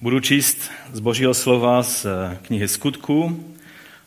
Budu 0.00 0.20
číst 0.20 0.70
z 0.92 1.00
Božího 1.00 1.34
slova 1.34 1.82
z 1.82 2.06
knihy 2.42 2.68
Skutků 2.68 3.44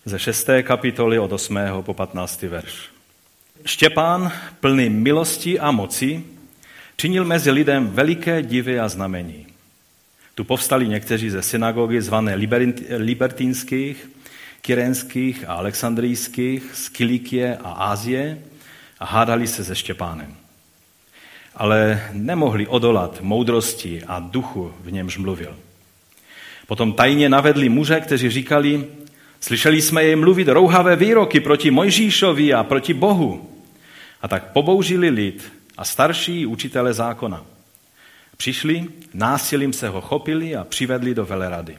ze 0.05 0.19
6. 0.19 0.49
kapitoly 0.63 1.19
od 1.19 1.31
8. 1.31 1.59
po 1.81 1.93
15. 1.93 2.41
verš. 2.41 2.89
Štěpán, 3.65 4.31
plný 4.59 4.89
milosti 4.89 5.59
a 5.59 5.71
moci, 5.71 6.23
činil 6.97 7.25
mezi 7.25 7.51
lidem 7.51 7.87
veliké 7.87 8.43
divy 8.43 8.79
a 8.79 8.89
znamení. 8.89 9.47
Tu 10.35 10.43
povstali 10.43 10.87
někteří 10.87 11.29
ze 11.29 11.41
synagogy 11.41 12.01
zvané 12.01 12.35
libertinských, 12.97 14.09
kyrenských 14.61 15.45
a 15.47 15.53
alexandrijských, 15.53 16.71
z 16.73 16.89
Kilikie 16.89 17.57
a 17.57 17.71
Ázie 17.71 18.37
a 18.99 19.05
hádali 19.05 19.47
se 19.47 19.63
se 19.63 19.75
Štěpánem. 19.75 20.35
Ale 21.55 22.09
nemohli 22.13 22.67
odolat 22.67 23.21
moudrosti 23.21 24.03
a 24.07 24.19
duchu, 24.19 24.73
v 24.81 24.91
němž 24.91 25.17
mluvil. 25.17 25.55
Potom 26.71 26.93
tajně 26.93 27.29
navedli 27.29 27.69
muže, 27.69 27.99
kteří 27.99 28.29
říkali, 28.29 28.87
slyšeli 29.39 29.81
jsme 29.81 30.03
jej 30.03 30.15
mluvit 30.15 30.47
rouhavé 30.47 30.95
výroky 30.95 31.39
proti 31.39 31.71
Mojžíšovi 31.71 32.53
a 32.53 32.63
proti 32.63 32.93
Bohu. 32.93 33.49
A 34.21 34.27
tak 34.27 34.51
poboužili 34.51 35.09
lid 35.09 35.53
a 35.77 35.85
starší 35.85 36.45
učitele 36.45 36.93
zákona. 36.93 37.45
Přišli, 38.37 38.85
násilím 39.13 39.73
se 39.73 39.89
ho 39.89 40.01
chopili 40.01 40.55
a 40.55 40.63
přivedli 40.63 41.13
do 41.15 41.25
velerady. 41.25 41.77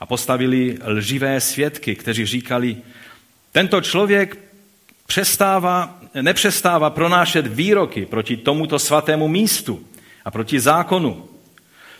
A 0.00 0.06
postavili 0.06 0.78
lživé 0.86 1.40
svědky, 1.40 1.96
kteří 1.96 2.26
říkali, 2.26 2.76
tento 3.52 3.80
člověk 3.80 4.38
přestává, 5.06 6.00
nepřestává 6.20 6.90
pronášet 6.90 7.46
výroky 7.46 8.06
proti 8.06 8.36
tomuto 8.36 8.78
svatému 8.78 9.28
místu 9.28 9.86
a 10.24 10.30
proti 10.30 10.60
zákonu. 10.60 11.33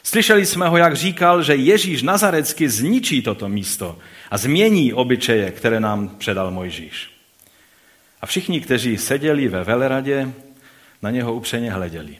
Slyšeli 0.04 0.46
jsme 0.46 0.68
ho, 0.68 0.76
jak 0.76 0.96
říkal, 0.96 1.42
že 1.42 1.54
Ježíš 1.54 2.02
Nazarecky 2.02 2.68
zničí 2.68 3.22
toto 3.22 3.48
místo 3.48 3.98
a 4.30 4.38
změní 4.38 4.92
obyčeje, 4.92 5.50
které 5.50 5.80
nám 5.80 6.08
předal 6.08 6.50
Mojžíš. 6.50 7.10
A 8.20 8.26
všichni, 8.26 8.60
kteří 8.60 8.98
seděli 8.98 9.48
ve 9.48 9.64
veleradě, 9.64 10.32
na 11.02 11.10
něho 11.10 11.34
upřeně 11.34 11.72
hleděli. 11.72 12.18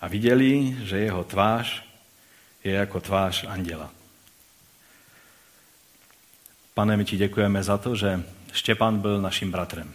A 0.00 0.08
viděli, 0.08 0.76
že 0.82 0.98
jeho 0.98 1.24
tvář 1.24 1.82
je 2.64 2.72
jako 2.72 3.00
tvář 3.00 3.44
anděla. 3.48 3.90
Pane, 6.74 6.96
my 6.96 7.04
ti 7.04 7.16
děkujeme 7.16 7.62
za 7.62 7.78
to, 7.78 7.96
že 7.96 8.22
Štěpán 8.52 8.98
byl 8.98 9.20
naším 9.22 9.50
bratrem. 9.50 9.94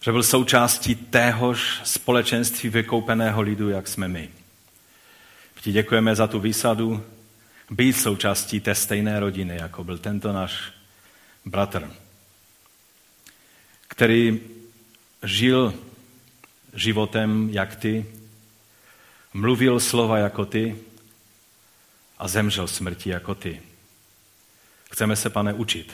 Že 0.00 0.12
byl 0.12 0.22
součástí 0.22 0.94
téhož 0.94 1.80
společenství 1.84 2.68
vykoupeného 2.68 3.42
lidu, 3.42 3.68
jak 3.68 3.88
jsme 3.88 4.08
my. 4.08 4.28
Ti 5.60 5.72
děkujeme 5.72 6.16
za 6.16 6.26
tu 6.26 6.40
výsadu 6.40 7.04
být 7.70 7.92
součástí 7.92 8.60
té 8.60 8.74
stejné 8.74 9.20
rodiny, 9.20 9.56
jako 9.56 9.84
byl 9.84 9.98
tento 9.98 10.32
náš 10.32 10.72
bratr, 11.44 11.90
který 13.88 14.40
žil 15.22 15.74
životem 16.74 17.48
jak 17.52 17.76
ty, 17.76 18.06
mluvil 19.34 19.80
slova 19.80 20.18
jako 20.18 20.46
ty 20.46 20.76
a 22.18 22.28
zemřel 22.28 22.66
smrti 22.68 23.10
jako 23.10 23.34
ty. 23.34 23.62
Chceme 24.90 25.16
se, 25.16 25.30
pane, 25.30 25.52
učit. 25.52 25.92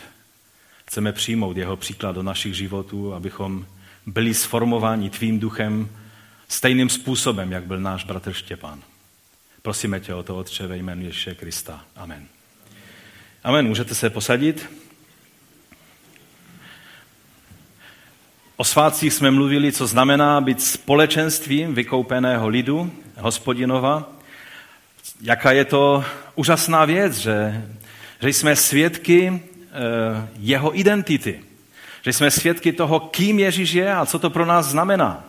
Chceme 0.86 1.12
přijmout 1.12 1.56
jeho 1.56 1.76
příklad 1.76 2.12
do 2.12 2.22
našich 2.22 2.54
životů, 2.54 3.14
abychom 3.14 3.66
byli 4.06 4.34
sformováni 4.34 5.10
tvým 5.10 5.40
duchem 5.40 5.88
stejným 6.48 6.88
způsobem, 6.88 7.52
jak 7.52 7.64
byl 7.64 7.80
náš 7.80 8.04
bratr 8.04 8.32
Štěpán. 8.32 8.82
Prosíme 9.62 10.00
tě 10.00 10.14
o 10.14 10.22
to, 10.22 10.38
Otče, 10.38 10.66
ve 10.66 10.76
jménu 10.76 11.02
Ježíše 11.02 11.34
Krista. 11.34 11.84
Amen. 11.96 12.26
Amen. 13.44 13.66
Můžete 13.66 13.94
se 13.94 14.10
posadit? 14.10 14.70
O 18.56 18.64
svátcích 18.64 19.12
jsme 19.12 19.30
mluvili, 19.30 19.72
co 19.72 19.86
znamená 19.86 20.40
být 20.40 20.62
společenstvím 20.62 21.74
vykoupeného 21.74 22.48
lidu, 22.48 22.92
hospodinova. 23.18 24.12
Jaká 25.20 25.52
je 25.52 25.64
to 25.64 26.04
úžasná 26.34 26.84
věc, 26.84 27.16
že, 27.16 27.64
že 28.22 28.28
jsme 28.28 28.56
svědky 28.56 29.42
eh, 29.52 30.28
jeho 30.38 30.78
identity. 30.78 31.45
Že 32.06 32.12
jsme 32.12 32.30
svědky 32.30 32.72
toho, 32.72 33.00
kým 33.00 33.38
Ježíš 33.38 33.72
je 33.72 33.94
a 33.94 34.06
co 34.06 34.18
to 34.18 34.30
pro 34.30 34.46
nás 34.46 34.66
znamená. 34.66 35.24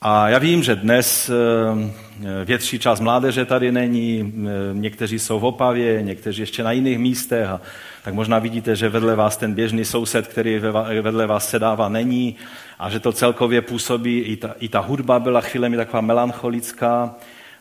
A 0.00 0.28
já 0.28 0.38
vím, 0.38 0.62
že 0.62 0.76
dnes 0.76 1.30
eh, 1.30 2.44
větší 2.44 2.78
část 2.78 3.00
mládeže 3.00 3.44
tady 3.44 3.72
není, 3.72 4.32
eh, 4.36 4.48
někteří 4.72 5.18
jsou 5.18 5.40
v 5.40 5.44
Opavě, 5.44 6.02
někteří 6.02 6.42
ještě 6.42 6.62
na 6.62 6.72
jiných 6.72 6.98
místech 6.98 7.48
a 7.48 7.60
tak 8.02 8.14
možná 8.14 8.38
vidíte, 8.38 8.76
že 8.76 8.88
vedle 8.88 9.16
vás 9.16 9.36
ten 9.36 9.54
běžný 9.54 9.84
soused, 9.84 10.26
který 10.26 10.58
vedle 11.02 11.26
vás 11.26 11.48
sedává, 11.48 11.88
není 11.88 12.36
a 12.78 12.90
že 12.90 13.00
to 13.00 13.12
celkově 13.12 13.62
působí, 13.62 14.18
i 14.18 14.36
ta, 14.36 14.54
i 14.58 14.68
ta 14.68 14.80
hudba 14.80 15.18
byla 15.18 15.40
chvílemi 15.40 15.76
taková 15.76 16.00
melancholická 16.00 17.14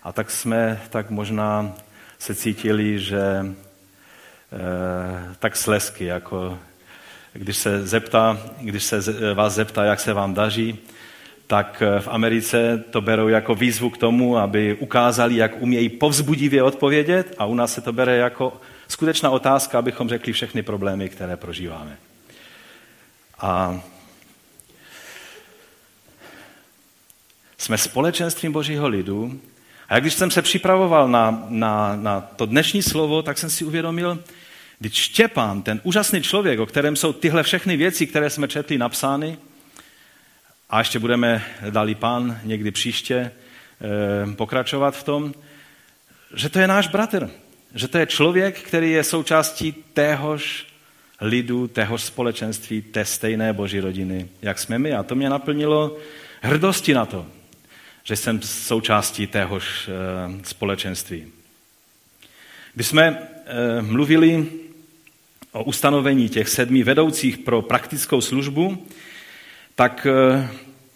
a 0.03 0.11
tak 0.11 0.31
jsme 0.31 0.81
tak 0.89 1.09
možná 1.09 1.73
se 2.19 2.35
cítili, 2.35 2.99
že 2.99 3.45
eh, 3.45 5.35
tak 5.39 5.55
slesky, 5.55 6.05
jako 6.05 6.57
když 7.33 7.57
se, 7.57 7.87
zeptá, 7.87 8.39
když 8.59 8.83
se 8.83 9.01
vás 9.33 9.53
zeptá, 9.53 9.83
jak 9.83 9.99
se 9.99 10.13
vám 10.13 10.33
daří, 10.33 10.79
tak 11.47 11.83
eh, 11.85 11.99
v 11.99 12.07
Americe 12.07 12.83
to 12.89 13.01
berou 13.01 13.27
jako 13.27 13.55
výzvu 13.55 13.89
k 13.89 13.97
tomu, 13.97 14.37
aby 14.37 14.73
ukázali, 14.73 15.35
jak 15.35 15.61
umějí 15.61 15.89
povzbudivě 15.89 16.63
odpovědět 16.63 17.35
a 17.37 17.45
u 17.45 17.55
nás 17.55 17.73
se 17.73 17.81
to 17.81 17.93
bere 17.93 18.17
jako 18.17 18.61
skutečná 18.87 19.29
otázka, 19.29 19.79
abychom 19.79 20.09
řekli 20.09 20.33
všechny 20.33 20.63
problémy, 20.63 21.09
které 21.09 21.37
prožíváme. 21.37 21.97
A 23.39 23.81
jsme 27.57 27.77
společenstvím 27.77 28.51
Božího 28.51 28.87
lidu. 28.87 29.39
A 29.89 29.99
když 29.99 30.13
jsem 30.13 30.31
se 30.31 30.41
připravoval 30.41 31.07
na, 31.07 31.45
na, 31.49 31.95
na 31.95 32.21
to 32.21 32.45
dnešní 32.45 32.83
slovo, 32.83 33.21
tak 33.21 33.37
jsem 33.37 33.49
si 33.49 33.65
uvědomil, 33.65 34.19
když 34.81 34.93
Štěpán, 34.93 35.61
ten 35.61 35.81
úžasný 35.83 36.21
člověk, 36.21 36.59
o 36.59 36.65
kterém 36.65 36.95
jsou 36.95 37.13
tyhle 37.13 37.43
všechny 37.43 37.77
věci, 37.77 38.07
které 38.07 38.29
jsme 38.29 38.47
četli, 38.47 38.77
napsány, 38.77 39.37
a 40.69 40.79
ještě 40.79 40.99
budeme, 40.99 41.45
dali 41.69 41.95
pán, 41.95 42.39
někdy 42.43 42.71
příště 42.71 43.15
eh, 43.15 44.35
pokračovat 44.35 44.97
v 44.97 45.03
tom, 45.03 45.33
že 46.33 46.49
to 46.49 46.59
je 46.59 46.67
náš 46.67 46.87
bratr. 46.87 47.29
Že 47.75 47.87
to 47.87 47.97
je 47.97 48.05
člověk, 48.05 48.59
který 48.59 48.91
je 48.91 49.03
součástí 49.03 49.71
téhož 49.93 50.67
lidu, 51.21 51.67
téhož 51.67 52.01
společenství, 52.01 52.81
té 52.81 53.05
stejné 53.05 53.53
boží 53.53 53.79
rodiny, 53.79 54.27
jak 54.41 54.59
jsme 54.59 54.79
my. 54.79 54.93
A 54.93 55.03
to 55.03 55.15
mě 55.15 55.29
naplnilo 55.29 55.97
hrdosti 56.41 56.93
na 56.93 57.05
to, 57.05 57.27
že 58.03 58.15
jsem 58.15 58.41
součástí 58.41 59.27
téhož 59.27 59.89
eh, 59.89 60.41
společenství. 60.43 61.27
Když 62.73 62.87
jsme 62.87 63.27
eh, 63.45 63.81
mluvili 63.81 64.47
o 65.51 65.63
ustanovení 65.63 66.29
těch 66.29 66.49
sedmi 66.49 66.83
vedoucích 66.83 67.37
pro 67.37 67.61
praktickou 67.61 68.21
službu, 68.21 68.87
tak 69.75 70.07
eh, 70.09 70.49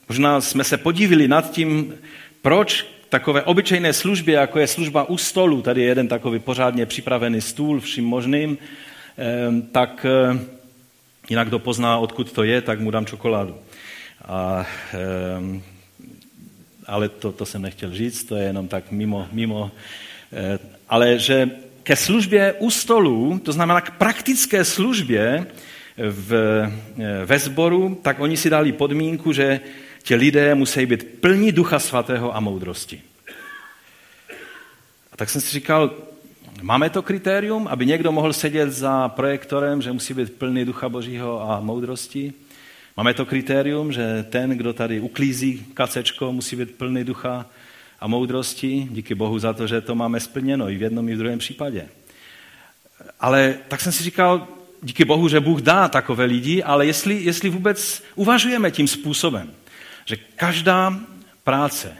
možná 0.10 0.42
jsme 0.42 0.64
se 0.64 0.78
podívili 0.78 1.28
nad 1.28 1.52
tím, 1.52 1.94
proč 2.42 2.88
takové 3.10 3.44
obyčejné 3.44 3.94
službě, 3.94 4.36
jako 4.36 4.60
je 4.60 4.68
služba 4.68 5.10
u 5.10 5.18
stolu, 5.18 5.62
tady 5.62 5.82
je 5.82 5.88
jeden 5.88 6.08
takový 6.08 6.40
pořádně 6.40 6.86
připravený 6.86 7.42
stůl 7.42 7.80
vším 7.80 8.06
možným, 8.06 8.58
eh, 9.18 9.62
tak 9.72 10.06
eh, 10.06 10.40
jinak 11.30 11.48
kdo 11.48 11.60
pozná, 11.60 11.98
odkud 11.98 12.32
to 12.32 12.44
je, 12.44 12.62
tak 12.62 12.80
mu 12.80 12.92
dám 12.92 13.06
čokoládu. 13.06 13.56
A, 14.28 14.66
ale 16.86 17.10
to, 17.10 17.32
to 17.32 17.46
jsem 17.46 17.62
nechtěl 17.62 17.94
říct, 17.94 18.24
to 18.24 18.36
je 18.36 18.44
jenom 18.44 18.68
tak 18.68 18.92
mimo, 18.92 19.28
mimo. 19.31 19.72
Ale 20.90 21.19
že 21.19 21.50
ke 21.86 21.96
službě 21.96 22.54
u 22.60 22.72
stolu, 22.72 23.40
to 23.46 23.52
znamená 23.54 23.82
k 23.82 23.98
praktické 23.98 24.66
službě, 24.66 25.48
v, 25.98 26.32
ve 27.26 27.40
sboru, 27.40 28.00
tak 28.02 28.20
oni 28.20 28.38
si 28.38 28.50
dali 28.50 28.72
podmínku, 28.72 29.34
že 29.34 29.60
ti 30.04 30.16
lidé 30.16 30.56
musí 30.56 30.86
být 30.86 31.04
plní 31.22 31.52
ducha 31.52 31.80
svatého 31.80 32.36
a 32.36 32.40
moudrosti. 32.40 33.02
A 35.12 35.18
tak 35.18 35.30
jsem 35.30 35.42
si 35.42 35.52
říkal, 35.52 35.94
máme 36.62 36.90
to 36.90 37.02
kritérium, 37.02 37.68
aby 37.68 37.86
někdo 37.86 38.12
mohl 38.12 38.34
sedět 38.34 38.72
za 38.72 39.10
projektorem, 39.10 39.82
že 39.82 39.92
musí 39.92 40.14
být 40.14 40.34
plný 40.34 40.66
ducha 40.66 40.90
božího 40.90 41.52
a 41.52 41.60
moudrosti? 41.60 42.34
Máme 42.98 43.14
to 43.14 43.26
kritérium, 43.26 43.92
že 43.92 44.26
ten, 44.30 44.50
kdo 44.50 44.74
tady 44.74 45.00
uklízí 45.00 45.66
kacečko, 45.74 46.32
musí 46.32 46.56
být 46.56 46.76
plný 46.76 47.04
ducha 47.04 47.46
a 48.00 48.07
moudrosti. 48.07 48.88
Díky 48.92 49.15
Bohu 49.15 49.39
za 49.39 49.53
to, 49.53 49.68
že 49.68 49.81
to 49.81 49.95
máme 49.95 50.19
splněno 50.19 50.69
i 50.69 50.77
v 50.77 50.81
jednom, 50.81 51.09
i 51.09 51.15
v 51.15 51.18
druhém 51.18 51.39
případě. 51.39 51.89
Ale 53.19 53.57
tak 53.68 53.81
jsem 53.81 53.92
si 53.92 54.03
říkal, 54.03 54.47
díky 54.81 55.06
Bohu, 55.06 55.27
že 55.27 55.39
Bůh 55.39 55.62
dá 55.62 55.88
takové 55.88 56.25
lidi, 56.25 56.63
ale 56.63 56.86
jestli, 56.86 57.24
jestli 57.24 57.50
vůbec 57.50 58.03
uvažujeme 58.15 58.71
tím 58.71 58.88
způsobem, 58.88 59.53
že 60.06 60.15
každá 60.15 61.00
práce 61.44 61.97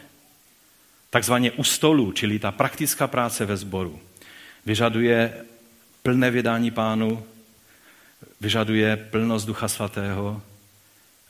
takzvaně 1.10 1.52
u 1.52 1.64
stolu, 1.64 2.12
čili 2.12 2.40
ta 2.40 2.52
praktická 2.52 3.08
práce 3.08 3.46
ve 3.46 3.58
sboru, 3.58 4.00
vyžaduje 4.66 5.34
plné 6.04 6.32
vydání 6.32 6.72
pánu, 6.72 7.24
vyžaduje 8.42 8.98
plnost 8.98 9.48
Ducha 9.48 9.68
Svatého 9.68 10.42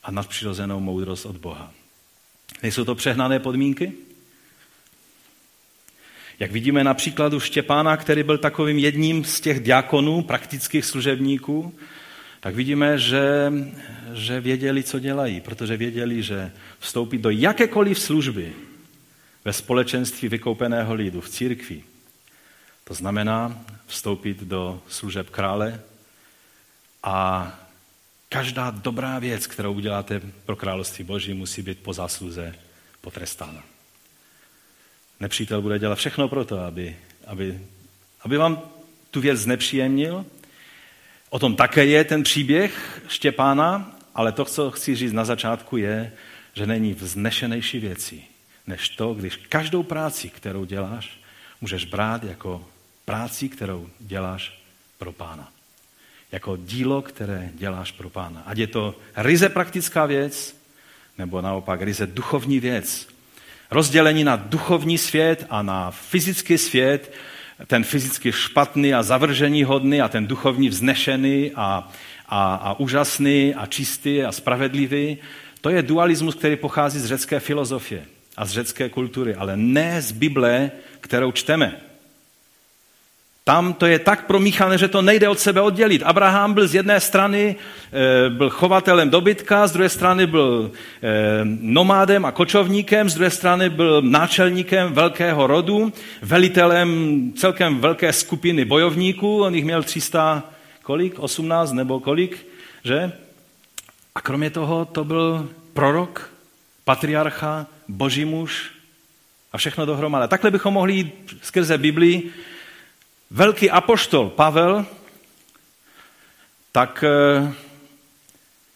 a 0.04 0.12
nadpřirozenou 0.12 0.80
moudrost 0.80 1.26
od 1.26 1.38
Boha. 1.38 1.72
Nejsou 2.64 2.86
to 2.86 2.96
přehnané 2.96 3.40
podmínky? 3.40 3.94
Jak 6.40 6.52
vidíme 6.52 6.84
na 6.84 6.94
příkladu 6.94 7.40
Štěpána, 7.40 7.98
který 7.98 8.24
byl 8.24 8.38
takovým 8.38 8.78
jedním 8.78 9.26
z 9.26 9.42
těch 9.42 9.60
diakonů, 9.60 10.24
praktických 10.24 10.86
služebníků, 10.86 11.76
tak 12.40 12.56
vidíme, 12.56 13.00
že, 13.00 13.54
že 14.14 14.42
věděli, 14.42 14.84
co 14.84 15.00
dělají, 15.00 15.42
protože 15.42 15.78
věděli, 15.78 16.24
že 16.24 16.52
vstoupit 16.80 17.18
do 17.18 17.30
jakékoliv 17.30 18.00
služby 18.00 18.54
ve 19.46 19.54
společenství 19.54 20.28
vykoupeného 20.30 20.94
lidu, 20.94 21.22
v 21.22 21.30
církvi, 21.30 21.84
to 22.84 22.94
znamená 22.94 23.66
vstoupit 23.88 24.44
do 24.44 24.82
služeb 24.88 25.30
krále 25.30 25.82
a 27.04 27.52
každá 28.30 28.70
dobrá 28.70 29.20
věc, 29.20 29.48
kterou 29.48 29.74
uděláte 29.74 30.22
pro 30.46 30.56
království 30.56 31.04
Boží, 31.04 31.34
musí 31.34 31.62
být 31.62 31.80
po 31.80 31.94
zásluze 31.94 32.56
potrestána. 33.02 33.75
Nepřítel 35.20 35.62
bude 35.62 35.80
dělat 35.80 35.96
všechno 35.96 36.28
pro 36.28 36.46
to, 36.46 36.60
aby, 36.60 36.98
aby, 37.28 37.60
aby 38.22 38.38
vám 38.38 38.62
tu 39.12 39.22
věc 39.22 39.40
znepříjemnil. 39.40 40.26
O 41.30 41.40
tom 41.40 41.56
také 41.56 41.86
je 41.86 42.04
ten 42.04 42.24
příběh 42.24 43.02
Štěpána, 43.08 43.98
ale 44.16 44.32
to, 44.32 44.46
co 44.46 44.72
chci 44.72 44.96
říct 44.96 45.14
na 45.14 45.26
začátku, 45.26 45.78
je, 45.78 46.12
že 46.54 46.66
není 46.66 46.94
vznešenější 46.94 47.80
věcí, 47.80 48.26
než 48.68 48.90
to, 48.90 49.14
když 49.14 49.36
každou 49.36 49.84
práci, 49.84 50.30
kterou 50.30 50.66
děláš, 50.66 51.20
můžeš 51.62 51.86
brát 51.86 52.24
jako 52.24 52.66
práci, 53.06 53.50
kterou 53.50 53.90
děláš 54.00 54.60
pro 54.98 55.12
pána. 55.12 55.52
Jako 56.32 56.58
dílo, 56.58 57.02
které 57.02 57.50
děláš 57.54 57.92
pro 57.92 58.10
pána. 58.10 58.44
Ať 58.46 58.58
je 58.58 58.68
to 58.68 58.96
ryze 59.16 59.50
praktická 59.50 60.06
věc, 60.06 60.56
nebo 61.18 61.42
naopak 61.42 61.82
ryze 61.82 62.08
duchovní 62.08 62.60
věc. 62.60 63.08
Rozdělení 63.72 64.24
na 64.24 64.36
duchovní 64.36 64.98
svět 64.98 65.46
a 65.50 65.62
na 65.62 65.92
fyzický 65.92 66.58
svět, 66.58 67.14
ten 67.68 67.84
fyzicky 67.84 68.32
špatný 68.32 68.94
a 68.94 69.04
zavržení 69.04 69.64
hodný 69.64 70.02
a 70.02 70.08
ten 70.08 70.28
duchovní 70.28 70.70
vznešený 70.70 71.52
a, 71.56 71.92
a, 72.30 72.56
a 72.56 72.80
úžasný 72.80 73.56
a 73.56 73.66
čistý 73.66 74.24
a 74.24 74.32
spravedlivý, 74.32 75.18
to 75.62 75.70
je 75.70 75.82
dualismus, 75.82 76.36
který 76.36 76.56
pochází 76.56 77.00
z 77.00 77.06
řecké 77.06 77.40
filozofie 77.40 78.06
a 78.38 78.46
z 78.46 78.52
řecké 78.52 78.90
kultury, 78.90 79.36
ale 79.36 79.58
ne 79.58 80.02
z 80.02 80.12
Bible, 80.12 80.72
kterou 81.02 81.32
čteme. 81.32 81.85
Tam 83.46 83.74
to 83.74 83.86
je 83.86 84.00
tak 84.00 84.26
promíchané, 84.26 84.78
že 84.78 84.88
to 84.88 85.02
nejde 85.02 85.30
od 85.30 85.40
sebe 85.40 85.62
oddělit. 85.62 86.02
Abraham 86.04 86.54
byl 86.54 86.68
z 86.68 86.76
jedné 86.76 87.00
strany 87.00 87.56
eh, 87.56 88.30
byl 88.30 88.50
chovatelem 88.50 89.10
dobytka, 89.10 89.68
z 89.68 89.72
druhé 89.72 89.90
strany 89.90 90.28
byl 90.28 90.72
eh, 90.74 91.10
nomádem 91.62 92.26
a 92.26 92.32
kočovníkem, 92.32 93.10
z 93.10 93.14
druhé 93.14 93.30
strany 93.30 93.70
byl 93.70 94.02
náčelníkem 94.02 94.94
velkého 94.94 95.48
rodu, 95.48 95.94
velitelem 96.22 96.90
celkem 97.38 97.80
velké 97.80 98.14
skupiny 98.14 98.66
bojovníků, 98.66 99.44
on 99.44 99.56
jich 99.56 99.66
měl 99.66 99.84
300, 99.84 100.44
kolik? 100.84 101.20
18 101.20 101.72
nebo 101.72 102.00
kolik, 102.00 102.48
že? 102.84 103.12
A 104.16 104.22
kromě 104.22 104.50
toho 104.50 104.86
to 104.86 105.04
byl 105.04 105.50
prorok, 105.74 106.30
patriarcha, 106.84 107.68
boží 107.88 108.26
muž 108.26 108.72
a 109.54 109.58
všechno 109.58 109.86
dohromady. 109.86 110.28
Takhle 110.28 110.52
bychom 110.52 110.74
mohli 110.74 110.94
jít 110.94 111.38
skrze 111.42 111.78
Biblii 111.78 112.32
velký 113.32 113.72
apoštol 113.72 114.30
Pavel, 114.30 114.86
tak 116.72 117.04
eh, 117.08 117.54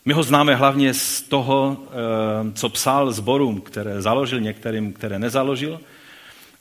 my 0.05 0.13
ho 0.13 0.23
známe 0.23 0.55
hlavně 0.55 0.93
z 0.93 1.21
toho, 1.21 1.77
eh, 1.83 2.51
co 2.53 2.69
psal 2.69 3.11
zborům, 3.11 3.61
které 3.61 4.01
založil, 4.01 4.39
některým, 4.39 4.93
které 4.93 5.19
nezaložil, 5.19 5.79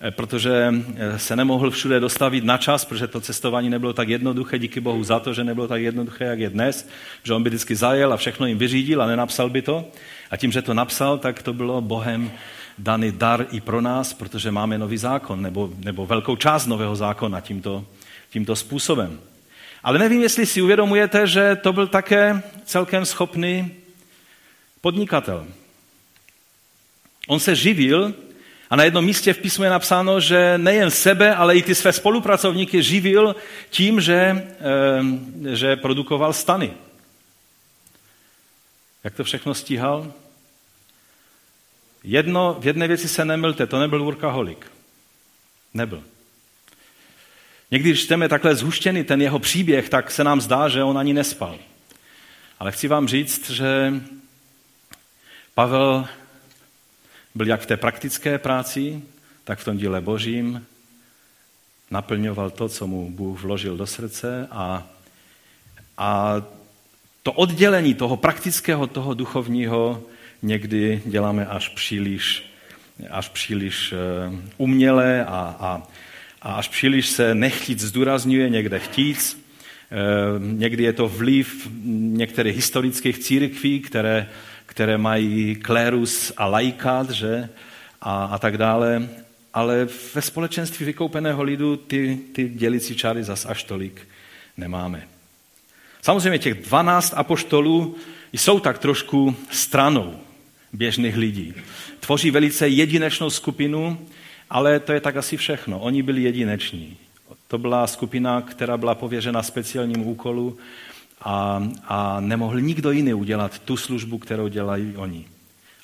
eh, 0.00 0.11
protože 0.11 0.75
se 1.17 1.37
nemohl 1.37 1.70
všude 1.70 2.00
dostavit 2.00 2.44
na 2.44 2.58
čas, 2.58 2.85
protože 2.85 3.06
to 3.06 3.20
cestování 3.20 3.70
nebylo 3.70 3.93
tak 3.93 4.08
jednoduché, 4.08 4.58
díky 4.58 4.81
Bohu 4.81 5.05
za 5.05 5.20
to, 5.20 5.34
že 5.34 5.44
nebylo 5.44 5.69
tak 5.69 5.81
jednoduché, 5.81 6.25
jak 6.25 6.38
je 6.38 6.50
dnes, 6.50 6.88
že 7.23 7.34
on 7.34 7.43
by 7.43 7.50
vždycky 7.50 7.76
zajel 7.76 8.12
a 8.12 8.17
všechno 8.17 8.46
jim 8.46 8.58
vyřídil 8.58 9.02
a 9.02 9.06
nenapsal 9.06 9.50
by 9.50 9.62
to. 9.62 9.84
A 10.31 10.37
tím, 10.37 10.52
že 10.52 10.62
to 10.62 10.75
napsal, 10.75 11.19
tak 11.19 11.43
to 11.43 11.52
bylo 11.52 11.81
Bohem 11.81 12.31
daný 12.78 13.12
dar 13.12 13.46
i 13.50 13.60
pro 13.60 13.80
nás, 13.80 14.12
protože 14.12 14.50
máme 14.50 14.78
nový 14.78 14.96
zákon, 14.96 15.42
nebo, 15.42 15.70
nebo 15.78 16.06
velkou 16.06 16.36
část 16.36 16.66
nového 16.66 16.96
zákona 16.96 17.40
tímto, 17.40 17.84
tímto 18.30 18.56
způsobem. 18.56 19.20
Ale 19.82 19.98
nevím, 19.98 20.22
jestli 20.22 20.46
si 20.46 20.62
uvědomujete, 20.62 21.26
že 21.26 21.56
to 21.56 21.72
byl 21.72 21.86
také 21.86 22.42
celkem 22.64 23.04
schopný 23.04 23.72
podnikatel. 24.80 25.46
On 27.28 27.40
se 27.40 27.54
živil 27.54 28.14
a 28.70 28.76
na 28.76 28.84
jednom 28.84 29.04
místě 29.04 29.32
v 29.32 29.38
písmu 29.38 29.64
je 29.64 29.70
napsáno, 29.70 30.20
že 30.20 30.58
nejen 30.58 30.90
sebe, 30.90 31.34
ale 31.34 31.56
i 31.56 31.62
ty 31.62 31.74
své 31.74 31.92
spolupracovníky 31.92 32.82
živil 32.82 33.36
tím, 33.70 34.00
že, 34.00 34.14
eh, 34.14 35.56
že 35.56 35.76
produkoval 35.76 36.32
stany. 36.32 36.72
Jak 39.04 39.14
to 39.14 39.24
všechno 39.24 39.54
stíhal? 39.54 40.12
Jedno, 42.08 42.56
v 42.60 42.66
jedné 42.66 42.88
věci 42.88 43.08
se 43.08 43.25
nemilte, 43.25 43.66
to 43.66 43.78
nebyl 43.78 44.05
workaholik. 44.05 44.72
Nebyl. 45.75 46.02
Někdy, 47.70 47.90
když 47.90 48.05
čteme 48.05 48.28
takhle 48.28 48.55
zhuštěný 48.55 49.05
ten 49.05 49.22
jeho 49.22 49.38
příběh, 49.38 49.88
tak 49.88 50.10
se 50.10 50.25
nám 50.25 50.40
zdá, 50.40 50.69
že 50.69 50.82
on 50.82 50.99
ani 50.99 51.12
nespal. 51.12 51.58
Ale 52.58 52.72
chci 52.72 52.88
vám 52.88 53.08
říct, 53.08 53.50
že 53.50 53.94
Pavel 55.55 56.08
byl 57.34 57.46
jak 57.46 57.60
v 57.60 57.66
té 57.66 57.76
praktické 57.76 58.38
práci, 58.38 59.02
tak 59.44 59.58
v 59.58 59.64
tom 59.64 59.76
díle 59.76 60.00
božím, 60.00 60.66
naplňoval 61.90 62.50
to, 62.50 62.69
co 62.69 62.87
mu 62.87 63.10
Bůh 63.10 63.40
vložil 63.40 63.76
do 63.76 63.87
srdce 63.87 64.49
a, 64.50 64.87
a 65.99 66.43
to 67.22 67.32
oddělení 67.32 67.94
toho 67.94 68.16
praktického, 68.16 68.87
toho 68.87 69.14
duchovního 69.14 70.02
někdy 70.43 71.02
děláme 71.05 71.46
až 71.46 71.69
příliš, 71.69 72.52
až 73.11 73.29
příliš 73.29 73.93
eh, 73.93 73.96
uměle 74.56 75.25
a, 75.25 75.56
a, 75.61 75.82
a 76.43 76.53
až 76.53 76.69
příliš 76.69 77.08
se 77.08 77.34
nechtít 77.34 77.81
zdůrazňuje, 77.81 78.48
někde 78.48 78.79
chtít. 78.79 79.39
Eh, 79.91 79.96
někdy 80.39 80.82
je 80.82 80.93
to 80.93 81.08
vliv 81.08 81.69
některých 81.84 82.56
historických 82.56 83.19
církví, 83.19 83.81
které, 83.81 84.29
které 84.67 84.98
mají 84.98 85.56
klérus 85.56 86.32
a 86.36 86.46
laikát, 86.46 87.10
že? 87.10 87.48
A, 88.01 88.24
a 88.24 88.39
tak 88.39 88.58
dále. 88.58 89.08
Ale 89.55 89.89
ve 90.15 90.22
společenství 90.22 90.86
vykoupeného 90.86 91.43
lidu 91.43 91.77
ty, 91.77 92.19
ty 92.32 92.48
dělicí 92.48 92.96
čáry 92.96 93.24
zas 93.24 93.46
až 93.46 93.65
tolik 93.65 94.08
nemáme. 94.56 95.08
Samozřejmě 96.03 96.39
těch 96.39 96.55
12 96.55 97.15
apoštolů 97.17 97.96
jsou 98.32 98.60
tak 98.60 98.79
trošku 98.79 99.36
stranou 99.51 100.20
běžných 100.72 101.17
lidí. 101.17 101.55
Tvoří 102.01 102.31
velice 102.31 102.69
jedinečnou 102.69 103.31
skupinu, 103.31 103.98
ale 104.51 104.81
to 104.81 104.93
je 104.93 105.01
tak 105.01 105.17
asi 105.17 105.37
všechno. 105.37 105.81
Oni 105.81 106.03
byli 106.03 106.22
jedineční. 106.22 106.96
To 107.48 107.58
byla 107.58 107.87
skupina, 107.87 108.43
která 108.43 108.77
byla 108.77 108.94
pověřena 108.94 109.43
speciálním 109.43 110.06
úkolu 110.06 110.58
a, 111.20 111.69
a 111.84 112.20
nemohl 112.20 112.60
nikdo 112.60 112.91
jiný 112.91 113.15
udělat 113.15 113.58
tu 113.58 113.77
službu, 113.77 114.19
kterou 114.19 114.48
dělají 114.48 114.96
oni. 114.96 115.25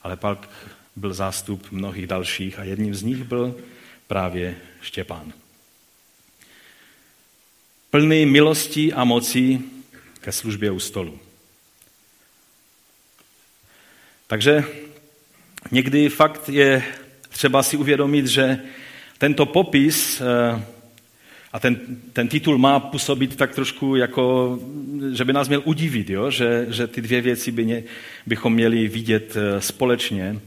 Ale 0.02 0.16
pak 0.16 0.48
byl 0.96 1.14
zástup 1.14 1.66
mnohých 1.70 2.06
dalších 2.06 2.58
a 2.58 2.64
jedním 2.64 2.94
z 2.94 3.02
nich 3.02 3.24
byl 3.24 3.54
právě 4.06 4.56
Štěpán. 4.80 5.32
Plný 7.90 8.26
milostí 8.26 8.92
a 8.92 9.04
mocí 9.04 9.64
ke 10.20 10.32
službě 10.32 10.70
u 10.70 10.78
stolu. 10.78 11.18
Takže 14.26 14.64
někdy 15.70 16.08
fakt 16.08 16.48
je 16.48 16.82
třeba 17.28 17.62
si 17.62 17.76
uvědomit, 17.76 18.26
že 18.26 18.58
tento 19.18 19.46
popis 19.46 20.20
eh, 20.20 20.64
a 21.52 21.60
ten, 21.60 21.80
ten 22.12 22.28
titul 22.28 22.58
má 22.58 22.80
působit 22.80 23.36
tak 23.36 23.54
trošku 23.54 23.96
jako, 23.96 24.58
že 25.12 25.24
by 25.24 25.32
nás 25.32 25.48
měl 25.48 25.62
udivit, 25.64 26.10
jo? 26.10 26.30
Že, 26.30 26.66
že 26.68 26.86
ty 26.86 27.00
dvě 27.00 27.20
věci 27.20 27.52
by 27.52 27.66
ně, 27.66 27.82
bychom 28.26 28.54
měli 28.54 28.88
vidět 28.88 29.36
eh, 29.36 29.60
společně 29.60 30.40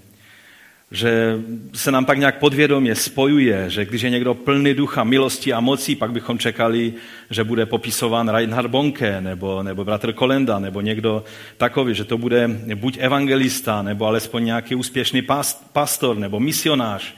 že 0.91 1.39
se 1.73 1.91
nám 1.91 2.05
pak 2.05 2.17
nějak 2.17 2.39
podvědomě 2.39 2.95
spojuje, 2.95 3.69
že 3.69 3.85
když 3.85 4.01
je 4.01 4.09
někdo 4.09 4.33
plný 4.33 4.73
ducha 4.73 5.03
milosti 5.03 5.53
a 5.53 5.59
mocí, 5.59 5.95
pak 5.95 6.11
bychom 6.11 6.39
čekali, 6.39 6.93
že 7.29 7.43
bude 7.43 7.65
popisován 7.65 8.29
Reinhard 8.29 8.71
Bonke 8.71 9.21
nebo, 9.21 9.63
nebo 9.63 9.85
bratr 9.85 10.13
Kolenda 10.13 10.59
nebo 10.59 10.81
někdo 10.81 11.23
takový, 11.57 11.95
že 11.95 12.03
to 12.03 12.17
bude 12.17 12.47
buď 12.75 12.97
evangelista 12.99 13.81
nebo 13.81 14.05
alespoň 14.05 14.45
nějaký 14.45 14.75
úspěšný 14.75 15.27
pastor 15.73 16.17
nebo 16.17 16.39
misionář. 16.39 17.15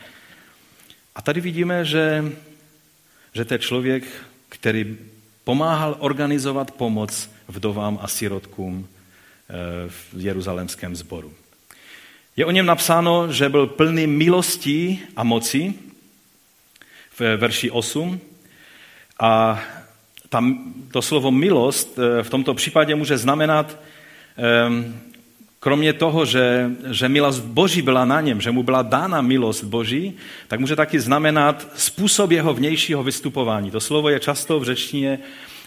A 1.15 1.21
tady 1.21 1.41
vidíme, 1.41 1.85
že, 1.85 2.25
že 3.33 3.45
to 3.45 3.53
je 3.53 3.59
člověk, 3.59 4.03
který 4.49 4.97
pomáhal 5.43 5.95
organizovat 5.99 6.71
pomoc 6.71 7.31
vdovám 7.47 7.99
a 8.01 8.07
sirotkům 8.07 8.87
eh, 8.87 9.53
v 9.89 10.05
jeruzalémském 10.17 10.95
sboru. 10.95 11.33
Je 12.37 12.45
o 12.45 12.51
něm 12.51 12.65
napsáno, 12.65 13.33
že 13.33 13.49
byl 13.49 13.67
plný 13.67 14.07
milostí 14.07 14.99
a 15.15 15.23
moci 15.23 15.73
v 17.19 17.37
verši 17.37 17.71
8 17.71 18.19
a 19.19 19.61
tam 20.29 20.73
to 20.91 21.01
slovo 21.01 21.31
milost 21.31 21.99
eh, 21.99 22.23
v 22.23 22.29
tomto 22.29 22.53
případě 22.53 22.95
může 22.95 23.17
znamenat, 23.17 23.77
ehm, 24.37 24.99
kromě 25.59 25.93
toho, 25.93 26.25
že, 26.25 26.69
že 26.91 27.09
milost 27.09 27.43
Boží 27.43 27.81
byla 27.81 28.05
na 28.05 28.21
něm, 28.21 28.41
že 28.41 28.51
mu 28.51 28.63
byla 28.63 28.81
dána 28.81 29.21
milost 29.21 29.63
Boží, 29.63 30.13
tak 30.47 30.59
může 30.59 30.75
taky 30.75 30.99
znamenat 30.99 31.67
způsob 31.75 32.31
jeho 32.31 32.53
vnějšího 32.53 33.03
vystupování. 33.03 33.71
To 33.71 33.79
slovo 33.79 34.09
je 34.09 34.19
často 34.19 34.59
v 34.59 34.63
řečtině 34.63 35.19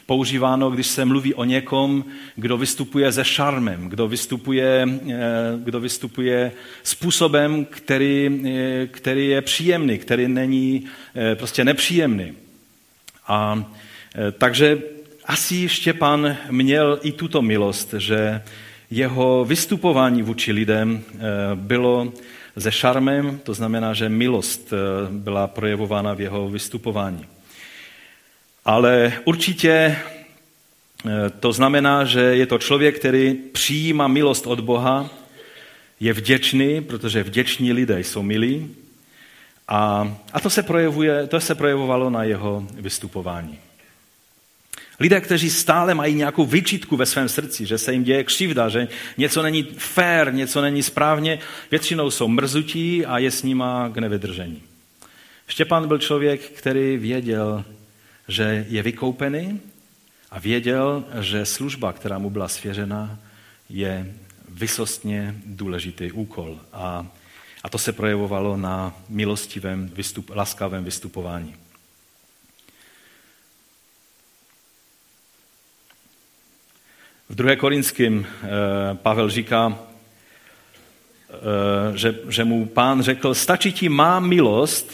používáno, 0.06 0.70
když 0.70 0.86
se 0.86 1.04
mluví 1.04 1.34
o 1.34 1.44
někom, 1.44 2.04
kdo 2.36 2.58
vystupuje 2.58 3.12
se 3.12 3.24
šarmem, 3.24 3.88
kdo 3.88 4.08
vystupuje, 4.08 4.88
eh, 5.10 5.18
kdo 5.56 5.80
vystupuje 5.80 6.52
způsobem, 6.82 7.64
který, 7.64 8.42
eh, 8.46 8.86
který 8.86 9.28
je 9.28 9.42
příjemný, 9.42 9.98
který 9.98 10.28
není 10.28 10.84
prostě 11.36 11.64
nepříjemný. 11.64 12.32
A 13.26 13.64
Eh, 14.14 14.32
takže 14.32 14.78
asi 15.24 15.68
Štěpán 15.68 16.36
měl 16.50 16.98
i 17.02 17.12
tuto 17.12 17.42
milost, 17.42 17.94
že 17.98 18.42
jeho 18.90 19.44
vystupování 19.44 20.22
vůči 20.22 20.52
lidem 20.52 21.00
eh, 21.14 21.18
bylo 21.54 22.12
se 22.58 22.72
šarmem, 22.72 23.40
to 23.42 23.54
znamená, 23.54 23.94
že 23.94 24.08
milost 24.08 24.72
eh, 24.72 24.76
byla 25.10 25.46
projevována 25.46 26.14
v 26.14 26.20
jeho 26.20 26.48
vystupování. 26.48 27.26
Ale 28.64 29.12
určitě 29.24 29.96
to 31.40 31.52
znamená, 31.52 32.04
že 32.04 32.20
je 32.20 32.46
to 32.46 32.58
člověk, 32.58 32.98
který 32.98 33.34
přijímá 33.52 34.08
milost 34.08 34.46
od 34.46 34.60
Boha, 34.60 35.10
je 36.00 36.12
vděčný, 36.12 36.80
protože 36.80 37.22
vděční 37.22 37.72
lidé 37.72 38.00
jsou 38.00 38.22
milí. 38.22 38.74
A, 39.68 40.16
a 40.32 40.40
to, 40.40 40.50
se 40.50 40.62
projevuje, 40.62 41.26
to 41.26 41.40
se 41.40 41.54
projevovalo 41.54 42.10
na 42.10 42.24
jeho 42.24 42.66
vystupování. 42.74 43.58
Lidé, 45.00 45.20
kteří 45.20 45.50
stále 45.50 45.94
mají 45.94 46.14
nějakou 46.14 46.46
vyčítku 46.46 46.96
ve 46.96 47.06
svém 47.06 47.28
srdci, 47.28 47.66
že 47.66 47.78
se 47.78 47.92
jim 47.92 48.04
děje 48.04 48.24
křivda, 48.24 48.68
že 48.68 48.88
něco 49.16 49.42
není 49.42 49.62
fér, 49.62 50.34
něco 50.34 50.60
není 50.60 50.82
správně, 50.82 51.38
většinou 51.70 52.10
jsou 52.10 52.28
mrzutí 52.28 53.06
a 53.06 53.18
je 53.18 53.30
s 53.30 53.42
nima 53.42 53.88
k 53.88 53.98
nevydržení. 53.98 54.62
Štěpán 55.46 55.88
byl 55.88 55.98
člověk, 55.98 56.40
který 56.40 56.96
věděl, 56.96 57.64
že 58.28 58.66
je 58.68 58.82
vykoupený 58.82 59.60
a 60.30 60.38
věděl, 60.38 61.04
že 61.20 61.46
služba, 61.46 61.92
která 61.92 62.18
mu 62.18 62.30
byla 62.30 62.48
svěřena, 62.48 63.18
je 63.68 64.14
vysostně 64.48 65.34
důležitý 65.46 66.12
úkol. 66.12 66.60
A, 66.72 67.06
a 67.62 67.68
to 67.68 67.78
se 67.78 67.92
projevovalo 67.92 68.56
na 68.56 68.94
milostivém, 69.08 69.88
vystup, 69.88 70.30
laskavém 70.34 70.84
vystupování. 70.84 71.54
V 77.28 77.34
2. 77.34 77.56
Korinským 77.56 78.26
eh, 78.26 78.48
Pavel 78.94 79.30
říká, 79.30 79.78
eh, 81.30 81.98
že, 81.98 82.18
že 82.28 82.44
mu 82.44 82.66
pán 82.66 83.02
řekl, 83.02 83.34
stačí 83.34 83.72
ti 83.72 83.88
má 83.88 84.20
milost, 84.20 84.92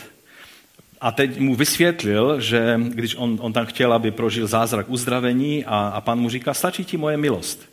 a 1.00 1.12
teď 1.12 1.38
mu 1.38 1.55
vysvětlil, 1.55 2.40
že 2.40 2.81
když 2.88 3.14
on, 3.17 3.38
on 3.40 3.52
tam 3.52 3.67
chtěl, 3.67 3.93
aby 3.93 4.11
prožil 4.11 4.47
zázrak 4.47 4.90
uzdravení 4.90 5.64
a, 5.64 5.88
a 5.88 6.00
pán 6.00 6.19
mu 6.19 6.31
říká, 6.31 6.55
stačí 6.55 6.85
ti 6.85 6.97
moje 6.97 7.17
milost. 7.17 7.69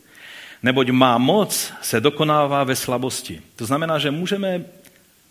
Neboť 0.63 0.89
má 0.89 1.17
moc 1.17 1.73
se 1.81 2.01
dokonává 2.01 2.63
ve 2.63 2.75
slabosti. 2.75 3.41
To 3.55 3.65
znamená, 3.65 3.99
že 3.99 4.11
můžeme 4.11 4.65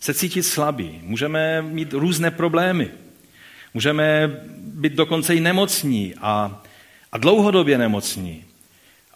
se 0.01 0.15
cítit 0.15 0.43
slabí, 0.43 1.01
můžeme 1.03 1.63
mít 1.63 1.93
různé 1.93 2.31
problémy, 2.31 2.91
můžeme 3.75 4.37
být 4.57 4.93
dokonce 4.93 5.35
i 5.35 5.41
nemocní 5.41 6.15
a, 6.21 6.63
a 7.13 7.19
dlouhodobě 7.19 7.79
nemocní. 7.79 8.45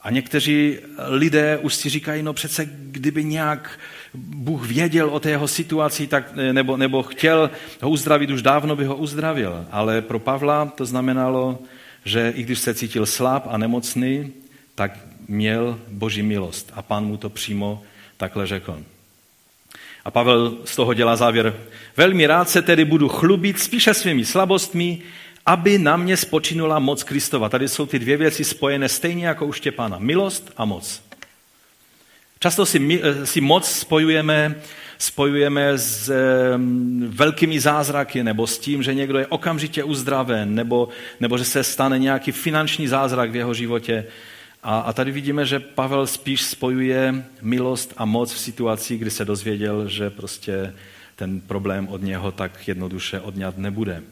A 0.02 0.11
někteří 0.11 0.78
lidé 0.99 1.58
už 1.58 1.75
si 1.75 1.88
říkají, 1.88 2.23
no 2.23 2.32
přece 2.32 2.68
kdyby 2.73 3.25
nějak 3.25 3.78
Bůh 4.14 4.66
věděl 4.66 5.08
o 5.10 5.20
té 5.20 5.30
jeho 5.30 5.48
situaci, 5.48 6.06
tak, 6.06 6.36
nebo, 6.52 6.76
nebo 6.76 7.02
chtěl 7.02 7.50
ho 7.82 7.90
uzdravit, 7.90 8.30
už 8.30 8.42
dávno 8.42 8.76
by 8.76 8.84
ho 8.84 8.96
uzdravil. 8.96 9.66
Ale 9.70 10.02
pro 10.02 10.18
Pavla 10.18 10.66
to 10.66 10.86
znamenalo, 10.86 11.58
že 12.04 12.32
i 12.36 12.42
když 12.42 12.58
se 12.58 12.74
cítil 12.74 13.06
slab 13.06 13.46
a 13.46 13.58
nemocný, 13.58 14.32
tak 14.74 14.98
měl 15.28 15.78
boží 15.88 16.22
milost. 16.22 16.72
A 16.74 16.82
pán 16.82 17.04
mu 17.04 17.16
to 17.16 17.30
přímo 17.30 17.82
takhle 18.16 18.46
řekl. 18.46 18.82
A 20.04 20.10
Pavel 20.10 20.56
z 20.64 20.76
toho 20.76 20.94
dělá 20.94 21.16
závěr. 21.16 21.56
Velmi 21.96 22.26
rád 22.26 22.48
se 22.48 22.62
tedy 22.62 22.84
budu 22.84 23.08
chlubit 23.08 23.58
spíše 23.58 23.94
svými 23.94 24.24
slabostmi, 24.24 24.98
aby 25.46 25.78
na 25.78 25.96
mě 25.96 26.16
spočinula 26.16 26.78
moc 26.78 27.02
Kristova. 27.02 27.48
Tady 27.48 27.68
jsou 27.68 27.86
ty 27.86 27.98
dvě 27.98 28.16
věci 28.16 28.44
spojené 28.44 28.88
stejně 28.88 29.26
jako 29.26 29.46
u 29.46 29.52
Štěpána. 29.52 29.98
Milost 29.98 30.52
a 30.56 30.64
moc. 30.64 31.07
Často 32.38 32.66
si, 32.66 33.00
eh, 33.02 33.26
si 33.26 33.40
moc 33.40 33.71
spojujeme, 33.71 34.54
spojujeme 34.99 35.78
s 35.78 36.12
velkými 37.09 37.61
zázraky, 37.61 38.25
nebo 38.25 38.47
s 38.47 38.59
tím, 38.59 38.83
že 38.83 38.95
někdo 38.95 39.18
je 39.18 39.26
okamžitě 39.26 39.85
uzdraven, 39.85 40.54
nebo, 40.54 40.88
nebo 41.21 41.38
že 41.38 41.45
se 41.45 41.64
stane 41.64 41.99
nějaký 41.99 42.33
finanční 42.33 42.88
zázrak 42.88 43.30
v 43.30 43.37
jeho 43.37 43.54
životě. 43.54 44.07
A, 44.62 44.78
a 44.78 44.92
tady 44.92 45.12
vidíme, 45.12 45.47
že 45.47 45.61
Pavel 45.61 46.07
spíš 46.07 46.42
spojuje 46.42 47.25
milost 47.42 47.95
a 47.97 48.04
moc 48.04 48.33
v 48.33 48.38
situaci, 48.38 48.97
kdy 48.99 49.11
se 49.11 49.25
dozvěděl, 49.25 49.88
že 49.88 50.11
prostě 50.11 50.75
ten 51.16 51.40
problém 51.40 51.88
od 51.88 52.02
něho 52.02 52.33
tak 52.33 52.68
jednoduše 52.68 53.21
odňat 53.21 53.59
nebude. 53.59 54.02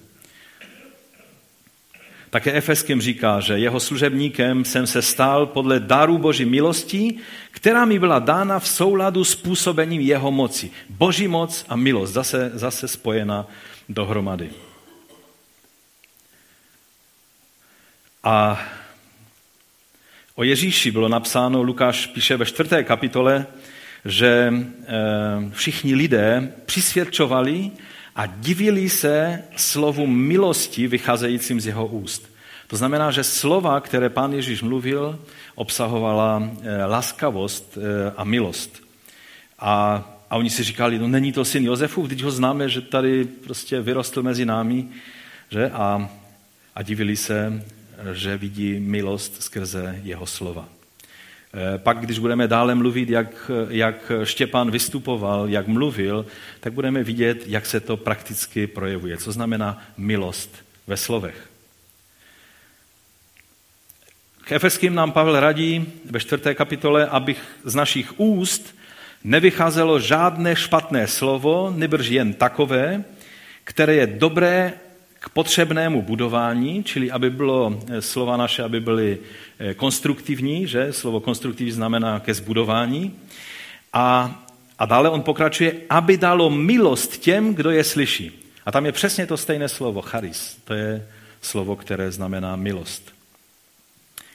Také 2.37 2.53
Efeským 2.53 3.01
říká, 3.01 3.41
že 3.41 3.59
jeho 3.59 3.81
služebníkem 3.81 4.65
jsem 4.65 4.87
se 4.87 5.03
stal 5.03 5.47
podle 5.47 5.81
daru 5.81 6.19
Boží 6.19 6.45
milosti, 6.45 7.15
která 7.51 7.85
mi 7.85 7.99
byla 7.99 8.19
dána 8.19 8.59
v 8.59 8.69
souladu 8.69 9.25
s 9.25 9.35
působením 9.35 10.01
jeho 10.01 10.31
moci. 10.31 10.71
Boží 10.89 11.29
moc 11.29 11.65
a 11.69 11.77
milost 11.77 12.13
zase, 12.13 12.51
zase 12.55 12.89
spojena 12.89 13.47
dohromady. 13.89 14.51
A 18.25 18.63
o 20.35 20.45
Ježíši 20.45 20.91
bylo 20.91 21.09
napsáno, 21.09 21.63
Lukáš 21.63 22.07
píše 22.07 22.37
ve 22.37 22.47
čtvrté 22.47 22.85
kapitole, 22.85 23.47
že 24.05 24.53
eh, 24.53 24.95
všichni 25.53 25.95
lidé 25.95 26.53
přisvědčovali, 26.67 27.71
a 28.17 28.27
divili 28.27 28.89
se 28.89 29.43
slovu 29.57 30.07
milosti 30.07 30.89
vycházejícím 30.89 31.61
z 31.61 31.67
jeho 31.67 31.87
úst. 31.87 32.33
To 32.67 32.77
znamená, 32.77 33.11
že 33.11 33.25
slova, 33.25 33.81
které 33.81 34.09
pán 34.09 34.33
Ježíš 34.33 34.63
mluvil, 34.63 35.19
obsahovala 35.55 36.43
eh, 36.63 36.85
laskavost 36.85 37.79
eh, 37.79 38.13
a 38.17 38.25
milost. 38.25 38.83
A, 39.59 40.05
a 40.31 40.37
oni 40.37 40.51
si 40.51 40.63
říkali, 40.63 40.99
no 40.99 41.09
není 41.09 41.33
to 41.33 41.45
syn 41.45 41.65
Josefův, 41.65 42.07
když 42.07 42.23
ho 42.23 42.31
známe, 42.31 42.69
že 42.69 42.81
tady 42.81 43.25
prostě 43.25 43.81
vyrostl 43.81 44.23
mezi 44.23 44.45
námi, 44.45 44.89
že? 45.51 45.71
A, 45.71 46.11
a 46.75 46.83
divili 46.83 47.17
se, 47.17 47.65
že 48.13 48.37
vidí 48.37 48.81
milost 48.81 49.43
skrze 49.43 50.01
jeho 50.03 50.27
slova. 50.27 50.76
Eh, 51.55 51.79
pak, 51.79 52.01
když 52.01 52.19
budeme 52.19 52.49
dále 52.49 52.75
mluvit, 52.75 53.11
jak, 53.11 53.51
jak 53.69 54.13
Štěpán 54.25 54.71
vystupoval, 54.71 55.49
jak 55.49 55.67
mluvil, 55.67 56.27
tak 56.61 56.73
budeme 56.73 57.03
vidět, 57.03 57.43
jak 57.47 57.67
se 57.67 57.81
to 57.81 57.97
prakticky 57.97 58.67
projevuje. 58.67 59.17
Co 59.17 59.33
znamená 59.33 59.83
milost 59.97 60.65
ve 60.87 60.97
slovech. 60.97 61.49
K 64.45 64.53
Efeským 64.53 64.95
nám 64.95 65.13
Pavel 65.13 65.41
radí 65.41 65.87
ve 66.11 66.21
čtvrté 66.21 66.55
kapitole, 66.55 67.07
abych 67.07 67.43
z 67.65 67.75
našich 67.75 68.21
úst 68.21 68.77
nevycházelo 69.25 70.01
žádné 70.01 70.57
špatné 70.57 71.07
slovo, 71.07 71.73
nebrž 71.77 72.07
jen 72.09 72.35
takové, 72.35 73.05
které 73.65 73.95
je 73.95 74.07
dobré 74.07 74.73
k 75.27 75.29
potřebnému 75.29 76.03
budování, 76.03 76.85
čili 76.85 77.11
aby 77.11 77.31
bylo 77.31 77.81
eh, 77.89 78.03
slova 78.03 78.37
naše, 78.37 78.63
aby 78.63 78.81
byly 78.81 79.19
eh, 79.59 79.75
konstruktivní, 79.75 80.67
že 80.67 80.93
slovo 80.93 81.21
konstruktivní 81.21 81.73
znamená 81.73 82.21
ke 82.21 82.35
zbudování. 82.35 83.19
A, 83.93 84.37
a 84.79 84.87
dále 84.87 85.11
on 85.11 85.23
pokračuje, 85.23 85.75
aby 85.91 86.17
dalo 86.17 86.51
milost 86.51 87.19
těm, 87.19 87.55
kdo 87.55 87.71
je 87.71 87.85
slyší. 87.85 88.51
A 88.67 88.73
tam 88.73 88.87
je 88.87 88.93
přesně 88.93 89.27
to 89.27 89.37
stejné 89.37 89.69
slovo, 89.69 90.03
charis. 90.03 90.59
To 90.65 90.75
je 90.75 91.07
slovo, 91.43 91.77
které 91.77 92.11
znamená 92.11 92.57
milost. 92.57 93.13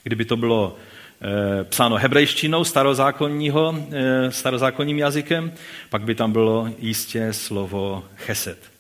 Kdyby 0.03 0.25
to 0.25 0.38
bylo 0.38 0.75
e, 1.21 1.63
psáno 1.63 1.95
hebrejštinou, 1.95 2.63
starozákonního, 2.63 3.75
e, 3.91 4.31
starozákonním 4.31 4.98
jazykem, 4.98 5.53
pak 5.89 6.01
by 6.01 6.15
tam 6.15 6.31
bylo 6.31 6.69
jistě 6.79 7.33
slovo 7.33 8.03
cheset. 8.15 8.71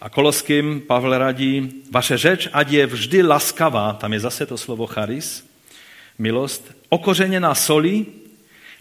A 0.00 0.08
Koloským 0.08 0.80
Pavel 0.80 1.18
radí, 1.18 1.82
vaše 1.90 2.18
řeč, 2.18 2.48
ať 2.52 2.70
je 2.70 2.86
vždy 2.86 3.22
laskavá, 3.22 3.92
tam 3.92 4.12
je 4.12 4.20
zase 4.20 4.46
to 4.46 4.58
slovo 4.58 4.86
charis, 4.86 5.50
milost, 6.18 6.76
okořeněná 6.88 7.54
solí, 7.54 8.06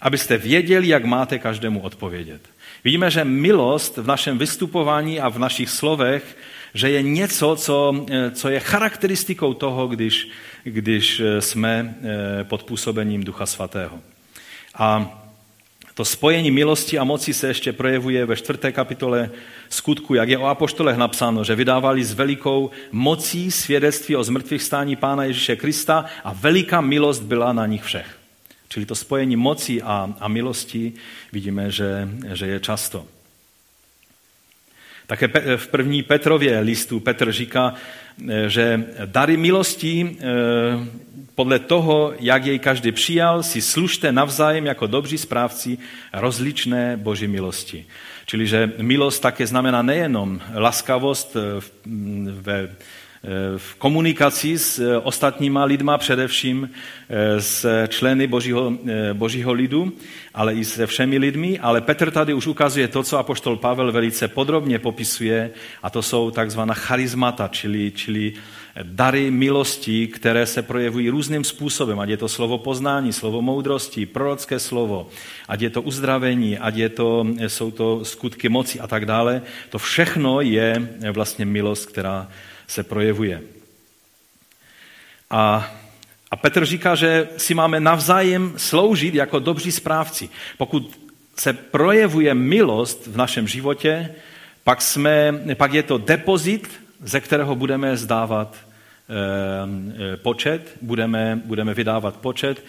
abyste 0.01 0.37
věděli, 0.37 0.87
jak 0.87 1.05
máte 1.05 1.39
každému 1.39 1.81
odpovědět. 1.81 2.41
Vidíme, 2.83 3.11
že 3.11 3.23
milost 3.23 3.97
v 3.97 4.07
našem 4.07 4.37
vystupování 4.37 5.19
a 5.19 5.29
v 5.29 5.39
našich 5.39 5.69
slovech, 5.69 6.37
že 6.73 6.89
je 6.89 7.01
něco, 7.01 7.55
co, 7.55 8.05
co 8.31 8.49
je 8.49 8.59
charakteristikou 8.59 9.53
toho, 9.53 9.87
když, 9.87 10.29
když 10.63 11.21
jsme 11.39 11.95
eh, 12.01 12.43
pod 12.43 12.63
působením 12.63 13.23
Ducha 13.23 13.45
Svatého. 13.45 13.99
A 14.75 15.23
to 15.97 16.05
spojení 16.05 16.51
milosti 16.51 16.99
a 16.99 17.03
moci 17.03 17.33
se 17.33 17.47
ještě 17.47 17.73
projevuje 17.73 18.25
ve 18.25 18.35
čtvrté 18.35 18.71
kapitole 18.71 19.29
skutku, 19.69 20.13
jak 20.13 20.29
je 20.29 20.37
o 20.37 20.45
apoštolech 20.45 20.97
napsáno, 20.97 21.43
že 21.43 21.55
vydávali 21.55 22.03
s 22.03 22.13
velikou 22.13 22.69
mocí 22.91 23.51
svědectví 23.51 24.15
o 24.15 24.23
zmrtvých 24.23 24.63
stání 24.63 24.95
Pána 24.95 25.23
Ježíše 25.23 25.55
Krista 25.55 26.05
a 26.23 26.33
veliká 26.33 26.81
milost 26.81 27.23
byla 27.23 27.53
na 27.53 27.65
nich 27.65 27.83
všech. 27.83 28.17
Čili 28.69 28.85
to 28.85 28.95
spojení 28.95 29.35
moci 29.35 29.81
a, 29.81 30.13
a 30.19 30.27
milosti 30.27 30.93
vidíme, 31.33 31.71
že, 31.71 32.09
že 32.33 32.47
je 32.47 32.59
často. 32.59 33.05
Také 35.07 35.27
v 35.57 35.67
první 35.67 36.03
Petrově 36.03 36.59
listu 36.59 36.99
Petr 36.99 37.31
říká, 37.31 37.73
že 38.47 38.85
dary 39.05 39.37
milosti 39.37 40.17
podle 41.35 41.59
toho, 41.59 42.13
jak 42.19 42.45
jej 42.45 42.59
každý 42.59 42.91
přijal, 42.91 43.43
si 43.43 43.61
služte 43.61 44.11
navzájem 44.11 44.65
jako 44.65 44.87
dobří 44.87 45.17
správci 45.17 45.77
rozličné 46.13 46.97
boží 46.97 47.27
milosti. 47.27 47.85
Čili, 48.25 48.47
že 48.47 48.71
milost 48.77 49.21
také 49.21 49.47
znamená 49.47 49.81
nejenom 49.81 50.41
laskavost 50.55 51.37
ve 52.31 52.75
v 53.57 53.75
komunikaci 53.75 54.57
s 54.57 54.99
ostatníma 55.03 55.63
lidma, 55.63 55.97
především 55.97 56.69
s 57.39 57.85
členy 57.87 58.27
božího, 58.27 58.73
božího 59.13 59.53
lidu, 59.53 59.93
ale 60.33 60.53
i 60.53 60.65
se 60.65 60.87
všemi 60.87 61.17
lidmi. 61.17 61.59
Ale 61.59 61.81
Petr 61.81 62.11
tady 62.11 62.33
už 62.33 62.47
ukazuje 62.47 62.87
to, 62.87 63.03
co 63.03 63.17
apoštol 63.17 63.55
Pavel 63.55 63.91
velice 63.91 64.27
podrobně 64.27 64.79
popisuje, 64.79 65.51
a 65.83 65.89
to 65.89 66.01
jsou 66.01 66.31
takzvaná 66.31 66.73
charizmata, 66.73 67.47
čili, 67.47 67.91
čili 67.95 68.33
dary 68.83 69.31
milosti, 69.31 70.07
které 70.07 70.45
se 70.45 70.61
projevují 70.61 71.09
různým 71.09 71.43
způsobem, 71.43 71.99
ať 71.99 72.09
je 72.09 72.17
to 72.17 72.29
slovo 72.29 72.57
poznání, 72.57 73.13
slovo 73.13 73.41
moudrosti, 73.41 74.05
prorocké 74.05 74.59
slovo, 74.59 75.09
ať 75.47 75.61
je 75.61 75.69
to 75.69 75.81
uzdravení, 75.81 76.57
ať 76.57 76.75
je 76.75 76.89
to, 76.89 77.27
jsou 77.47 77.71
to 77.71 78.05
skutky 78.05 78.49
moci 78.49 78.79
a 78.79 78.87
tak 78.87 79.05
dále. 79.05 79.41
To 79.69 79.77
všechno 79.77 80.41
je 80.41 80.89
vlastně 81.11 81.45
milost, 81.45 81.89
která 81.89 82.27
se 82.67 82.83
projevuje. 82.83 83.41
A, 85.29 85.71
a 86.31 86.35
Petr 86.35 86.65
říká, 86.65 86.95
že 86.95 87.29
si 87.37 87.53
máme 87.53 87.79
navzájem 87.79 88.53
sloužit 88.57 89.15
jako 89.15 89.39
dobří 89.39 89.71
správci. 89.71 90.29
Pokud 90.57 90.99
se 91.35 91.53
projevuje 91.53 92.33
milost 92.33 93.07
v 93.07 93.17
našem 93.17 93.47
životě, 93.47 94.15
pak, 94.63 94.81
jsme, 94.81 95.39
pak 95.55 95.73
je 95.73 95.83
to 95.83 95.97
depozit, 95.97 96.69
ze 97.03 97.19
kterého 97.19 97.55
budeme 97.55 97.97
zdávat 97.97 98.67
Eh, 99.09 100.17
počet, 100.17 100.77
budeme, 100.81 101.41
budeme 101.45 101.73
vydávat 101.73 102.17
počet, 102.17 102.63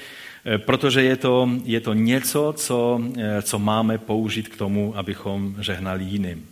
eh, 0.45 0.59
protože 0.59 1.02
je 1.02 1.17
to, 1.17 1.50
je 1.64 1.81
to 1.81 1.95
něco, 1.95 2.55
co, 2.57 3.00
eh, 3.19 3.43
co 3.43 3.59
máme 3.59 3.99
použít 3.99 4.49
k 4.49 4.57
tomu, 4.57 4.97
abychom 4.97 5.57
žehnali 5.61 6.05
jiným. 6.05 6.47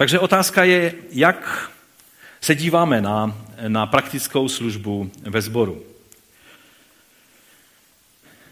Takže 0.00 0.18
otázka 0.18 0.64
je, 0.64 0.94
jak 1.10 1.70
se 2.40 2.54
díváme 2.54 3.00
na, 3.00 3.46
na 3.68 3.86
praktickou 3.86 4.48
službu 4.48 5.10
ve 5.22 5.42
sboru. 5.42 5.84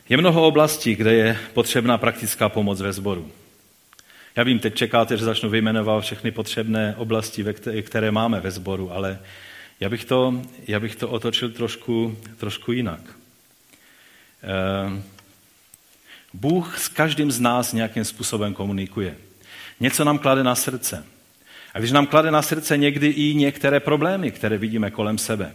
Je 0.08 0.16
mnoho 0.16 0.46
oblastí, 0.46 0.94
kde 0.94 1.14
je 1.14 1.38
potřebná 1.54 1.98
praktická 1.98 2.48
pomoc 2.48 2.80
ve 2.80 2.92
sboru. 2.92 3.32
Já 4.36 4.42
vím, 4.42 4.58
teď 4.58 4.74
čekáte, 4.74 5.16
že 5.16 5.24
začnu 5.24 5.50
vyjmenovat 5.50 6.04
všechny 6.04 6.30
potřebné 6.30 6.94
oblasti, 6.98 7.44
které 7.82 8.10
máme 8.10 8.40
ve 8.40 8.50
sboru, 8.50 8.92
ale 8.92 9.18
já 9.80 9.88
bych 9.88 10.04
to, 10.04 10.42
já 10.66 10.80
bych 10.80 10.96
to 10.96 11.08
otočil 11.08 11.50
trošku, 11.50 12.18
trošku 12.36 12.72
jinak. 12.72 13.00
Eh, 14.42 15.02
Bůh 16.34 16.78
s 16.78 16.88
každým 16.88 17.30
z 17.30 17.40
nás 17.40 17.72
nějakým 17.72 18.04
způsobem 18.04 18.54
komunikuje. 18.54 19.16
Něco 19.80 20.04
nám 20.04 20.18
klade 20.18 20.44
na 20.44 20.54
srdce. 20.54 21.04
A 21.74 21.78
když 21.78 21.92
nám 21.92 22.06
klade 22.06 22.30
na 22.30 22.42
srdce 22.42 22.76
někdy 22.76 23.06
i 23.06 23.34
některé 23.34 23.80
problémy, 23.80 24.30
které 24.30 24.58
vidíme 24.58 24.90
kolem 24.90 25.18
sebe, 25.18 25.52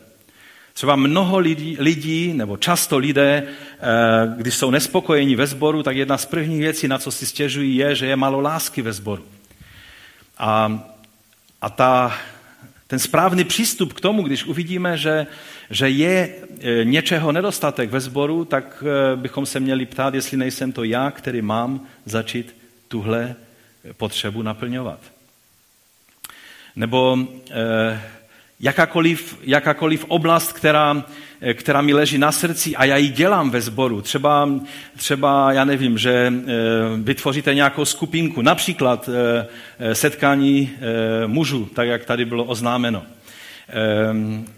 Třeba 0.73 0.95
mnoho 0.95 1.39
lidí, 1.39 1.77
lidí, 1.79 2.33
nebo 2.33 2.57
často 2.57 2.97
lidé, 2.97 3.43
eh, 3.43 4.33
když 4.37 4.55
jsou 4.55 4.71
nespokojení 4.71 5.35
ve 5.35 5.47
sboru, 5.47 5.83
tak 5.83 5.95
jedna 5.95 6.17
z 6.17 6.25
prvních 6.25 6.59
věcí, 6.59 6.87
na 6.87 6.97
co 6.97 7.11
si 7.11 7.25
stěžují, 7.25 7.75
je, 7.75 7.95
že 7.95 8.05
je 8.05 8.15
málo 8.15 8.41
lásky 8.41 8.81
ve 8.81 8.93
sboru. 8.93 9.25
A, 10.37 10.83
a 11.61 11.69
ta, 11.69 12.17
ten 12.87 12.99
správný 12.99 13.43
přístup 13.43 13.93
k 13.93 14.01
tomu, 14.01 14.23
když 14.23 14.45
uvidíme, 14.45 14.97
že, 14.97 15.27
že 15.69 15.89
je 15.89 16.35
eh, 16.59 16.85
něčeho 16.85 17.31
nedostatek 17.31 17.89
ve 17.89 17.99
sboru, 17.99 18.45
tak 18.45 18.83
eh, 18.83 19.15
bychom 19.15 19.45
se 19.45 19.59
měli 19.59 19.85
ptát, 19.85 20.13
jestli 20.13 20.37
nejsem 20.37 20.71
to 20.71 20.83
já, 20.83 21.11
který 21.11 21.41
mám 21.41 21.87
začít 22.05 22.55
tuhle 22.87 23.35
potřebu 23.97 24.41
naplňovat. 24.41 25.12
Nebo 26.75 27.17
eh, 27.51 28.01
jakákoliv, 28.63 29.37
jakákoliv 29.43 30.05
oblast, 30.07 30.53
která, 30.53 31.03
která 31.53 31.81
mi 31.81 31.93
leží 31.93 32.17
na 32.17 32.31
srdci 32.31 32.75
a 32.75 32.85
já 32.85 32.97
ji 32.97 33.09
dělám 33.09 33.49
ve 33.49 33.61
sboru. 33.61 34.01
Třeba, 34.01 34.49
třeba 34.97 35.51
já 35.51 35.65
nevím, 35.65 35.97
že 35.97 36.11
eh, 36.11 36.51
vytvoříte 36.97 37.53
nějakou 37.53 37.85
skupinku, 37.85 38.41
například 38.41 39.09
eh, 39.09 39.47
eh, 39.79 39.95
setkání 39.95 40.71
mužů, 41.27 41.69
tak 41.73 41.87
jak 41.87 42.05
tady 42.05 42.25
bylo 42.25 42.43
oznámeno. 42.43 43.03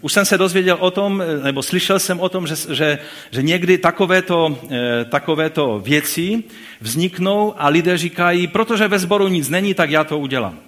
Už 0.00 0.12
jsem 0.12 0.24
se 0.24 0.38
dozvěděl 0.38 0.76
o 0.80 0.90
tom, 0.90 1.22
nebo 1.42 1.62
slyšel 1.62 1.98
jsem 1.98 2.20
o 2.20 2.28
tom, 2.28 2.46
že, 2.46 2.54
že, 2.74 2.98
že 3.30 3.42
někdy 3.42 3.78
takovéto, 3.78 4.58
takovéto 5.10 5.80
věci 5.84 6.44
vzniknou 6.80 7.54
a 7.58 7.68
lidé 7.68 7.98
říkají, 7.98 8.46
protože 8.46 8.88
ve 8.88 8.98
sboru 8.98 9.28
nic 9.28 9.48
není, 9.48 9.74
tak 9.74 9.90
já 9.90 10.04
to 10.04 10.18
udělám. 10.18 10.58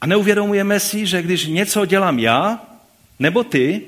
A 0.00 0.06
neuvědomujeme 0.06 0.80
si, 0.80 1.06
že 1.06 1.22
když 1.22 1.46
něco 1.46 1.86
dělám 1.86 2.18
já, 2.18 2.60
nebo 3.18 3.44
ty, 3.44 3.86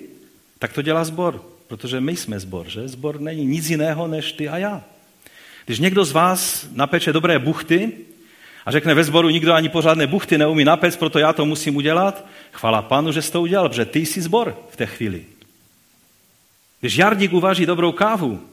tak 0.58 0.72
to 0.72 0.82
dělá 0.82 1.04
zbor. 1.04 1.44
Protože 1.68 2.00
my 2.00 2.16
jsme 2.16 2.40
zbor, 2.40 2.68
že? 2.68 2.88
Zbor 2.88 3.20
není 3.20 3.44
nic 3.44 3.70
jiného 3.70 4.06
než 4.06 4.32
ty 4.32 4.48
a 4.48 4.58
já. 4.58 4.82
Když 5.66 5.78
někdo 5.78 6.04
z 6.04 6.12
vás 6.12 6.66
napeče 6.72 7.12
dobré 7.12 7.38
buchty 7.38 7.92
a 8.66 8.70
řekne 8.70 8.94
ve 8.94 9.04
sboru 9.04 9.28
nikdo 9.28 9.52
ani 9.52 9.68
pořádné 9.68 10.06
buchty 10.06 10.38
neumí 10.38 10.64
napec, 10.64 10.96
proto 10.96 11.18
já 11.18 11.32
to 11.32 11.46
musím 11.46 11.76
udělat, 11.76 12.26
chvala 12.52 12.82
pánu, 12.82 13.12
že 13.12 13.22
jsi 13.22 13.32
to 13.32 13.42
udělal, 13.42 13.68
protože 13.68 13.84
ty 13.84 14.06
jsi 14.06 14.22
zbor 14.22 14.58
v 14.70 14.76
té 14.76 14.86
chvíli. 14.86 15.24
Když 16.80 16.96
Jardík 16.96 17.32
uvaří 17.32 17.66
dobrou 17.66 17.92
kávu, 17.92 18.48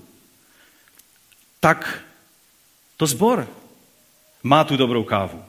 tak 1.59 2.03
to 2.97 3.07
zbor 3.07 3.47
má 4.43 4.63
tu 4.63 4.77
dobrou 4.77 5.03
kávu. 5.03 5.43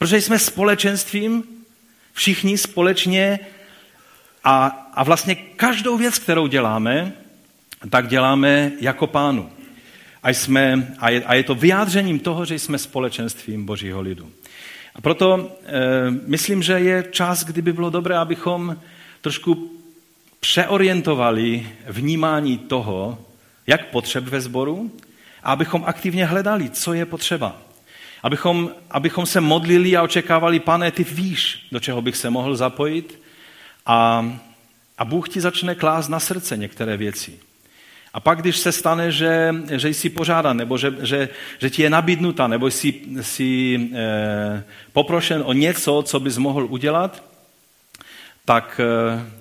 Protože 0.00 0.20
jsme 0.20 0.38
společenstvím, 0.38 1.44
všichni 2.12 2.58
společně 2.58 3.38
a, 4.44 4.66
a 4.94 5.04
vlastně 5.04 5.34
každou 5.34 5.96
věc, 5.96 6.18
kterou 6.18 6.46
děláme, 6.46 7.12
tak 7.90 8.08
děláme 8.08 8.72
jako 8.80 9.06
pánu. 9.06 9.50
A, 10.22 10.30
jsme, 10.30 10.94
a, 10.98 11.10
je, 11.10 11.24
a 11.24 11.34
je 11.34 11.42
to 11.42 11.54
vyjádřením 11.54 12.18
toho, 12.18 12.44
že 12.44 12.54
jsme 12.54 12.78
společenstvím 12.78 13.66
Božího 13.66 14.00
lidu. 14.00 14.30
A 14.94 15.00
proto 15.00 15.56
e, 15.66 16.10
myslím, 16.10 16.62
že 16.62 16.72
je 16.72 17.04
čas, 17.10 17.44
kdyby 17.44 17.72
bylo 17.72 17.90
dobré, 17.90 18.16
abychom 18.18 18.76
trošku 19.20 19.70
přeorientovali 20.40 21.68
vnímání 21.88 22.58
toho, 22.58 23.24
jak 23.66 23.86
potřeb 23.86 24.24
ve 24.24 24.40
sboru, 24.40 24.92
a 25.42 25.52
abychom 25.52 25.84
aktivně 25.86 26.26
hledali, 26.26 26.70
co 26.70 26.92
je 26.92 27.06
potřeba. 27.06 27.69
Abychom, 28.22 28.70
abychom 28.90 29.26
se 29.26 29.40
modlili 29.40 29.96
a 29.96 30.02
očekávali, 30.02 30.60
pane, 30.60 30.90
ty 30.90 31.04
víš, 31.04 31.66
do 31.72 31.80
čeho 31.80 32.02
bych 32.02 32.16
se 32.16 32.30
mohl 32.30 32.56
zapojit. 32.56 33.22
A, 33.86 34.26
a 34.98 35.04
Bůh 35.04 35.28
ti 35.28 35.40
začne 35.40 35.74
klást 35.74 36.08
na 36.08 36.20
srdce 36.20 36.56
některé 36.56 36.96
věci. 36.96 37.38
A 38.12 38.20
pak, 38.20 38.40
když 38.40 38.58
se 38.58 38.72
stane, 38.72 39.12
že, 39.12 39.54
že 39.70 39.88
jsi 39.88 40.10
požádán, 40.10 40.56
nebo 40.56 40.78
že, 40.78 40.94
že, 41.00 41.28
že 41.58 41.70
ti 41.70 41.82
je 41.82 41.90
nabídnuta, 41.90 42.46
nebo 42.46 42.66
jsi, 42.66 43.00
jsi 43.20 43.80
eh, 43.94 44.64
poprošen 44.92 45.42
o 45.46 45.52
něco, 45.52 46.02
co 46.06 46.20
bys 46.20 46.38
mohl 46.38 46.66
udělat, 46.70 47.24
tak, 48.44 48.80
eh, 48.80 49.39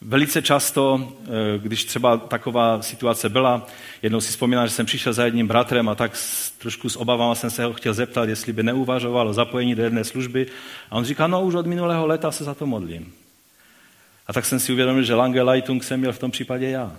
Velice 0.00 0.42
často, 0.42 1.12
eh, 1.24 1.58
když 1.58 1.84
třeba 1.84 2.16
taková 2.16 2.82
situace 2.82 3.28
byla, 3.28 3.66
jednou 4.02 4.20
si 4.20 4.30
vzpomínám, 4.30 4.66
že 4.66 4.72
jsem 4.72 4.86
přišel 4.86 5.12
za 5.12 5.24
jedním 5.24 5.48
bratrem 5.48 5.88
a 5.88 5.94
tak 5.94 6.12
trošku 6.58 6.88
s 6.88 6.96
obavama 6.96 7.34
jsem 7.34 7.50
se 7.50 7.64
ho 7.64 7.72
chtěl 7.72 7.94
zeptat, 7.94 8.28
jestli 8.28 8.52
by 8.52 8.62
neuvažoval 8.62 9.28
o 9.28 9.32
zapojení 9.32 9.74
do 9.74 9.82
jedné 9.82 10.04
služby. 10.04 10.46
A 10.90 10.96
on 10.96 11.04
říká, 11.04 11.26
no 11.26 11.42
už 11.42 11.54
od 11.54 11.66
minulého 11.66 12.06
léta 12.06 12.32
se 12.32 12.44
za 12.44 12.54
to 12.54 12.66
modlím. 12.66 13.12
A 14.26 14.32
tak 14.32 14.46
jsem 14.46 14.60
si 14.60 14.72
uvědomil, 14.72 15.02
že 15.02 15.14
Lange 15.14 15.42
Leitung 15.42 15.84
jsem 15.84 16.00
měl 16.00 16.12
v 16.12 16.18
tom 16.18 16.30
případě 16.30 16.68
já. 16.68 16.96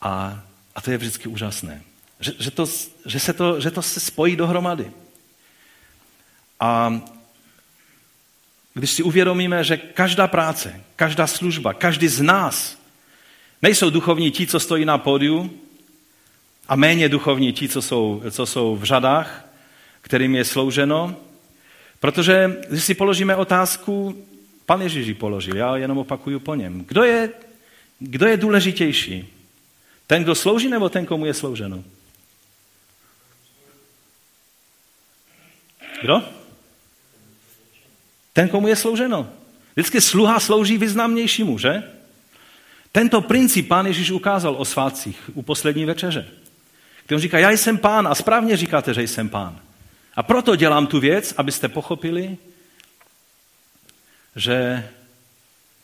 A, 0.00 0.42
a 0.74 0.80
to 0.80 0.90
je 0.90 0.98
vždycky 0.98 1.28
úžasné. 1.28 1.82
Že, 2.20 2.32
že, 2.38 2.50
to, 2.50 2.66
že, 3.06 3.20
se 3.20 3.32
to, 3.32 3.60
že 3.60 3.70
to 3.70 3.82
se 3.82 4.00
spojí 4.00 4.36
dohromady. 4.36 4.92
A 6.60 7.00
když 8.74 8.90
si 8.90 9.02
uvědomíme, 9.02 9.64
že 9.64 9.76
každá 9.76 10.28
práce, 10.28 10.80
každá 10.96 11.26
služba, 11.26 11.74
každý 11.74 12.08
z 12.08 12.20
nás 12.20 12.78
nejsou 13.62 13.90
duchovní 13.90 14.30
ti, 14.30 14.46
co 14.46 14.60
stojí 14.60 14.84
na 14.84 14.98
pódiu, 14.98 15.60
a 16.68 16.76
méně 16.76 17.08
duchovní 17.08 17.52
ti, 17.52 17.68
co 17.68 17.82
jsou, 17.82 18.22
co 18.30 18.46
jsou 18.46 18.76
v 18.76 18.84
řadách, 18.84 19.44
kterým 20.00 20.34
je 20.34 20.44
slouženo. 20.44 21.16
Protože 22.00 22.56
když 22.68 22.84
si 22.84 22.94
položíme 22.94 23.36
otázku, 23.36 24.24
pan 24.66 24.82
Ježíš 24.82 25.06
ji 25.06 25.14
položil, 25.14 25.56
já 25.56 25.76
jenom 25.76 25.98
opakuju 25.98 26.40
po 26.40 26.54
něm. 26.54 26.84
Kdo 26.84 27.04
je, 27.04 27.30
kdo 27.98 28.26
je 28.26 28.36
důležitější? 28.36 29.28
Ten, 30.06 30.22
kdo 30.22 30.34
slouží, 30.34 30.68
nebo 30.68 30.88
ten, 30.88 31.06
komu 31.06 31.26
je 31.26 31.34
slouženo? 31.34 31.84
Kdo? 36.02 36.39
Ten, 38.32 38.48
komu 38.48 38.68
je 38.68 38.76
slouženo. 38.76 39.28
Vždycky 39.76 40.00
sluha 40.00 40.40
slouží 40.40 40.78
významnějšímu, 40.78 41.58
že? 41.58 41.82
Tento 42.92 43.20
princip 43.20 43.68
pán 43.68 43.86
Ježíš 43.86 44.10
ukázal 44.10 44.54
o 44.58 44.64
svátcích 44.64 45.30
u 45.34 45.42
poslední 45.42 45.84
večeře. 45.84 46.28
Když 47.06 47.16
on 47.16 47.20
říká, 47.22 47.38
já 47.38 47.50
jsem 47.50 47.78
pán 47.78 48.08
a 48.08 48.14
správně 48.14 48.56
říkáte, 48.56 48.94
že 48.94 49.02
jsem 49.02 49.28
pán. 49.28 49.60
A 50.16 50.22
proto 50.22 50.56
dělám 50.56 50.86
tu 50.86 51.00
věc, 51.00 51.34
abyste 51.36 51.68
pochopili, 51.68 52.36
že 54.36 54.88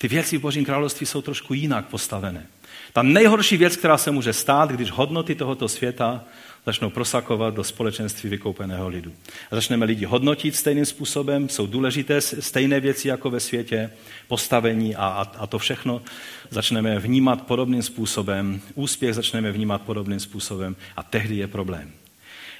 ty 0.09 0.15
věci 0.15 0.39
v 0.39 0.41
Božím 0.41 0.65
království 0.65 1.07
jsou 1.07 1.23
trošku 1.23 1.55
jinak 1.55 1.87
postavené. 1.87 2.47
Ta 2.93 3.03
nejhorší 3.03 3.57
věc, 3.57 3.77
která 3.77 3.99
se 3.99 4.11
může 4.11 4.33
stát, 4.33 4.71
když 4.71 4.91
hodnoty 4.91 5.35
tohoto 5.35 5.69
světa 5.69 6.25
začnou 6.67 6.91
prosakovat 6.91 7.55
do 7.55 7.65
společenství 7.65 8.31
vykoupeného 8.31 8.89
lidu. 8.89 9.13
A 9.51 9.55
začneme 9.55 9.87
lidi 9.87 10.05
hodnotit 10.05 10.57
stejným 10.57 10.87
způsobem, 10.87 11.49
jsou 11.49 11.67
důležité 11.67 12.21
stejné 12.21 12.81
věci 12.81 13.09
jako 13.09 13.31
ve 13.31 13.41
světě, 13.41 13.91
postavení 14.29 14.97
a, 14.97 15.07
a, 15.07 15.23
a 15.23 15.47
to 15.47 15.59
všechno 15.59 16.03
začneme 16.51 16.99
vnímat 16.99 17.43
podobným 17.43 17.83
způsobem, 17.83 18.61
úspěch 18.75 19.15
začneme 19.15 19.53
vnímat 19.53 19.83
podobným 19.83 20.21
způsobem 20.21 20.77
a 20.97 21.03
tehdy 21.03 21.37
je 21.37 21.47
problém. 21.47 22.06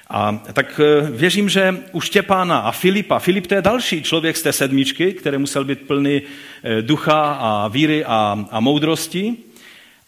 A 0.09 0.41
tak 0.53 0.79
e, 0.79 1.11
věřím, 1.11 1.49
že 1.49 1.77
u 1.91 2.01
Štěpána 2.01 2.59
a 2.59 2.71
Filipa, 2.71 3.19
Filip 3.19 3.47
to 3.47 3.55
je 3.55 3.61
další 3.61 4.03
člověk 4.03 4.37
z 4.37 4.41
té 4.41 4.53
sedmičky, 4.53 5.13
který 5.13 5.37
musel 5.37 5.65
být 5.65 5.87
plný 5.87 6.21
e, 6.63 6.81
ducha 6.81 7.33
a 7.33 7.67
víry 7.67 8.05
a, 8.05 8.45
a 8.51 8.59
moudrosti, 8.59 9.37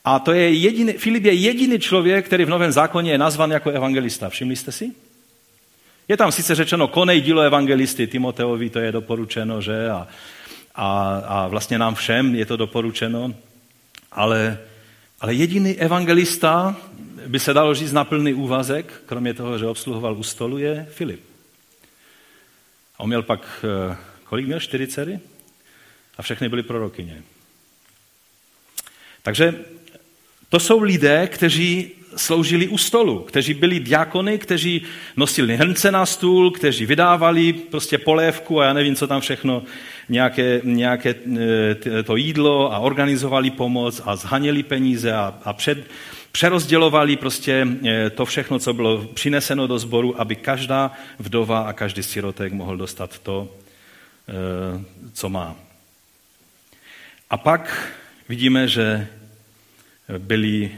a 0.06 0.20
to 0.20 0.34
je 0.34 0.54
jediný, 0.54 0.94
Filip 0.94 1.26
je 1.26 1.34
jediný 1.34 1.80
člověk, 1.80 2.26
který 2.26 2.46
v 2.46 2.50
Novém 2.50 2.72
zákoně 2.72 3.12
je 3.12 3.18
nazvan 3.18 3.52
jako 3.52 3.70
evangelista. 3.70 4.30
Všimli 4.30 4.56
jste 4.56 4.72
si? 4.72 4.92
Je 6.08 6.18
tam 6.18 6.32
sice 6.32 6.56
řečeno, 6.56 6.88
konej 6.88 7.22
dílo 7.22 7.42
evangelisty, 7.42 8.08
Timoteovi 8.08 8.70
to 8.70 8.80
je 8.80 8.92
doporučeno, 8.92 9.62
že? 9.62 9.90
A, 9.90 10.08
a, 10.76 11.22
a 11.28 11.48
vlastně 11.48 11.80
nám 11.80 11.96
všem 11.96 12.36
je 12.36 12.46
to 12.46 12.58
doporučeno, 12.58 13.34
ale, 14.12 14.58
ale 15.22 15.34
jediný 15.34 15.76
evangelista, 15.76 16.76
by 17.28 17.40
se 17.40 17.54
dalo 17.54 17.74
říct 17.74 17.92
na 17.92 18.04
plný 18.04 18.34
úvazek, 18.34 18.94
kromě 19.06 19.34
toho, 19.34 19.58
že 19.58 19.66
obsluhoval 19.66 20.18
u 20.18 20.24
stolu, 20.24 20.58
je 20.58 20.88
Filip. 20.92 21.24
A 22.98 23.00
on 23.00 23.08
měl 23.08 23.24
pak, 23.24 23.66
eh, 23.92 23.98
kolik 24.24 24.46
měl? 24.46 24.60
Čtyři 24.60 24.88
dcery? 24.88 25.20
A 26.18 26.22
všechny 26.22 26.50
byly 26.50 26.64
prorokyně. 26.64 27.24
Takže 29.22 29.56
to 30.50 30.60
jsou 30.60 30.82
lidé, 30.82 31.28
kteří 31.28 31.92
sloužili 32.16 32.68
u 32.68 32.78
stolu, 32.78 33.20
kteří 33.20 33.54
byli 33.54 33.80
diakony, 33.80 34.38
kteří 34.38 34.82
nosili 35.16 35.58
hrnce 35.58 35.92
na 35.92 36.06
stůl, 36.06 36.52
kteří 36.52 36.86
vydávali 36.86 37.54
prostě 37.54 37.98
polévku 37.98 38.62
a 38.62 38.66
já 38.66 38.74
nevím, 38.74 38.96
co 38.96 39.08
tam 39.08 39.22
všechno, 39.22 39.64
nějaké, 40.10 40.62
nějaké 40.64 41.16
e, 42.00 42.04
to 42.04 42.16
jídlo 42.16 42.74
a 42.74 42.80
organizovali 42.80 43.50
pomoc 43.50 44.02
a 44.06 44.16
zhaněli 44.16 44.64
peníze 44.64 45.14
a, 45.14 45.40
a 45.44 45.54
před, 45.54 45.88
přerozdělovali 46.32 47.16
prostě 47.16 47.68
e, 47.86 48.10
to 48.10 48.26
všechno, 48.26 48.60
co 48.60 48.74
bylo 48.74 48.98
přineseno 49.08 49.68
do 49.68 49.80
sboru, 49.80 50.22
aby 50.22 50.36
každá 50.36 50.92
vdova 51.20 51.60
a 51.60 51.74
každý 51.74 52.04
sirotek 52.04 52.54
mohl 52.54 52.78
dostat 52.78 53.20
to, 53.20 53.56
e, 54.30 54.84
co 55.14 55.30
má. 55.30 55.56
A 57.30 57.38
pak 57.38 57.94
vidíme, 58.30 58.68
že 58.68 59.08
byli, 60.18 60.72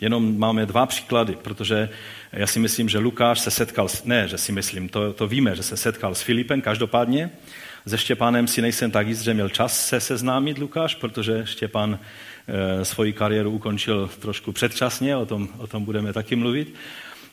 jenom 0.00 0.38
máme 0.38 0.66
dva 0.66 0.86
příklady, 0.86 1.36
protože 1.42 1.88
já 2.32 2.46
si 2.46 2.58
myslím, 2.58 2.88
že 2.88 2.98
Lukáš 2.98 3.40
se 3.40 3.50
setkal, 3.50 3.88
ne, 4.04 4.28
že 4.28 4.38
si 4.38 4.52
myslím, 4.52 4.88
to, 4.88 5.12
to 5.12 5.26
víme, 5.26 5.56
že 5.56 5.62
se 5.62 5.76
setkal 5.76 6.14
s 6.14 6.22
Filipem 6.22 6.60
každopádně, 6.60 7.30
se 7.86 7.98
Štěpánem 7.98 8.46
si 8.46 8.62
nejsem 8.62 8.90
tak 8.90 9.08
jist, 9.08 9.20
že 9.20 9.34
měl 9.34 9.48
čas 9.48 9.86
se 9.86 10.00
seznámit 10.00 10.58
Lukáš, 10.58 10.94
protože 10.94 11.46
Štěpán 11.46 11.98
e, 12.48 12.84
svoji 12.84 13.12
kariéru 13.12 13.50
ukončil 13.50 14.10
trošku 14.18 14.52
předčasně, 14.52 15.16
o 15.16 15.26
tom, 15.26 15.48
o 15.58 15.66
tom 15.66 15.84
budeme 15.84 16.12
taky 16.12 16.36
mluvit. 16.36 16.74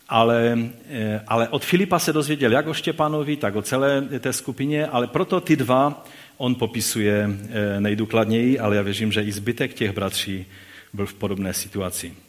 Ale, 0.09 0.59
e, 0.89 1.21
ale 1.27 1.49
od 1.49 1.65
Filipa 1.65 1.99
se 1.99 2.13
dozvěděl 2.13 2.51
jak 2.51 2.67
o 2.67 2.73
Štěpánovi, 2.73 3.35
tak 3.35 3.55
o 3.55 3.61
celé 3.61 4.01
té 4.01 4.33
skupině, 4.33 4.87
ale 4.87 5.07
proto 5.07 5.41
ty 5.41 5.55
dva 5.55 6.05
on 6.37 6.55
popisuje 6.55 7.29
e, 7.49 7.81
nejdůkladněji, 7.81 8.59
ale 8.59 8.75
já 8.75 8.81
věřím, 8.81 9.11
že 9.11 9.21
i 9.21 9.31
zbytek 9.31 9.73
těch 9.73 9.91
bratří 9.91 10.45
byl 10.93 11.05
v 11.05 11.13
podobné 11.13 11.53
situaci. 11.53 12.24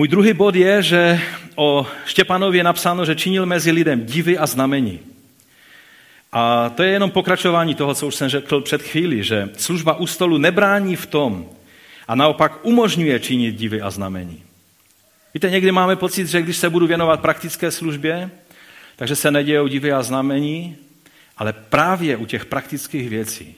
Můj 0.00 0.08
druhý 0.08 0.32
bod 0.32 0.54
je, 0.54 0.82
že 0.82 1.20
o 1.54 1.86
Štěpanovi 2.06 2.58
je 2.58 2.64
napsáno, 2.64 3.04
že 3.04 3.14
činil 3.14 3.46
mezi 3.46 3.70
lidem 3.70 4.06
divy 4.06 4.38
a 4.38 4.46
znamení. 4.46 5.00
A 6.32 6.68
to 6.68 6.82
je 6.82 6.90
jenom 6.90 7.10
pokračování 7.10 7.74
toho, 7.74 7.94
co 7.94 8.06
už 8.06 8.14
jsem 8.14 8.28
řekl 8.28 8.60
před 8.60 8.82
chvíli, 8.82 9.24
že 9.24 9.48
služba 9.56 9.96
u 9.96 10.06
stolu 10.06 10.38
nebrání 10.38 10.96
v 10.96 11.06
tom 11.06 11.48
a 12.08 12.14
naopak 12.14 12.58
umožňuje 12.62 13.20
činit 13.20 13.56
divy 13.56 13.80
a 13.80 13.90
znamení. 13.90 14.42
Víte, 15.34 15.50
někdy 15.50 15.72
máme 15.72 15.96
pocit, 15.96 16.26
že 16.26 16.42
když 16.42 16.56
se 16.56 16.70
budu 16.70 16.86
věnovat 16.86 17.20
praktické 17.20 17.70
službě, 17.70 18.30
takže 18.96 19.16
se 19.16 19.30
nedějou 19.30 19.66
divy 19.66 19.92
a 19.92 20.02
znamení, 20.02 20.76
ale 21.36 21.52
právě 21.52 22.16
u 22.16 22.26
těch 22.26 22.44
praktických 22.44 23.08
věcí 23.08 23.54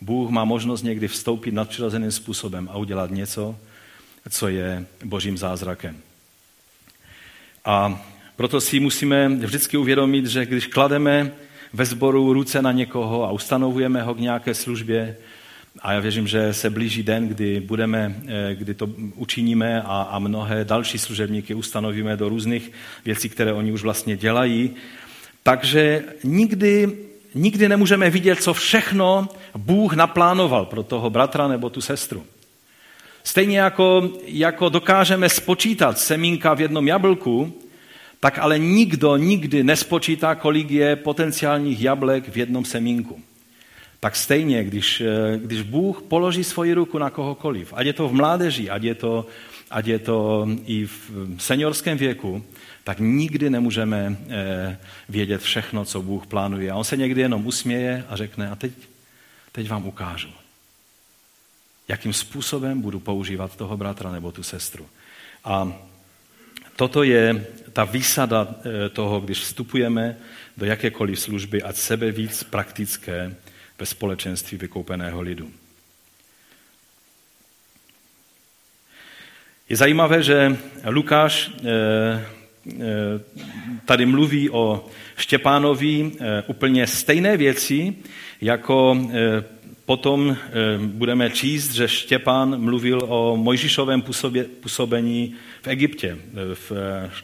Bůh 0.00 0.30
má 0.30 0.44
možnost 0.44 0.82
někdy 0.82 1.08
vstoupit 1.08 1.54
nadpřirozeným 1.54 2.12
způsobem 2.12 2.68
a 2.72 2.76
udělat 2.76 3.10
něco, 3.10 3.56
co 4.30 4.48
je 4.48 4.86
božím 5.04 5.38
zázrakem. 5.38 5.96
A 7.64 8.02
proto 8.36 8.60
si 8.60 8.80
musíme 8.80 9.28
vždycky 9.28 9.76
uvědomit, 9.76 10.26
že 10.26 10.46
když 10.46 10.66
klademe 10.66 11.32
ve 11.72 11.84
sboru 11.84 12.32
ruce 12.32 12.62
na 12.62 12.72
někoho 12.72 13.24
a 13.24 13.30
ustanovujeme 13.30 14.02
ho 14.02 14.14
k 14.14 14.20
nějaké 14.20 14.54
službě, 14.54 15.16
a 15.82 15.92
já 15.92 16.00
věřím, 16.00 16.26
že 16.26 16.54
se 16.54 16.70
blíží 16.70 17.02
den, 17.02 17.28
kdy, 17.28 17.60
budeme, 17.60 18.14
eh, 18.26 18.54
kdy 18.54 18.74
to 18.74 18.88
učiníme 19.14 19.82
a, 19.82 20.02
a 20.10 20.18
mnohé 20.18 20.64
další 20.64 20.98
služebníky 20.98 21.54
ustanovíme 21.54 22.16
do 22.16 22.28
různých 22.28 22.72
věcí, 23.04 23.28
které 23.28 23.52
oni 23.52 23.72
už 23.72 23.82
vlastně 23.82 24.16
dělají. 24.16 24.70
Takže 25.42 26.04
nikdy 26.24 26.98
nikdy 27.34 27.68
nemůžeme 27.68 28.10
vidět, 28.10 28.42
co 28.42 28.54
všechno 28.54 29.28
Bůh 29.56 29.92
naplánoval 29.92 30.66
pro 30.66 30.82
toho 30.82 31.10
bratra 31.10 31.48
nebo 31.48 31.70
tu 31.70 31.80
sestru. 31.80 32.24
Stejně 33.28 33.58
jako, 33.58 34.10
jako 34.26 34.68
dokážeme 34.68 35.28
spočítat 35.28 35.98
semínka 35.98 36.54
v 36.54 36.60
jednom 36.60 36.88
jablku, 36.88 37.52
tak 38.20 38.38
ale 38.38 38.58
nikdo 38.58 39.16
nikdy 39.16 39.64
nespočítá, 39.64 40.34
kolik 40.34 40.70
je 40.70 40.96
potenciálních 40.96 41.80
jablek 41.80 42.28
v 42.28 42.36
jednom 42.36 42.64
semínku. 42.64 43.20
Tak 44.00 44.16
stejně, 44.16 44.64
když, 44.64 45.02
když 45.36 45.62
Bůh 45.62 46.02
položí 46.02 46.44
svoji 46.44 46.72
ruku 46.72 46.98
na 46.98 47.10
kohokoliv, 47.10 47.72
ať 47.76 47.86
je 47.86 47.92
to 47.92 48.08
v 48.08 48.12
mládeži, 48.12 48.70
ať 48.70 48.82
je 48.82 48.94
to, 48.94 49.26
ať 49.70 49.86
je 49.86 49.98
to 49.98 50.48
i 50.66 50.86
v 50.86 51.10
seniorském 51.38 51.98
věku, 51.98 52.44
tak 52.84 52.98
nikdy 53.00 53.50
nemůžeme 53.50 54.16
eh, 54.28 54.78
vědět 55.08 55.42
všechno, 55.42 55.84
co 55.84 56.02
Bůh 56.02 56.26
plánuje. 56.26 56.70
A 56.70 56.76
on 56.76 56.84
se 56.84 56.96
někdy 56.96 57.20
jenom 57.20 57.46
usměje 57.46 58.04
a 58.08 58.16
řekne, 58.16 58.50
a 58.50 58.56
teď, 58.56 58.72
teď 59.52 59.68
vám 59.68 59.86
ukážu, 59.86 60.28
jakým 61.88 62.12
způsobem 62.12 62.80
budu 62.80 63.00
používat 63.00 63.56
toho 63.56 63.76
bratra 63.76 64.12
nebo 64.12 64.32
tu 64.32 64.42
sestru. 64.42 64.86
A 65.44 65.72
toto 66.76 67.02
je 67.02 67.46
ta 67.72 67.84
výsada 67.84 68.48
eh, 68.48 68.88
toho, 68.88 69.20
když 69.20 69.40
vstupujeme 69.40 70.16
do 70.56 70.66
jakékoliv 70.66 71.20
služby, 71.20 71.62
ať 71.62 71.76
sebe 71.76 72.10
víc 72.10 72.42
praktické, 72.42 73.34
ve 73.78 73.86
společenství 73.86 74.58
vykoupeného 74.58 75.20
lidu. 75.20 75.50
Je 79.68 79.76
zajímavé, 79.76 80.22
že 80.22 80.56
Lukáš 80.86 81.50
eh, 81.50 81.62
eh, 81.62 82.80
tady 83.84 84.06
mluví 84.06 84.50
o 84.50 84.86
Štěpánovi 85.16 86.12
úplně 86.46 86.86
stejné 86.86 87.36
věci, 87.36 87.94
jako 88.40 88.96
potom 89.88 90.36
budeme 90.76 91.30
číst, 91.30 91.72
že 91.72 91.88
Štěpán 91.88 92.60
mluvil 92.60 93.00
o 93.08 93.36
Mojžišovém 93.36 94.02
působení 94.60 95.34
v 95.62 95.68
Egyptě 95.68 96.18
v 96.54 96.72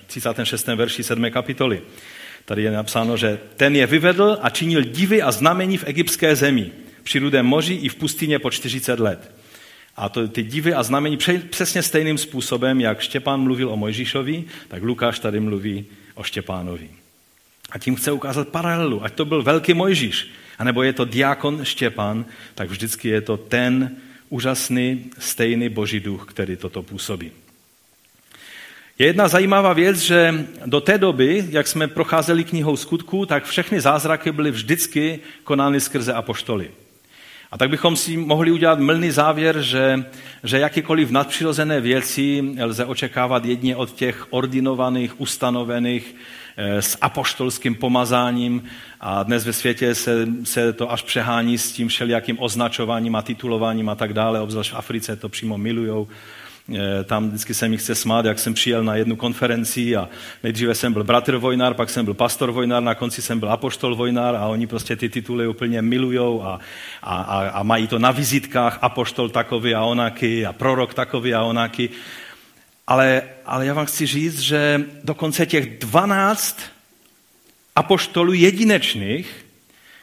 36. 0.06 0.66
verši 0.66 1.02
7. 1.02 1.30
kapitoly. 1.30 1.82
Tady 2.44 2.62
je 2.62 2.70
napsáno, 2.70 3.16
že 3.16 3.38
ten 3.56 3.76
je 3.76 3.86
vyvedl 3.86 4.38
a 4.40 4.50
činil 4.50 4.82
divy 4.82 5.22
a 5.22 5.32
znamení 5.32 5.76
v 5.76 5.84
egyptské 5.86 6.36
zemi, 6.36 6.72
při 7.02 7.18
rudém 7.18 7.46
moři 7.46 7.74
i 7.74 7.88
v 7.88 7.94
pustině 7.94 8.38
po 8.38 8.50
40 8.50 9.00
let. 9.00 9.34
A 9.96 10.08
to, 10.08 10.28
ty 10.28 10.42
divy 10.42 10.74
a 10.74 10.82
znamení 10.82 11.18
přesně 11.50 11.82
stejným 11.82 12.18
způsobem, 12.18 12.80
jak 12.80 13.00
Štěpán 13.00 13.40
mluvil 13.40 13.70
o 13.70 13.76
Mojžíšovi, 13.76 14.44
tak 14.68 14.82
Lukáš 14.82 15.18
tady 15.18 15.40
mluví 15.40 15.84
o 16.14 16.22
Štěpánovi. 16.22 17.03
A 17.74 17.78
tím 17.78 17.96
chce 17.96 18.12
ukázat 18.12 18.48
paralelu. 18.48 19.04
Ať 19.04 19.14
to 19.14 19.24
byl 19.24 19.42
velký 19.42 19.74
Mojžíš, 19.74 20.30
anebo 20.58 20.82
je 20.82 20.92
to 20.92 21.04
diakon 21.04 21.64
Štěpán, 21.64 22.24
tak 22.54 22.70
vždycky 22.70 23.08
je 23.08 23.20
to 23.20 23.36
ten 23.36 23.96
úžasný, 24.28 25.10
stejný 25.18 25.68
boží 25.68 26.00
duch, 26.00 26.24
který 26.28 26.56
toto 26.56 26.82
působí. 26.82 27.32
Je 28.98 29.06
jedna 29.06 29.28
zajímavá 29.28 29.72
věc, 29.72 29.98
že 29.98 30.46
do 30.66 30.80
té 30.80 30.98
doby, 30.98 31.44
jak 31.50 31.66
jsme 31.66 31.88
procházeli 31.88 32.44
knihou 32.44 32.76
skutků, 32.76 33.26
tak 33.26 33.44
všechny 33.44 33.80
zázraky 33.80 34.32
byly 34.32 34.50
vždycky 34.50 35.20
konány 35.44 35.80
skrze 35.80 36.12
apoštoly. 36.12 36.70
A 37.50 37.58
tak 37.58 37.70
bychom 37.70 37.96
si 37.96 38.16
mohli 38.16 38.50
udělat 38.50 38.78
mylný 38.78 39.10
závěr, 39.10 39.62
že, 39.62 40.04
že 40.44 40.58
jakýkoliv 40.58 41.10
nadpřirozené 41.10 41.80
věci 41.80 42.42
lze 42.60 42.84
očekávat 42.84 43.44
jedně 43.44 43.76
od 43.76 43.92
těch 43.92 44.26
ordinovaných, 44.30 45.20
ustanovených 45.20 46.14
s 46.56 46.98
apoštolským 47.00 47.74
pomazáním 47.74 48.64
a 49.00 49.22
dnes 49.22 49.44
ve 49.44 49.52
světě 49.52 49.94
se, 49.94 50.28
se 50.44 50.72
to 50.72 50.92
až 50.92 51.02
přehání 51.02 51.58
s 51.58 51.72
tím 51.72 51.88
všelijakým 51.88 52.36
označováním 52.40 53.16
a 53.16 53.22
titulováním 53.22 53.88
a 53.88 53.94
tak 53.94 54.12
dále, 54.12 54.40
obzvlášť 54.40 54.72
v 54.72 54.76
Africe 54.76 55.16
to 55.16 55.28
přímo 55.28 55.58
milujou 55.58 56.08
Eh, 56.72 57.04
tam 57.04 57.28
vždycky 57.28 57.54
se 57.54 57.68
mi 57.68 57.76
chce 57.76 57.94
smát, 57.94 58.24
jak 58.24 58.38
jsem 58.38 58.54
přijel 58.54 58.84
na 58.84 58.96
jednu 58.96 59.16
konferenci 59.16 59.96
a 59.96 60.08
nejdříve 60.42 60.74
jsem 60.74 60.92
byl 60.92 61.04
bratr 61.04 61.36
Vojnár, 61.36 61.74
pak 61.74 61.90
jsem 61.90 62.04
byl 62.04 62.14
pastor 62.14 62.50
Vojnár, 62.50 62.82
na 62.82 62.94
konci 62.94 63.22
jsem 63.22 63.40
byl 63.40 63.52
apoštol 63.52 63.94
Vojnár 63.94 64.36
a 64.36 64.46
oni 64.46 64.66
prostě 64.66 64.96
ty 64.96 65.08
tituly 65.08 65.46
úplně 65.46 65.82
milujou 65.82 66.42
a, 66.42 66.60
a, 67.02 67.16
a, 67.16 67.48
a 67.48 67.62
mají 67.62 67.86
to 67.86 67.98
na 67.98 68.10
vizitkách 68.10 68.78
apoštol 68.82 69.28
takový 69.28 69.74
a 69.74 69.82
onaky 69.82 70.46
a 70.46 70.52
prorok 70.52 70.94
takový 70.94 71.34
a 71.34 71.42
onaky. 71.42 71.90
Ale, 72.86 73.22
ale 73.46 73.66
já 73.66 73.74
vám 73.74 73.86
chci 73.86 74.06
říct, 74.06 74.40
že 74.40 74.84
dokonce 75.04 75.46
těch 75.46 75.78
12 75.78 76.60
apoštolů 77.76 78.32
jedinečných, 78.32 79.46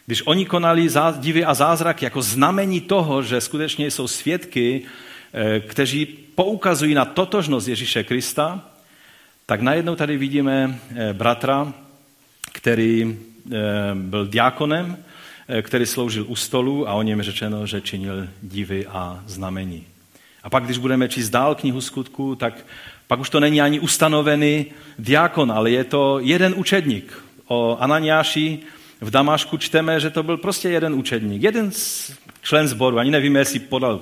když 0.06 0.28
oni 0.28 0.46
konali 0.46 0.90
divy 1.20 1.46
a 1.46 1.54
zázrak 1.54 2.02
jako 2.02 2.22
znamení 2.22 2.82
toho, 2.82 3.24
že 3.24 3.42
skutečně 3.42 3.92
jsou 3.92 4.08
svědky, 4.08 4.82
eh, 5.34 5.60
kteří 5.60 6.06
poukazují 6.36 6.94
na 6.94 7.06
totožnost 7.06 7.68
Ježíše 7.68 8.04
Krista, 8.04 8.70
tak 9.46 9.62
najednou 9.62 9.96
tady 9.96 10.18
vidíme 10.18 10.80
eh, 10.96 11.14
bratra, 11.14 11.74
který 12.52 13.18
eh, 13.52 13.58
byl 13.96 14.28
diákonem, 14.28 14.98
který 15.62 15.86
sloužil 15.86 16.26
u 16.28 16.36
stolu 16.36 16.90
a 16.90 16.94
o 16.94 17.02
něm 17.02 17.22
řečeno, 17.22 17.66
že 17.68 17.82
činil 17.82 18.28
divy 18.42 18.86
a 18.88 19.24
znamení. 19.28 19.91
A 20.44 20.50
pak, 20.50 20.64
když 20.64 20.78
budeme 20.78 21.10
číst 21.10 21.30
dál 21.30 21.56
knihu 21.56 21.82
skutku, 21.82 22.36
tak 22.36 22.66
pak 23.08 23.20
už 23.20 23.30
to 23.30 23.40
není 23.40 23.62
ani 23.62 23.80
ustanovený 23.80 24.66
diákon, 25.00 25.52
ale 25.52 25.72
je 25.72 25.84
to 25.84 26.20
jeden 26.20 26.54
učedník. 26.58 27.24
O 27.48 27.78
Ananiáši 27.80 28.60
v 29.02 29.10
Damášku 29.10 29.58
čteme, 29.58 30.00
že 30.00 30.10
to 30.10 30.24
byl 30.24 30.38
prostě 30.38 30.70
jeden 30.70 30.94
učedník, 30.94 31.44
jeden 31.44 31.72
člen 32.42 32.68
sboru. 32.68 33.00
Ani 33.00 33.12
nevíme, 33.12 33.40
jestli 33.40 33.60
podal 33.60 34.02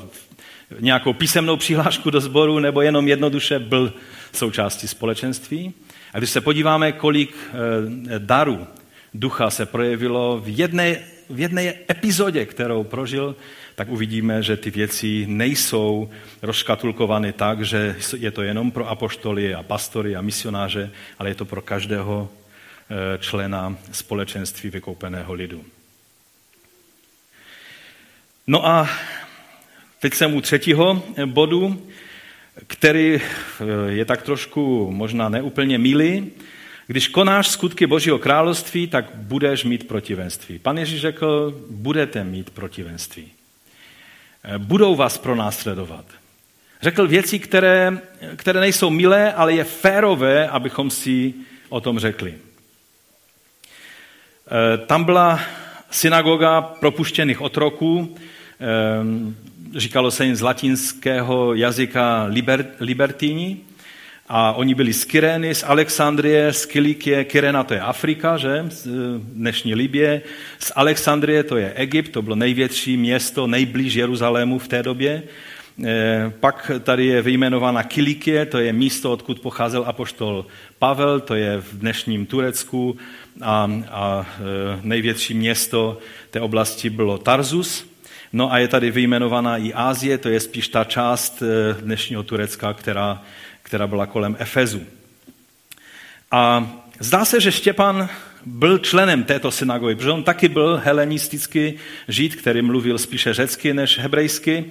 nějakou 0.80 1.14
písemnou 1.14 1.58
přihlášku 1.58 2.10
do 2.10 2.22
sboru 2.22 2.60
nebo 2.60 2.82
jenom 2.82 3.08
jednoduše 3.08 3.60
byl 3.60 3.94
součástí 4.34 4.88
společenství. 4.88 5.74
A 6.14 6.18
když 6.18 6.30
se 6.30 6.42
podíváme, 6.42 6.92
kolik 6.92 7.36
eh, 7.36 8.20
darů 8.20 8.68
ducha 9.14 9.50
se 9.50 9.66
projevilo 9.66 10.42
v 10.46 10.60
jedné, 10.60 11.00
v 11.30 11.40
jedné 11.40 11.74
epizodě, 11.92 12.46
kterou 12.46 12.84
prožil, 12.84 13.36
tak 13.80 13.90
uvidíme, 13.90 14.44
že 14.44 14.58
ty 14.58 14.72
věci 14.72 15.26
nejsou 15.28 16.10
rozškatulkovány 16.42 17.34
tak, 17.34 17.66
že 17.66 17.96
je 18.18 18.32
to 18.32 18.42
jenom 18.42 18.72
pro 18.72 18.90
apoštoly 18.90 19.56
a 19.56 19.64
pastory 19.64 20.16
a 20.16 20.22
misionáře, 20.22 20.92
ale 21.20 21.30
je 21.30 21.36
to 21.36 21.46
pro 21.46 21.62
každého 21.62 22.30
eh, 22.30 23.18
člena 23.18 23.78
společenství 23.92 24.70
vykoupeného 24.70 25.34
lidu. 25.34 25.66
No 28.48 28.68
a 28.68 28.90
Teď 30.00 30.14
jsem 30.14 30.36
u 30.36 30.42
třetího 30.42 31.04
bodu, 31.26 31.88
který 32.68 33.16
eh, 33.16 33.22
je 33.88 34.06
tak 34.06 34.22
trošku 34.22 34.92
možná 34.92 35.30
neúplně 35.30 35.78
milý. 35.78 36.32
Když 36.88 37.08
konáš 37.08 37.48
skutky 37.48 37.88
Božího 37.88 38.20
království, 38.20 38.88
tak 38.88 39.06
budeš 39.16 39.64
mít 39.64 39.88
protivenství. 39.88 40.60
Pan 40.60 40.78
Ježíš 40.78 41.02
řekl, 41.02 41.60
budete 41.70 42.24
mít 42.24 42.50
protivenství. 42.50 43.39
Eh, 44.44 44.58
budou 44.58 44.96
vás 44.96 45.18
pronásledovat. 45.18 46.06
Řekl 46.82 47.08
věci, 47.08 47.40
které, 47.40 47.98
které 48.36 48.60
nejsou 48.60 48.90
milé, 48.90 49.34
ale 49.34 49.54
je 49.54 49.64
férové, 49.64 50.48
abychom 50.48 50.90
si 50.90 51.34
o 51.70 51.82
tom 51.82 52.00
řekli. 52.00 52.36
Eh, 54.48 54.78
tam 54.78 55.04
byla 55.04 55.40
synagoga 55.92 56.62
propuštěných 56.62 57.42
otroků, 57.42 58.16
říkalo 59.76 60.12
se 60.12 60.26
jim 60.26 60.36
z 60.36 60.42
latinského 60.42 61.54
jazyka 61.54 62.24
liber, 62.24 62.66
libertini, 62.80 63.58
a 64.30 64.54
oni 64.54 64.76
byli 64.76 64.94
z 64.94 65.06
Kyrény, 65.06 65.56
z 65.56 65.64
Alexandrie, 65.64 66.54
z 66.54 66.66
Kilikie, 66.66 67.24
Kyrena 67.24 67.64
to 67.64 67.74
je 67.74 67.82
Afrika, 67.82 68.38
že? 68.38 68.66
Z 68.70 68.88
dnešní 69.18 69.76
Libie, 69.76 70.22
z 70.60 70.72
Alexandrie 70.76 71.44
to 71.44 71.58
je 71.58 71.74
Egypt, 71.74 72.12
to 72.12 72.22
bylo 72.22 72.36
největší 72.36 72.98
město, 72.98 73.48
nejblíž 73.48 73.94
Jeruzalému 73.94 74.60
v 74.60 74.68
té 74.68 74.84
době. 74.84 75.24
E, 75.86 76.34
pak 76.40 76.72
tady 76.84 77.06
je 77.06 77.22
vyjmenována 77.22 77.84
Kilikie, 77.84 78.46
to 78.46 78.60
je 78.60 78.74
místo, 78.74 79.12
odkud 79.12 79.40
pocházel 79.40 79.84
apoštol 79.88 80.46
Pavel, 80.80 81.20
to 81.20 81.36
je 81.36 81.58
v 81.58 81.78
dnešním 81.78 82.26
Turecku 82.26 82.98
a, 83.42 83.72
a 83.92 84.26
e, 84.26 84.80
největší 84.82 85.34
město 85.34 85.98
té 86.30 86.42
oblasti 86.42 86.90
bylo 86.90 87.18
Tarzus. 87.18 87.90
No 88.34 88.54
a 88.54 88.58
je 88.58 88.68
tady 88.68 88.92
vyjmenovaná 88.92 89.58
i 89.58 89.74
Ázie, 89.74 90.18
to 90.18 90.30
je 90.30 90.40
spíš 90.40 90.68
ta 90.68 90.84
část 90.84 91.44
dnešního 91.82 92.24
Turecka, 92.24 92.74
která, 92.74 93.22
která 93.70 93.88
byla 93.88 94.06
kolem 94.06 94.36
Efezu. 94.40 94.82
A 96.32 96.72
zdá 97.00 97.26
se, 97.26 97.42
že 97.42 97.52
Štěpan 97.52 98.10
byl 98.46 98.78
členem 98.78 99.24
této 99.24 99.52
synagogy, 99.52 99.96
protože 99.96 100.12
on 100.12 100.24
taky 100.24 100.48
byl 100.48 100.82
helenistický 100.84 101.74
žid, 102.08 102.36
který 102.36 102.62
mluvil 102.62 102.98
spíše 102.98 103.34
řecky 103.34 103.74
než 103.74 104.00
hebrejsky. 104.00 104.66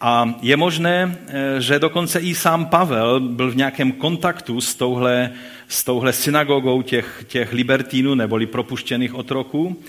A 0.00 0.34
je 0.42 0.56
možné, 0.56 1.18
eh, 1.28 1.60
že 1.60 1.78
dokonce 1.78 2.20
i 2.20 2.34
sám 2.34 2.66
Pavel 2.66 3.20
byl 3.20 3.50
v 3.50 3.56
nějakém 3.56 3.92
kontaktu 3.92 4.60
s 4.60 4.74
touhle, 4.74 5.30
s 5.68 5.84
touhle 5.84 6.12
synagogou 6.12 6.82
těch, 6.82 7.24
těch 7.26 7.52
libertínů 7.52 8.14
neboli 8.14 8.46
propuštěných 8.46 9.14
otroků. 9.14 9.82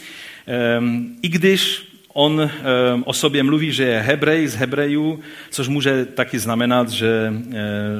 Ehm, 0.47 1.15
I 1.21 1.29
když 1.29 1.88
On 2.13 2.51
o 3.05 3.13
sobě 3.13 3.43
mluví, 3.43 3.71
že 3.71 3.83
je 3.83 3.99
Hebrej 3.99 4.47
z 4.47 4.55
Hebrejů, 4.55 5.19
což 5.49 5.67
může 5.67 6.05
taky 6.05 6.39
znamenat, 6.39 6.89
že, 6.89 7.33
eh, 7.51 7.55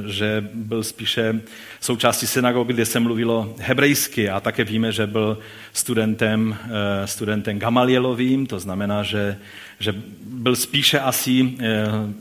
že 0.06 0.48
byl 0.54 0.82
spíše 0.82 1.40
součástí 1.80 2.26
synagogy, 2.26 2.72
kde 2.72 2.86
se 2.86 3.00
mluvilo 3.00 3.54
hebrejsky. 3.58 4.30
A 4.30 4.40
také 4.40 4.64
víme, 4.64 4.92
že 4.92 5.06
byl 5.06 5.38
studentem, 5.72 6.56
eh, 6.64 7.06
studentem 7.06 7.58
Gamalielovým, 7.58 8.46
to 8.46 8.58
znamená, 8.58 9.02
že, 9.02 9.38
že 9.78 9.94
byl 10.22 10.56
spíše 10.56 11.00
asi 11.00 11.54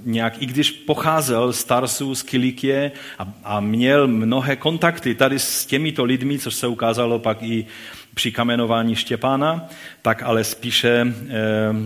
nějak, 0.06 0.42
i 0.42 0.46
když 0.46 0.72
pocházel 0.72 1.54
z 1.54 1.64
Tarsu, 1.64 2.16
z 2.16 2.24
Kilikie 2.24 2.92
a, 3.20 3.34
a 3.44 3.60
měl 3.60 4.08
mnohé 4.08 4.56
kontakty 4.56 5.16
tady 5.16 5.40
s 5.40 5.66
těmito 5.66 6.04
lidmi, 6.04 6.40
což 6.40 6.56
se 6.56 6.68
ukázalo 6.68 7.20
pak 7.20 7.44
i 7.44 7.66
při 8.20 8.32
kamenování 8.32 8.96
Štěpána, 8.96 9.70
tak 10.02 10.24
ale 10.24 10.44
spíše 10.44 11.08
eh, 11.08 11.34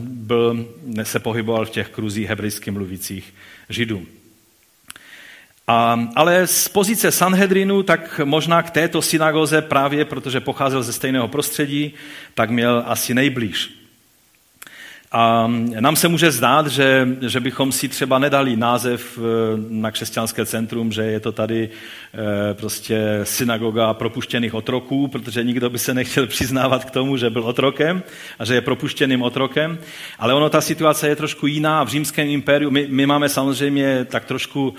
byl, 0.04 0.66
se 1.04 1.20
pohyboval 1.20 1.66
v 1.66 1.70
těch 1.70 1.90
kruzích 1.90 2.30
hebrejsky 2.30 2.72
mluvících 2.72 3.34
židů. 3.70 4.06
A, 5.68 6.08
ale 6.16 6.48
z 6.48 6.68
pozice 6.68 7.12
Sanhedrinu, 7.12 7.84
tak 7.84 8.22
možná 8.24 8.64
k 8.64 8.70
této 8.70 9.02
synagoze 9.02 9.62
právě, 9.62 10.06
protože 10.06 10.40
pocházel 10.40 10.84
ze 10.84 10.94
stejného 10.94 11.28
prostředí, 11.28 11.94
tak 12.34 12.50
měl 12.50 12.84
asi 12.88 13.14
nejblíž. 13.14 13.84
A 15.12 15.48
nám 15.80 15.96
se 15.96 16.08
může 16.08 16.32
zdát, 16.32 16.68
že, 16.68 17.08
že 17.22 17.40
bychom 17.40 17.72
si 17.72 17.90
třeba 17.90 18.20
nedali 18.20 18.56
název 18.56 19.20
na 19.70 19.92
křesťanské 19.92 20.46
centrum, 20.46 20.92
že 20.92 21.02
je 21.02 21.20
to 21.20 21.32
tady 21.32 21.70
prostě 22.54 23.20
synagoga 23.24 23.94
propuštěných 23.94 24.54
otroků, 24.54 25.08
protože 25.08 25.44
nikdo 25.44 25.70
by 25.70 25.80
se 25.80 25.94
nechtěl 25.94 26.28
přiznávat 26.28 26.86
k 26.86 26.92
tomu, 26.92 27.18
že 27.18 27.30
byl 27.30 27.44
otrokem 27.44 28.04
a 28.40 28.46
že 28.46 28.54
je 28.54 28.62
propuštěným 28.62 29.22
otrokem. 29.22 29.78
Ale 30.20 30.34
ono, 30.34 30.50
ta 30.50 30.62
situace 30.62 31.08
je 31.08 31.16
trošku 31.16 31.48
jiná. 31.48 31.84
V 31.84 31.88
římském 31.88 32.28
impériu 32.28 32.72
my, 32.72 32.88
my 32.90 33.06
máme 33.06 33.30
samozřejmě 33.30 34.06
tak 34.06 34.26
trošku 34.26 34.74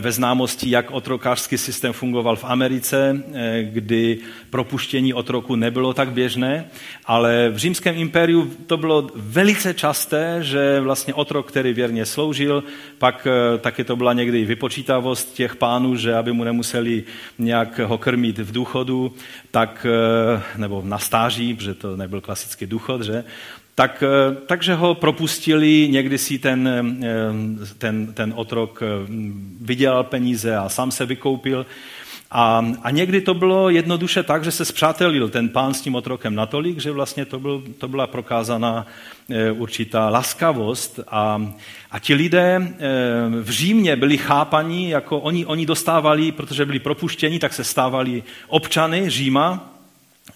ve 0.00 0.12
známosti, 0.12 0.70
jak 0.70 0.90
otrokářský 0.90 1.58
systém 1.58 1.92
fungoval 1.92 2.36
v 2.36 2.44
Americe, 2.44 3.22
kdy 3.62 4.18
propuštění 4.50 5.14
otroku 5.14 5.56
nebylo 5.56 5.94
tak 5.94 6.12
běžné, 6.12 6.64
ale 7.06 7.50
v 7.50 7.56
římském 7.56 7.98
impériu 7.98 8.50
to 8.66 8.76
bylo 8.76 9.10
velice 9.14 9.74
časté, 9.74 10.38
že 10.40 10.80
vlastně 10.80 11.14
otrok, 11.14 11.48
který 11.48 11.72
věrně 11.72 12.06
sloužil, 12.06 12.64
pak 12.98 13.26
eh, 13.26 13.58
taky 13.58 13.84
to 13.84 13.96
byla 13.96 14.12
někdy 14.12 14.44
vypočítavost 14.44 15.34
těch 15.34 15.56
pánů, 15.56 15.96
že 15.96 16.14
aby 16.14 16.32
mu 16.32 16.44
nemuseli 16.74 17.04
nějak 17.38 17.78
ho 17.78 17.98
krmit 17.98 18.38
v 18.38 18.52
důchodu, 18.52 19.12
tak, 19.50 19.86
eh, 19.86 20.42
nebo 20.56 20.82
na 20.84 20.98
stáží, 20.98 21.54
protože 21.54 21.74
to 21.74 21.96
nebyl 21.96 22.20
klasický 22.20 22.66
důchod, 22.66 23.02
že? 23.02 23.24
Tak, 23.74 24.02
eh, 24.02 24.36
takže 24.46 24.74
ho 24.74 24.94
propustili, 24.94 25.88
někdy 25.90 26.18
si 26.18 26.38
ten, 26.38 26.68
ten, 27.78 28.12
ten 28.14 28.32
otrok 28.36 28.82
vydělal 29.60 30.04
peníze 30.04 30.56
a 30.56 30.68
sám 30.68 30.90
se 30.90 31.06
vykoupil. 31.06 31.66
A, 32.32 32.64
a 32.82 32.90
někdy 32.90 33.20
to 33.20 33.34
bylo 33.34 33.70
jednoduše 33.70 34.22
tak, 34.22 34.44
že 34.44 34.50
se 34.50 34.64
zpřátelil 34.64 35.28
ten 35.28 35.48
pán 35.48 35.74
s 35.74 35.80
tím 35.80 35.94
otrokem 35.94 36.34
natolik, 36.34 36.78
že 36.78 36.90
vlastně 36.90 37.24
to, 37.24 37.40
byl, 37.40 37.62
to 37.78 37.88
byla 37.88 38.06
prokázaná 38.06 38.86
e, 39.28 39.50
určitá 39.50 40.08
laskavost. 40.08 41.00
A, 41.08 41.52
a 41.90 41.98
ti 41.98 42.14
lidé 42.14 42.56
e, 42.56 42.68
v 43.40 43.50
Římě 43.50 43.96
byli 43.96 44.18
chápaní, 44.18 44.90
jako 44.90 45.18
oni, 45.18 45.46
oni 45.46 45.66
dostávali, 45.66 46.32
protože 46.32 46.66
byli 46.66 46.78
propuštěni, 46.78 47.38
tak 47.38 47.52
se 47.52 47.64
stávali 47.64 48.22
občany 48.48 49.10
Říma, 49.10 49.69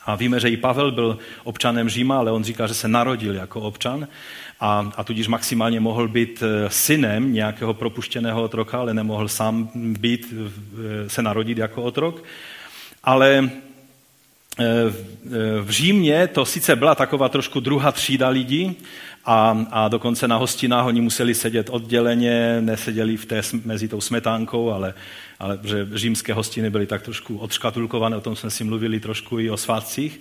a 0.06 0.14
víme, 0.14 0.40
že 0.40 0.48
i 0.48 0.56
Pavel 0.56 0.90
byl 0.92 1.18
občanem 1.44 1.88
Říma, 1.88 2.18
ale 2.18 2.32
on 2.32 2.44
říká, 2.44 2.66
že 2.66 2.74
se 2.74 2.88
narodil 2.88 3.34
jako 3.34 3.60
občan 3.60 4.08
a, 4.60 4.92
a 4.96 5.04
tudíž 5.04 5.28
maximálně 5.28 5.80
mohl 5.80 6.08
být 6.08 6.42
eh, 6.42 6.70
synem 6.70 7.32
nějakého 7.32 7.74
propuštěného 7.74 8.42
otroka, 8.42 8.78
ale 8.78 8.94
nemohl 8.94 9.28
sám 9.28 9.70
být, 9.74 10.34
eh, 10.34 11.10
se 11.10 11.22
narodit 11.22 11.58
jako 11.58 11.82
otrok. 11.82 12.24
Ale 13.04 13.50
eh, 14.58 14.64
v 15.60 15.70
Římě 15.70 16.28
to 16.28 16.44
sice 16.44 16.76
byla 16.76 16.94
taková 16.94 17.28
trošku 17.28 17.60
druhá 17.60 17.92
třída 17.92 18.28
lidí 18.28 18.76
a, 19.26 19.66
a 19.70 19.88
dokonce 19.88 20.28
na 20.28 20.36
hostinách 20.36 20.86
oni 20.86 21.00
museli 21.00 21.34
sedět 21.34 21.68
odděleně, 21.70 22.60
neseděli 22.60 23.16
v 23.16 23.26
té, 23.26 23.42
mezi 23.64 23.88
tou 23.88 24.00
smetánkou, 24.00 24.70
ale, 24.70 24.94
ale 25.38 25.58
že 25.62 25.88
římské 25.94 26.32
hostiny 26.32 26.70
byly 26.70 26.86
tak 26.86 27.02
trošku 27.02 27.38
odškatulkované, 27.38 28.16
o 28.16 28.20
tom 28.20 28.36
jsme 28.36 28.50
si 28.50 28.64
mluvili 28.64 29.00
trošku 29.00 29.38
i 29.38 29.50
o 29.50 29.56
svátcích. 29.56 30.20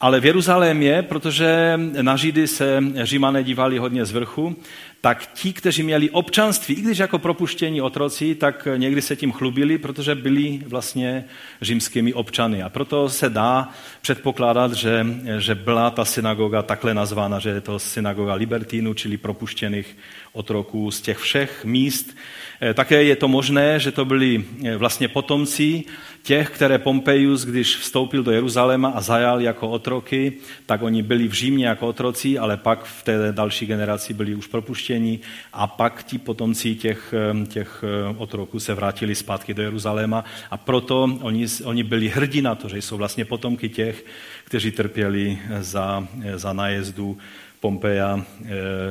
Ale 0.00 0.20
v 0.20 0.24
Jeruzalémě, 0.24 1.02
protože 1.02 1.80
na 2.02 2.16
Židy 2.16 2.46
se 2.46 2.82
římané 3.02 3.44
dívali 3.44 3.78
hodně 3.78 4.04
z 4.04 4.12
vrchu, 4.12 4.56
tak 5.00 5.26
ti, 5.26 5.52
kteří 5.52 5.82
měli 5.82 6.10
občanství, 6.10 6.74
i 6.74 6.80
když 6.80 6.98
jako 6.98 7.18
propuštění 7.18 7.82
otroci, 7.82 8.34
tak 8.34 8.68
někdy 8.76 9.02
se 9.02 9.16
tím 9.16 9.32
chlubili, 9.32 9.78
protože 9.78 10.14
byli 10.14 10.60
vlastně 10.66 11.24
římskými 11.62 12.14
občany. 12.14 12.62
A 12.62 12.68
proto 12.68 13.08
se 13.08 13.30
dá 13.30 13.68
předpokládat, 14.00 14.72
že, 14.72 15.06
že 15.38 15.54
byla 15.54 15.90
ta 15.90 16.04
synagoga 16.04 16.62
takhle 16.62 16.94
nazvána, 16.94 17.38
že 17.38 17.50
je 17.50 17.60
to 17.60 17.78
synagoga 17.78 18.34
Libertínu, 18.34 18.94
čili 18.94 19.16
propuštěných 19.16 19.96
otroků 20.36 20.90
z 20.90 21.00
těch 21.00 21.18
všech 21.18 21.64
míst. 21.64 22.16
Eh, 22.60 22.74
také 22.74 23.02
je 23.02 23.16
to 23.16 23.28
možné, 23.28 23.80
že 23.80 23.92
to 23.92 24.04
byli 24.04 24.44
eh, 24.64 24.76
vlastně 24.76 25.08
potomci 25.08 25.84
těch, 26.22 26.50
které 26.50 26.78
Pompejus, 26.78 27.44
když 27.44 27.76
vstoupil 27.76 28.22
do 28.22 28.30
Jeruzaléma 28.30 28.88
a 28.88 29.00
zajal 29.00 29.40
jako 29.40 29.68
otroky, 29.68 30.32
tak 30.66 30.82
oni 30.82 31.02
byli 31.02 31.28
v 31.28 31.32
Římě 31.32 31.66
jako 31.66 31.88
otroci, 31.88 32.38
ale 32.38 32.56
pak 32.56 32.84
v 32.84 33.02
té 33.02 33.32
další 33.32 33.66
generaci 33.66 34.14
byli 34.14 34.34
už 34.34 34.46
propuštěni 34.46 35.20
a 35.52 35.66
pak 35.66 36.02
ti 36.02 36.18
potomci 36.18 36.74
těch, 36.74 37.14
eh, 37.14 37.46
těch 37.46 37.84
otroků 38.16 38.60
se 38.60 38.74
vrátili 38.74 39.14
zpátky 39.14 39.54
do 39.54 39.62
Jeruzaléma 39.62 40.24
a 40.50 40.56
proto 40.56 41.18
oni, 41.20 41.46
oni 41.64 41.82
byli 41.82 42.08
hrdí 42.08 42.42
na 42.42 42.54
to, 42.54 42.68
že 42.68 42.78
jsou 42.78 42.96
vlastně 42.96 43.24
potomky 43.24 43.68
těch, 43.68 44.04
kteří 44.44 44.70
trpěli 44.70 45.38
za, 45.60 46.08
za 46.34 46.52
nájezdu 46.52 47.18
Pompeja 47.60 48.24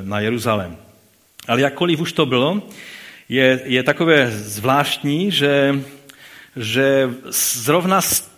na 0.03 0.19
Jeruzalém. 0.19 0.84
Ale 1.47 1.61
jakkoliv 1.61 1.99
už 1.99 2.13
to 2.13 2.25
bylo, 2.25 2.61
je, 3.29 3.61
je 3.65 3.83
takové 3.83 4.31
zvláštní, 4.31 5.31
že, 5.31 5.81
že 6.55 7.09
zrovna 7.29 8.01
z 8.01 8.29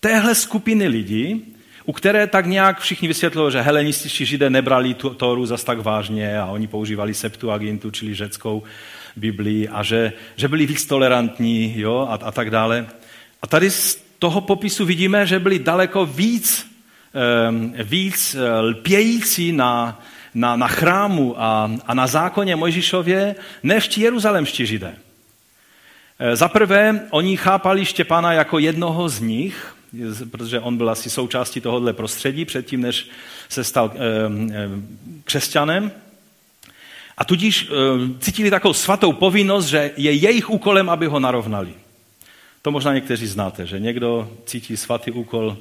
téhle 0.00 0.34
skupiny 0.34 0.88
lidí, 0.88 1.44
u 1.84 1.92
které 1.92 2.26
tak 2.26 2.46
nějak 2.46 2.80
všichni 2.80 3.08
vysvětlili, 3.08 3.52
že 3.52 3.60
helenističtí 3.60 4.26
židé 4.26 4.50
nebrali 4.50 4.94
tu 4.94 5.10
Tóru 5.10 5.46
zas 5.46 5.64
tak 5.64 5.78
vážně 5.78 6.40
a 6.40 6.46
oni 6.46 6.66
používali 6.66 7.14
Septuagintu, 7.14 7.90
čili 7.90 8.14
řeckou 8.14 8.62
Biblii 9.16 9.68
a 9.68 9.82
že, 9.82 10.12
že 10.36 10.48
byli 10.48 10.66
víc 10.66 10.86
tolerantní 10.86 11.74
jo, 11.76 12.06
a, 12.10 12.14
a 12.14 12.30
tak 12.32 12.50
dále. 12.50 12.86
A 13.42 13.46
tady 13.46 13.70
z 13.70 14.04
toho 14.18 14.40
popisu 14.40 14.84
vidíme, 14.84 15.26
že 15.26 15.38
byli 15.38 15.58
daleko 15.58 16.06
víc, 16.06 16.70
víc 17.84 18.34
eh, 18.34 18.60
lpějící 18.60 19.52
na, 19.52 20.02
na, 20.34 20.56
na 20.56 20.68
chrámu 20.68 21.34
a, 21.42 21.70
a 21.86 21.94
na 21.94 22.06
zákoně 22.06 22.56
Mojžišově 22.56 23.34
než 23.62 23.88
ti 23.88 24.00
jeruzalemští 24.00 24.66
židé. 24.66 24.94
E, 26.18 26.36
za 26.36 26.48
prvé, 26.48 27.06
oni 27.10 27.36
chápali 27.36 27.84
Štěpána 27.84 28.32
jako 28.32 28.58
jednoho 28.58 29.08
z 29.08 29.20
nich, 29.20 29.74
protože 30.30 30.60
on 30.60 30.76
byl 30.76 30.90
asi 30.90 31.10
součástí 31.10 31.60
tohohle 31.60 31.92
prostředí 31.92 32.44
předtím, 32.44 32.80
než 32.80 33.10
se 33.48 33.64
stal 33.64 33.92
e, 33.94 33.98
e, 33.98 34.68
křesťanem. 35.24 35.92
A 37.18 37.24
tudíž 37.24 37.70
cítili 38.18 38.50
takovou 38.50 38.74
svatou 38.74 39.12
povinnost, 39.12 39.66
že 39.66 39.90
je 39.96 40.12
jejich 40.12 40.50
úkolem, 40.50 40.90
aby 40.90 41.06
ho 41.06 41.20
narovnali. 41.20 41.74
To 42.62 42.70
možná 42.70 42.94
někteří 42.94 43.26
znáte, 43.26 43.66
že 43.66 43.80
někdo 43.80 44.30
cítí 44.44 44.76
svatý 44.76 45.10
úkol 45.10 45.56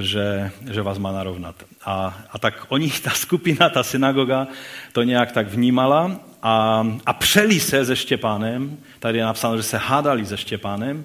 že, 0.00 0.50
že 0.70 0.82
vás 0.82 0.98
má 0.98 1.12
narovnat. 1.12 1.54
A, 1.84 2.18
a 2.30 2.38
tak 2.38 2.66
oni, 2.68 2.90
ta 3.02 3.10
skupina, 3.10 3.68
ta 3.68 3.82
synagoga, 3.82 4.46
to 4.92 5.02
nějak 5.02 5.32
tak 5.32 5.48
vnímala 5.48 6.20
a, 6.42 6.86
a 7.06 7.12
přeli 7.12 7.60
se 7.60 7.84
se 7.84 7.96
Štěpánem, 7.96 8.78
tady 8.98 9.18
je 9.18 9.24
napsáno, 9.24 9.56
že 9.56 9.62
se 9.62 9.78
hádali 9.78 10.26
se 10.26 10.36
Štěpánem 10.36 11.04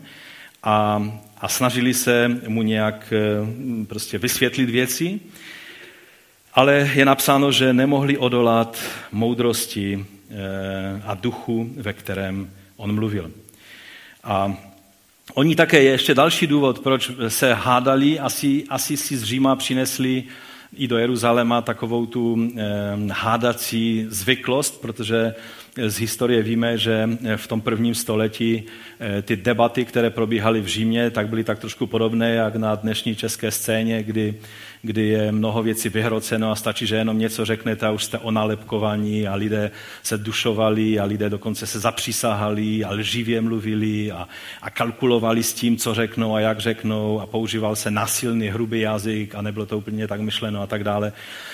a, 0.64 1.04
a 1.42 1.48
snažili 1.48 1.94
se 1.94 2.42
mu 2.48 2.62
nějak 2.62 3.14
eh, 3.14 3.86
prostě 3.86 4.18
vysvětlit 4.18 4.70
věci, 4.70 5.20
ale 6.54 6.92
je 6.94 7.06
napsáno, 7.06 7.52
že 7.52 7.74
nemohli 7.74 8.18
odolat 8.18 8.84
moudrosti 9.12 10.06
eh, 10.30 11.02
a 11.06 11.14
duchu, 11.14 11.70
ve 11.78 11.94
kterém 11.94 12.52
on 12.78 12.96
mluvil. 12.96 13.32
A 14.24 14.58
Oni 15.34 15.56
také 15.56 15.84
je 15.84 15.92
ještě 15.92 16.14
další 16.14 16.48
důvod, 16.48 16.80
proč 16.80 17.12
se 17.28 17.54
hádali, 17.54 18.20
asi, 18.20 18.64
asi 18.70 18.98
si 18.98 19.18
z 19.18 19.24
Říma 19.24 19.56
přinesli 19.56 20.24
i 20.76 20.88
do 20.88 20.98
Jeruzaléma 20.98 21.62
takovou 21.62 22.06
tu 22.06 22.50
eh, 22.58 22.64
hádací 23.12 24.06
zvyklost, 24.10 24.82
protože 24.82 25.36
z 25.88 26.00
historie 26.00 26.44
víme, 26.44 26.78
že 26.78 27.10
v 27.36 27.48
tom 27.48 27.62
prvním 27.62 27.96
století 27.96 28.64
eh, 29.00 29.22
ty 29.22 29.36
debaty, 29.36 29.86
které 29.86 30.10
probíhaly 30.10 30.62
v 30.62 30.68
Římě, 30.68 31.10
tak 31.10 31.28
byly 31.28 31.44
tak 31.44 31.60
trošku 31.60 31.88
podobné, 31.88 32.34
jak 32.34 32.56
na 32.56 32.76
dnešní 32.76 33.16
české 33.16 33.52
scéně, 33.52 34.04
kdy 34.04 34.36
kdy 34.86 35.08
je 35.08 35.32
mnoho 35.32 35.64
věcí 35.64 35.90
vyhroceno 35.90 36.52
a 36.52 36.56
stačí, 36.56 36.88
že 36.88 36.96
jenom 36.96 37.20
něco 37.20 37.46
řeknete 37.46 37.86
a 37.86 37.92
už 37.92 38.04
jste 38.04 38.18
onalepkovaní 38.18 39.28
a 39.28 39.36
lidé 39.36 39.72
se 40.04 40.18
dušovali 40.18 41.00
a 41.00 41.04
lidé 41.04 41.30
dokonce 41.30 41.68
se 41.68 41.80
zapřísahali 41.80 42.84
a 42.84 42.92
lživě 42.92 43.42
mluvili 43.42 44.12
a, 44.12 44.28
a 44.62 44.70
kalkulovali 44.70 45.44
s 45.44 45.54
tím, 45.54 45.78
co 45.78 45.94
řeknou 45.94 46.36
a 46.36 46.40
jak 46.40 46.60
řeknou 46.60 47.22
a 47.22 47.26
používal 47.26 47.76
se 47.76 47.92
nasilný, 47.92 48.48
hrubý 48.48 48.80
jazyk 48.80 49.36
a 49.36 49.42
nebylo 49.42 49.66
to 49.66 49.78
úplně 49.78 50.08
tak 50.08 50.22
myšleno 50.22 50.62
a 50.62 50.68
tak 50.68 50.84
dále. 50.84 51.14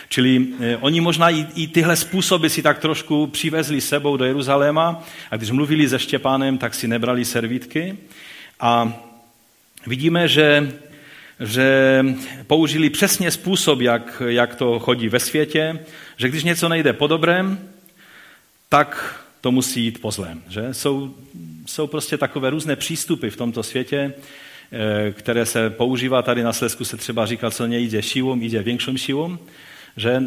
Čili 0.10 0.48
eh, 0.60 0.78
oni 0.78 1.02
možná 1.02 1.30
i, 1.30 1.48
i 1.56 1.68
tyhle 1.68 1.96
způsoby 1.96 2.48
si 2.48 2.62
tak 2.62 2.80
trošku 2.80 3.28
přivezli 3.28 3.82
sebou 3.82 4.11
do 4.18 4.26
Jeruzaléma 4.26 5.04
a 5.32 5.38
když 5.38 5.52
mluvili 5.52 5.90
se 5.90 6.00
Štěpánem, 6.00 6.58
tak 6.58 6.74
si 6.74 6.88
nebrali 6.88 7.26
servítky 7.26 7.98
a 8.60 8.94
vidíme, 9.88 10.28
že 10.28 10.72
že 11.42 12.06
použili 12.48 12.90
přesně 12.90 13.32
způsob, 13.32 13.82
jak, 13.82 14.22
jak 14.26 14.56
to 14.56 14.80
chodí 14.80 15.10
ve 15.10 15.20
světě, 15.20 15.80
že 16.18 16.30
když 16.30 16.44
něco 16.44 16.70
nejde 16.70 16.94
po 16.94 17.08
dobrém, 17.08 17.70
tak 18.70 19.22
to 19.42 19.52
musí 19.52 19.84
jít 19.84 20.02
po 20.02 20.12
zlém. 20.12 20.42
Že? 20.50 20.74
Jsou, 20.74 21.16
jsou 21.66 21.88
prostě 21.88 22.18
takové 22.18 22.50
různé 22.50 22.76
přístupy 22.76 23.30
v 23.30 23.38
tomto 23.38 23.64
světě, 23.64 24.14
eh, 24.72 25.12
které 25.12 25.46
se 25.46 25.70
používá. 25.70 26.22
Tady 26.22 26.44
na 26.44 26.54
Slesku 26.54 26.86
se 26.86 26.98
třeba 26.98 27.26
říká, 27.26 27.52
co 27.52 27.68
nejde 27.68 28.02
siłą, 28.02 28.40
jde 28.40 28.64
větším 28.64 28.98
siłą. 28.98 29.38
že 29.98 30.24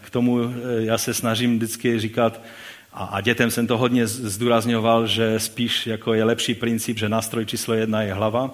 k 0.00 0.10
tomu 0.10 0.38
já 0.78 0.98
se 0.98 1.14
snažím 1.14 1.56
vždycky 1.56 2.00
říkat, 2.00 2.40
a, 2.98 3.04
a 3.04 3.20
dětem 3.20 3.50
jsem 3.50 3.66
to 3.66 3.78
hodně 3.78 4.06
zdůrazňoval, 4.06 5.06
že 5.06 5.40
spíš 5.40 5.86
jako 5.86 6.14
je 6.14 6.24
lepší 6.24 6.54
princip, 6.54 6.98
že 6.98 7.08
nástroj 7.08 7.46
číslo 7.46 7.74
jedna 7.74 8.02
je 8.02 8.12
hlava. 8.12 8.50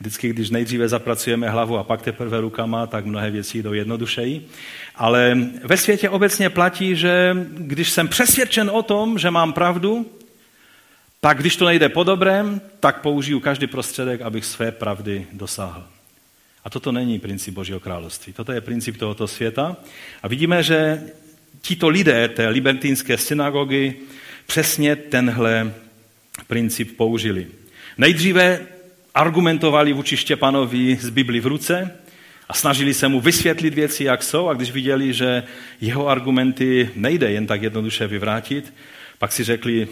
Vždycky, 0.00 0.28
když 0.28 0.50
nejdříve 0.50 0.88
zapracujeme 0.88 1.50
hlavu 1.50 1.78
a 1.78 1.84
pak 1.84 2.02
teprve 2.02 2.40
rukama, 2.40 2.86
tak 2.86 3.04
mnohé 3.04 3.30
věci 3.30 3.62
jdou 3.62 3.72
jednodušeji. 3.72 4.48
Ale 4.94 5.38
ve 5.64 5.76
světě 5.76 6.08
obecně 6.08 6.50
platí, 6.50 6.96
že 6.96 7.36
když 7.50 7.90
jsem 7.90 8.08
přesvědčen 8.08 8.70
o 8.70 8.82
tom, 8.82 9.18
že 9.18 9.30
mám 9.30 9.52
pravdu, 9.52 10.06
tak 11.20 11.38
když 11.38 11.56
to 11.56 11.66
nejde 11.66 11.88
po 11.88 12.04
dobrém, 12.04 12.60
tak 12.80 13.00
použiju 13.00 13.40
každý 13.40 13.66
prostředek, 13.66 14.22
abych 14.22 14.44
své 14.44 14.72
pravdy 14.72 15.26
dosáhl. 15.32 15.84
A 16.64 16.70
toto 16.70 16.92
není 16.92 17.18
princip 17.18 17.54
Božího 17.54 17.80
království. 17.80 18.32
Toto 18.32 18.52
je 18.52 18.60
princip 18.60 18.96
tohoto 18.96 19.26
světa. 19.26 19.76
A 20.22 20.28
vidíme, 20.28 20.62
že 20.62 21.02
tito 21.64 21.88
lidé 21.88 22.28
té 22.28 22.48
libertínské 22.48 23.18
synagogy 23.18 23.94
přesně 24.46 24.96
tenhle 24.96 25.74
princip 26.46 26.96
použili. 26.96 27.46
Nejdříve 27.98 28.60
argumentovali 29.14 29.92
vůči 29.92 30.16
Štěpanovi 30.16 30.98
z 31.00 31.10
Bibli 31.10 31.40
v 31.40 31.46
ruce 31.46 31.90
a 32.48 32.54
snažili 32.54 32.94
se 32.94 33.08
mu 33.08 33.20
vysvětlit 33.20 33.74
věci, 33.74 34.04
jak 34.04 34.22
jsou, 34.22 34.48
a 34.48 34.54
když 34.54 34.70
viděli, 34.70 35.12
že 35.12 35.42
jeho 35.80 36.08
argumenty 36.08 36.90
nejde 36.96 37.30
jen 37.30 37.46
tak 37.46 37.62
jednoduše 37.62 38.06
vyvrátit, 38.06 38.74
pak 39.18 39.32
si 39.32 39.44
řekli, 39.44 39.88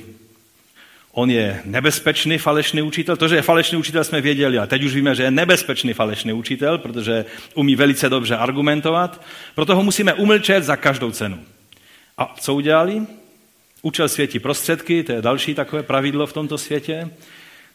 on 1.13 1.31
je 1.31 1.61
nebezpečný 1.65 2.39
falešný 2.39 2.83
učitel. 2.83 3.17
To, 3.17 3.29
že 3.29 3.37
je 3.37 3.43
falešný 3.43 3.79
učitel, 3.79 4.05
jsme 4.05 4.21
věděli, 4.21 4.59
a 4.59 4.67
teď 4.67 4.85
už 4.85 4.95
víme, 4.95 5.15
že 5.15 5.23
je 5.23 5.31
nebezpečný 5.31 5.93
falešný 5.93 6.33
učitel, 6.33 6.79
protože 6.79 7.25
umí 7.55 7.77
velice 7.77 8.09
dobře 8.09 8.37
argumentovat. 8.37 9.25
Proto 9.55 9.77
ho 9.77 9.83
musíme 9.83 10.15
umlčet 10.15 10.65
za 10.65 10.77
každou 10.77 11.11
cenu. 11.11 11.39
A 12.19 12.35
co 12.41 12.55
udělali? 12.55 13.03
Účel 13.83 14.09
světí 14.09 14.39
prostředky, 14.39 15.03
to 15.03 15.13
je 15.13 15.23
další 15.23 15.55
takové 15.55 15.83
pravidlo 15.83 16.27
v 16.27 16.33
tomto 16.33 16.59
světě. 16.59 17.11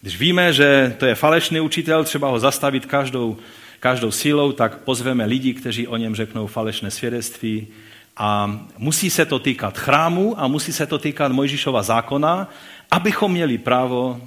Když 0.02 0.18
víme, 0.18 0.54
že 0.54 0.96
to 1.00 1.06
je 1.06 1.16
falešný 1.16 1.60
učitel, 1.60 2.04
třeba 2.04 2.30
ho 2.30 2.40
zastavit 2.40 2.86
každou, 2.86 3.38
každou 3.80 4.12
sílou, 4.12 4.52
tak 4.52 4.78
pozveme 4.78 5.26
lidi, 5.26 5.54
kteří 5.54 5.88
o 5.88 5.98
něm 5.98 6.16
řeknou 6.16 6.48
falešné 6.48 6.92
svědectví. 6.92 7.68
A 8.18 8.60
musí 8.78 9.10
se 9.10 9.26
to 9.26 9.40
týkat 9.40 9.78
chrámu 9.78 10.40
a 10.42 10.48
musí 10.48 10.74
se 10.74 10.86
to 10.86 10.98
týkat 10.98 11.32
Mojžíšova 11.32 11.84
zákona, 11.84 12.50
abychom 12.92 13.32
měli 13.32 13.58
právo 13.58 14.22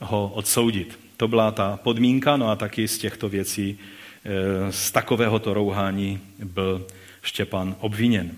ho 0.00 0.32
odsoudit. 0.34 0.98
To 1.16 1.28
byla 1.28 1.50
ta 1.50 1.76
podmínka, 1.82 2.36
no 2.36 2.50
a 2.50 2.56
taky 2.56 2.88
z 2.88 2.98
těchto 2.98 3.28
věcí, 3.28 3.78
e, 4.24 4.72
z 4.72 4.90
takovéhoto 4.90 5.54
rouhání 5.54 6.20
byl 6.38 6.86
Štěpan 7.22 7.76
obviněn. 7.80 8.36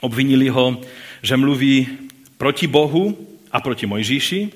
Obvinili 0.00 0.48
ho, 0.48 0.80
že 1.22 1.36
mluví 1.36 1.88
proti 2.38 2.66
Bohu 2.66 3.26
a 3.52 3.60
proti 3.60 3.86
Mojžíši. 3.86 4.50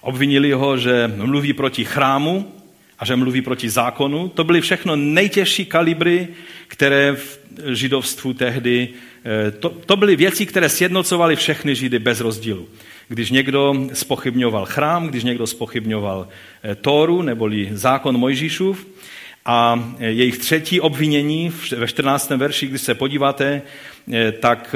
Obvinili 0.00 0.52
ho, 0.52 0.78
že 0.78 1.12
mluví 1.16 1.52
proti 1.52 1.84
chrámu 1.84 2.52
a 2.98 3.04
že 3.04 3.16
mluví 3.16 3.42
proti 3.42 3.70
zákonu. 3.70 4.28
To 4.28 4.44
byly 4.44 4.60
všechno 4.60 4.96
nejtěžší 4.96 5.66
kalibry, 5.66 6.28
které 6.68 7.12
v 7.12 7.38
židovstvu 7.72 8.34
tehdy, 8.34 8.88
eh, 9.24 9.50
to, 9.50 9.68
to 9.70 9.96
byly 9.96 10.16
věci, 10.16 10.46
které 10.46 10.68
sjednocovaly 10.68 11.36
všechny 11.36 11.74
židy 11.74 11.98
bez 11.98 12.20
rozdílu. 12.20 12.68
Když 13.08 13.30
někdo 13.30 13.74
spochybňoval 13.92 14.66
chrám, 14.66 15.08
když 15.08 15.24
někdo 15.24 15.46
spochybňoval 15.46 16.28
eh, 16.62 16.74
Tóru, 16.74 17.22
neboli 17.22 17.68
zákon 17.72 18.18
Mojžíšův, 18.18 18.86
a 19.44 19.90
eh, 19.98 20.06
jejich 20.10 20.38
třetí 20.38 20.80
obvinění 20.80 21.52
ve 21.76 21.88
14. 21.88 22.30
verši, 22.30 22.66
když 22.66 22.80
se 22.80 22.94
podíváte, 22.94 23.62
Eh, 24.12 24.32
tak 24.32 24.74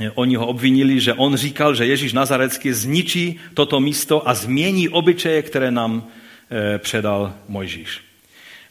eh, 0.00 0.10
oni 0.14 0.36
ho 0.36 0.46
obvinili, 0.46 1.00
že 1.00 1.14
on 1.14 1.36
říkal, 1.36 1.74
že 1.74 1.86
Ježíš 1.86 2.12
Nazarecký 2.12 2.72
zničí 2.72 3.40
toto 3.54 3.80
místo 3.80 4.28
a 4.28 4.34
změní 4.34 4.88
obyčeje, 4.88 5.42
které 5.42 5.70
nám 5.70 6.06
předal 6.78 7.34
Mojžíš. 7.48 8.00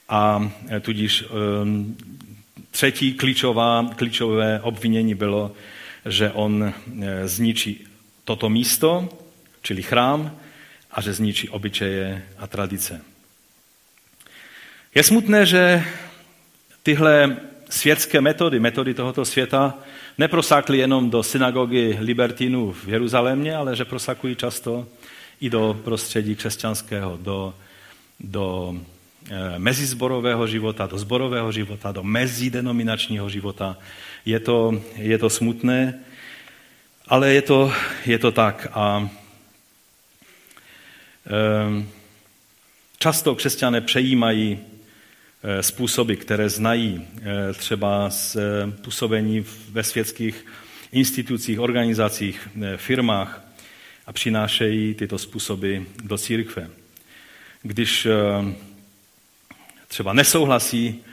A 0.09 0.51
tudíž 0.81 1.25
třetí 2.71 3.13
klíčová, 3.13 3.89
klíčové 3.95 4.61
obvinění 4.61 5.15
bylo, 5.15 5.51
že 6.05 6.31
on 6.31 6.73
zničí 7.25 7.85
toto 8.23 8.49
místo, 8.49 9.09
čili 9.61 9.81
chrám, 9.81 10.37
a 10.91 11.01
že 11.01 11.13
zničí 11.13 11.49
obyčeje 11.49 12.23
a 12.37 12.47
tradice. 12.47 13.01
Je 14.95 15.03
smutné, 15.03 15.45
že 15.45 15.83
tyhle 16.83 17.37
světské 17.69 18.21
metody, 18.21 18.59
metody 18.59 18.93
tohoto 18.93 19.25
světa, 19.25 19.73
neprosákly 20.17 20.77
jenom 20.77 21.09
do 21.09 21.23
synagogy 21.23 21.97
libertinů 21.99 22.71
v 22.71 22.87
Jeruzalémě, 22.87 23.55
ale 23.55 23.75
že 23.75 23.85
prosakují 23.85 24.35
často 24.35 24.87
i 25.41 25.49
do 25.49 25.79
prostředí 25.83 26.35
křesťanského, 26.35 27.17
do, 27.21 27.53
do 28.19 28.75
e, 29.29 29.59
mezizborového 29.59 30.47
života, 30.47 30.87
do 30.87 30.97
zborového 30.97 31.51
života, 31.51 31.91
do 31.91 32.03
mezidenominačního 32.03 33.29
života. 33.29 33.77
Je 34.25 34.39
to, 34.39 34.81
je 34.95 35.17
to 35.17 35.29
smutné, 35.29 35.99
ale 37.07 37.33
je 37.33 37.41
to, 37.41 37.73
je 38.05 38.19
to 38.19 38.31
tak. 38.31 38.67
A 38.71 39.09
e, 41.27 41.83
často 42.97 43.35
křesťané 43.35 43.81
přejímají 43.81 44.59
Eh, 44.59 44.74
způsoby, 45.61 46.13
které 46.13 46.49
znají 46.49 47.07
eh, 47.17 47.53
třeba 47.53 48.09
z 48.09 48.35
eh, 48.35 48.71
působení 48.81 49.45
ve 49.69 49.83
světských 49.83 50.45
institucích, 50.91 51.59
organizacích, 51.59 52.49
firmách 52.77 53.41
a 54.05 54.13
přinášejí 54.13 54.93
tyto 54.93 55.17
způsoby 55.17 55.77
do 56.03 56.17
církve. 56.17 56.69
Když 57.61 58.07
třeba 59.87 60.13
nesouhlasí 60.13 61.03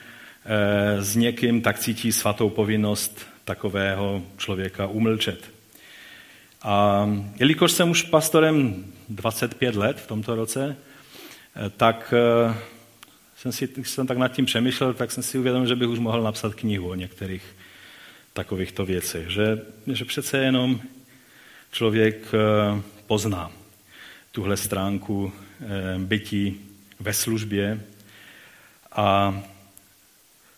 s 0.99 1.17
někým, 1.17 1.63
tak 1.63 1.79
cítí 1.79 2.13
svatou 2.13 2.51
povinnost 2.51 3.27
takového 3.45 4.23
člověka 4.37 4.87
umlčet. 4.87 5.51
A 6.63 7.07
jelikož 7.39 7.73
jsem 7.73 7.91
už 7.91 8.03
pastorem 8.03 8.85
25 9.09 9.75
let 9.75 10.01
v 10.01 10.07
tomto 10.07 10.35
roce, 10.35 10.77
tak 11.77 12.15
jsem 13.43 13.53
si, 13.53 13.69
když 13.75 13.91
jsem 13.91 14.07
tak 14.07 14.19
nad 14.19 14.33
tím 14.33 14.45
přemýšlel, 14.45 14.95
tak 14.95 15.13
jsem 15.13 15.23
si 15.23 15.39
uvědomil, 15.39 15.69
že 15.69 15.77
bych 15.77 15.89
už 15.89 15.99
mohl 15.99 16.23
napsat 16.23 16.55
knihu 16.55 16.89
o 16.89 16.95
některých 16.95 17.43
takovýchto 18.33 18.85
věcech. 18.85 19.29
Že, 19.31 19.63
že 19.93 20.05
přece 20.05 20.39
jenom 20.39 20.81
člověk 21.73 22.17
eh, 22.35 22.83
pozná 23.07 23.51
tuhle 24.33 24.57
stránku 24.57 25.33
eh, 25.61 25.67
bytí 25.99 26.61
ve 27.01 27.13
službě. 27.13 27.81
A 28.93 29.41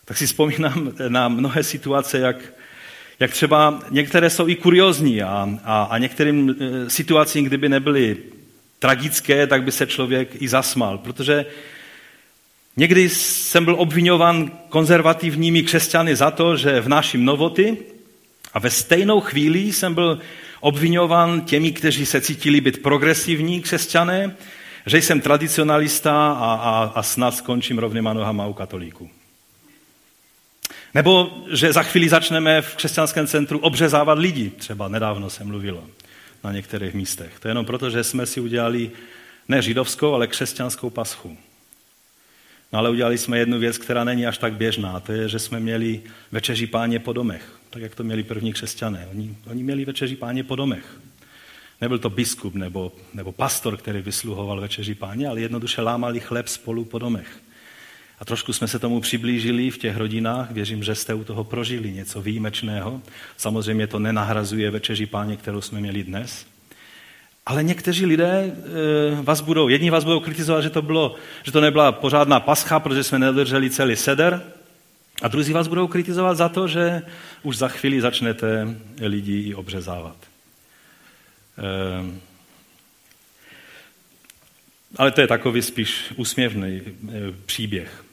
tak 0.05 0.17
si 0.17 0.27
vzpomínám 0.27 0.91
na 1.07 1.27
mnohé 1.27 1.63
situace, 1.63 2.19
jak, 2.19 2.53
jak 3.19 3.31
třeba 3.31 3.83
některé 3.89 4.29
jsou 4.29 4.47
i 4.47 4.55
kuriozní 4.55 5.21
a, 5.21 5.59
a, 5.63 5.83
a 5.83 5.97
některým 5.97 6.55
eh, 6.59 6.89
situacím, 6.89 7.45
kdyby 7.45 7.69
nebyly 7.69 8.17
tragické, 8.79 9.47
tak 9.47 9.63
by 9.63 9.71
se 9.71 9.87
člověk 9.87 10.41
i 10.41 10.47
zasmal, 10.47 10.97
protože 10.97 11.45
Někdy 12.77 13.09
jsem 13.09 13.65
byl 13.65 13.75
obvinován 13.79 14.51
konzervativními 14.69 15.63
křesťany 15.63 16.15
za 16.15 16.31
to, 16.31 16.57
že 16.57 16.81
vnáším 16.81 17.25
novoty 17.25 17.77
a 18.53 18.59
ve 18.59 18.69
stejnou 18.69 19.19
chvíli 19.21 19.59
jsem 19.59 19.93
byl 19.93 20.19
obvinován 20.59 21.41
těmi, 21.41 21.71
kteří 21.71 22.05
se 22.05 22.21
cítili 22.21 22.61
být 22.61 22.81
progresivní 22.81 23.61
křesťané, 23.61 24.35
že 24.85 24.97
jsem 24.97 25.21
tradicionalista 25.21 26.31
a, 26.31 26.53
a, 26.53 26.91
a 26.95 27.03
snad 27.03 27.35
skončím 27.35 27.79
rovnýma 27.79 28.13
nohama 28.13 28.47
u 28.47 28.53
katolíků. 28.53 29.09
Nebo 30.93 31.31
že 31.51 31.73
za 31.73 31.83
chvíli 31.83 32.09
začneme 32.09 32.61
v 32.61 32.75
křesťanském 32.75 33.27
centru 33.27 33.59
obřezávat 33.59 34.19
lidi. 34.19 34.49
Třeba 34.49 34.87
nedávno 34.87 35.29
se 35.29 35.43
mluvilo 35.43 35.83
na 36.43 36.51
některých 36.51 36.93
místech. 36.93 37.39
To 37.39 37.47
je 37.47 37.49
jenom 37.49 37.65
proto, 37.65 37.89
že 37.89 38.03
jsme 38.03 38.25
si 38.25 38.39
udělali 38.39 38.91
ne 39.47 39.61
židovskou, 39.61 40.13
ale 40.13 40.27
křesťanskou 40.27 40.89
paschu. 40.89 41.37
No 42.75 42.79
ale 42.79 42.89
udělali 42.89 43.17
jsme 43.17 43.39
jednu 43.39 43.59
věc, 43.59 43.77
která 43.77 44.03
není 44.03 44.27
až 44.27 44.37
tak 44.37 44.53
běžná. 44.53 44.99
To 44.99 45.11
je, 45.11 45.29
že 45.29 45.39
jsme 45.39 45.59
měli 45.59 46.01
večeří 46.31 46.67
páně 46.67 46.99
po 46.99 47.13
domech. 47.13 47.59
Tak, 47.69 47.81
jak 47.81 47.95
to 47.95 48.03
měli 48.03 48.23
první 48.23 48.53
křesťané. 48.53 49.07
Oni, 49.11 49.37
oni 49.47 49.63
měli 49.63 49.85
večeří 49.85 50.15
páně 50.15 50.43
po 50.43 50.55
domech. 50.55 50.99
Nebyl 51.81 51.99
to 51.99 52.09
biskup 52.09 52.55
nebo, 52.55 52.91
nebo 53.13 53.31
pastor, 53.31 53.77
který 53.77 54.01
vysluhoval 54.01 54.61
večeří 54.61 54.95
páně, 54.95 55.27
ale 55.27 55.41
jednoduše 55.41 55.81
lámali 55.81 56.19
chleb 56.19 56.47
spolu 56.47 56.85
po 56.85 56.99
domech. 56.99 57.39
A 58.19 58.25
trošku 58.25 58.53
jsme 58.53 58.67
se 58.67 58.79
tomu 58.79 59.01
přiblížili 59.01 59.71
v 59.71 59.77
těch 59.77 59.97
rodinách. 59.97 60.51
Věřím, 60.51 60.83
že 60.83 60.95
jste 60.95 61.13
u 61.13 61.23
toho 61.23 61.43
prožili 61.43 61.93
něco 61.93 62.21
výjimečného. 62.21 63.01
Samozřejmě 63.37 63.87
to 63.87 63.99
nenahrazuje 63.99 64.71
večeří 64.71 65.05
páně, 65.05 65.37
kterou 65.37 65.61
jsme 65.61 65.79
měli 65.79 66.03
dnes. 66.03 66.45
Ale 67.45 67.63
někteří 67.63 68.05
lidé 68.05 68.51
eh, 68.51 69.21
vás 69.21 69.41
budou, 69.41 69.67
jedni 69.67 69.89
vás 69.89 70.03
budou 70.03 70.19
kritizovat, 70.19 70.61
že 70.61 70.69
to, 70.69 70.81
bylo, 70.81 71.15
že 71.43 71.51
to 71.51 71.61
nebyla 71.61 71.91
pořádná 71.91 72.39
pascha, 72.39 72.79
protože 72.79 73.03
jsme 73.03 73.19
nedrželi 73.19 73.69
celý 73.69 73.95
seder. 73.95 74.41
A 75.21 75.27
druzí 75.27 75.53
vás 75.53 75.67
budou 75.67 75.87
kritizovat 75.87 76.37
za 76.37 76.49
to, 76.49 76.67
že 76.67 77.01
už 77.43 77.57
za 77.57 77.67
chvíli 77.67 78.01
začnete 78.01 78.75
lidi 79.01 79.39
i 79.41 79.55
obřezávat. 79.55 80.17
Ehm, 81.57 82.21
ale 84.97 85.11
to 85.11 85.21
je 85.21 85.27
takový 85.27 85.61
spíš 85.61 86.13
úsměvný 86.15 86.81
eh, 86.81 87.11
příběh. 87.45 88.03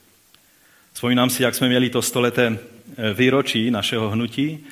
Vzpomínám 0.93 1.30
si, 1.30 1.43
jak 1.43 1.55
jsme 1.55 1.68
měli 1.68 1.91
to 1.91 2.03
stoleté 2.03 2.59
eh, 2.97 3.14
výročí 3.14 3.70
našeho 3.70 4.11
hnutí, 4.11 4.66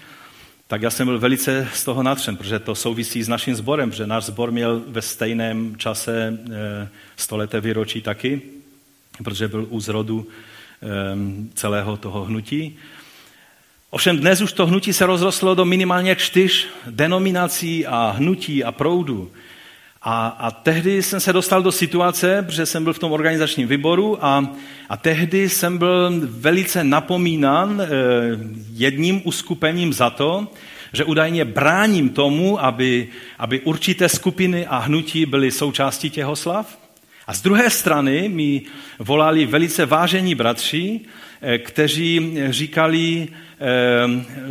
tak 0.71 0.83
já 0.83 0.91
jsem 0.91 1.07
byl 1.07 1.19
velice 1.19 1.69
z 1.75 1.85
toho 1.85 2.03
natřen, 2.03 2.37
protože 2.37 2.59
to 2.59 2.75
souvisí 2.75 3.23
s 3.23 3.29
naším 3.29 3.55
sborem, 3.55 3.91
protože 3.91 4.07
náš 4.07 4.25
sbor 4.25 4.53
měl 4.53 4.83
ve 4.87 5.03
stejném 5.03 5.77
čase 5.77 6.39
eh, 6.53 6.89
stoleté 7.17 7.61
výročí 7.61 8.03
taky, 8.03 8.43
protože 9.25 9.49
byl 9.49 9.67
u 9.71 9.81
zrodu 9.81 10.27
ehm, 10.83 11.51
celého 11.55 11.97
toho 11.97 12.25
hnutí. 12.25 12.79
Ovšem 13.91 14.19
dnes 14.19 14.41
už 14.41 14.53
to 14.53 14.67
hnutí 14.67 14.93
se 14.93 15.07
rozrostlo 15.07 15.55
do 15.55 15.65
minimálně 15.65 16.17
čtyř 16.17 16.69
denominací 16.87 17.87
a 17.87 18.11
hnutí 18.11 18.65
a 18.65 18.73
proudů. 18.73 19.31
A, 20.03 20.29
a 20.29 20.51
tehdy 20.51 21.03
jsem 21.03 21.21
se 21.21 21.33
dostal 21.33 21.63
do 21.63 21.73
situace, 21.73 22.43
protože 22.43 22.67
jsem 22.67 22.85
byl 22.85 22.93
v 22.93 22.99
tom 22.99 23.13
organizačním 23.13 23.69
výboru 23.69 24.25
a, 24.25 24.57
a 24.89 24.97
tehdy 24.97 25.49
jsem 25.49 25.79
byl 25.79 26.13
velice 26.25 26.85
napomínán 26.85 27.81
e, 27.81 27.87
jedním 28.73 29.23
uskupením 29.25 29.93
za 29.93 30.11
to, 30.11 30.49
že 30.93 31.05
údajně 31.05 31.45
bráním 31.45 32.09
tomu, 32.09 32.65
aby, 32.65 33.09
aby 33.39 33.61
určité 33.61 34.09
skupiny 34.09 34.67
a 34.67 34.79
hnutí 34.79 35.27
byly 35.27 35.51
součástí 35.51 36.11
těhoslav. 36.11 36.79
A 37.27 37.35
z 37.35 37.43
druhé 37.43 37.71
strany 37.71 38.29
mi 38.29 38.63
volali 38.99 39.47
velice 39.47 39.87
vážení 39.87 40.35
bratři, 40.35 41.01
e, 41.43 41.59
kteří 41.59 42.39
říkali, 42.51 43.29
e, 43.29 43.29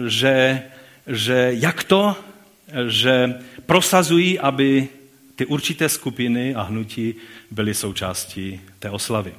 že, 0.07 0.61
že 1.07 1.49
jak 1.51 1.83
to, 1.83 2.15
že 2.87 3.33
prosazují, 3.65 4.39
aby 4.39 4.87
ty 5.39 5.45
určité 5.45 5.89
skupiny 5.89 6.55
a 6.55 6.61
hnutí 6.61 7.15
byly 7.51 7.73
součástí 7.73 8.61
té 8.79 8.89
oslavy. 8.89 9.33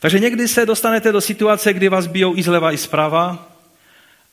Takže 0.00 0.18
někdy 0.18 0.48
se 0.48 0.66
dostanete 0.66 1.12
do 1.12 1.20
situace, 1.20 1.72
kdy 1.72 1.88
vás 1.88 2.06
bijou 2.06 2.36
i 2.36 2.42
zleva, 2.42 2.72
i 2.72 2.76
zprava 2.76 3.48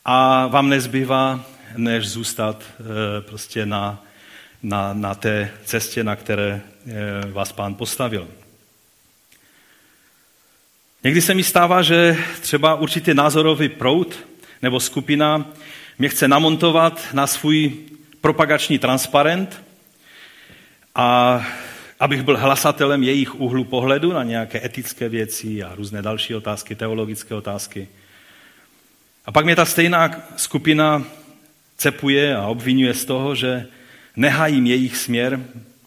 a 0.06 0.48
vám 0.48 0.70
nezbývá, 0.70 1.46
než 1.78 2.10
zůstat 2.10 2.64
eh, 2.64 2.84
prostě 3.22 3.66
na, 3.66 4.06
na, 4.64 4.94
na 4.94 5.16
té 5.16 5.52
cestě, 5.66 6.04
na 6.04 6.16
které 6.16 6.62
eh, 6.88 7.32
vás 7.32 7.52
pán 7.52 7.76
postavil. 7.76 8.28
Někdy 11.04 11.22
se 11.22 11.34
mi 11.34 11.44
stává, 11.44 11.82
že 11.82 12.18
třeba 12.42 12.76
určitý 12.76 13.14
názorový 13.14 13.70
proud 13.70 14.16
nebo 14.62 14.80
skupina 14.80 15.46
mě 15.98 16.10
chce 16.10 16.28
namontovat 16.28 17.02
na 17.14 17.28
svůj 17.28 17.72
propagační 18.22 18.80
transparent 18.80 19.69
a 20.96 21.42
abych 22.00 22.24
byl 22.24 22.38
hlasatelem 22.38 23.04
jejich 23.04 23.36
úhlu 23.36 23.64
pohledu 23.64 24.14
na 24.14 24.24
nějaké 24.24 24.66
etické 24.66 25.10
věci 25.10 25.64
a 25.64 25.76
různé 25.76 26.02
další 26.02 26.36
otázky, 26.36 26.76
teologické 26.76 27.36
otázky. 27.36 27.88
A 29.26 29.32
pak 29.32 29.46
mě 29.46 29.56
ta 29.56 29.66
stejná 29.66 30.12
skupina 30.38 31.04
cepuje 31.78 32.36
a 32.36 32.48
obvinuje 32.48 32.94
z 32.94 33.06
toho, 33.06 33.36
že 33.36 33.68
nehájím 34.16 34.68
jejich 34.68 34.98
směr 34.98 35.40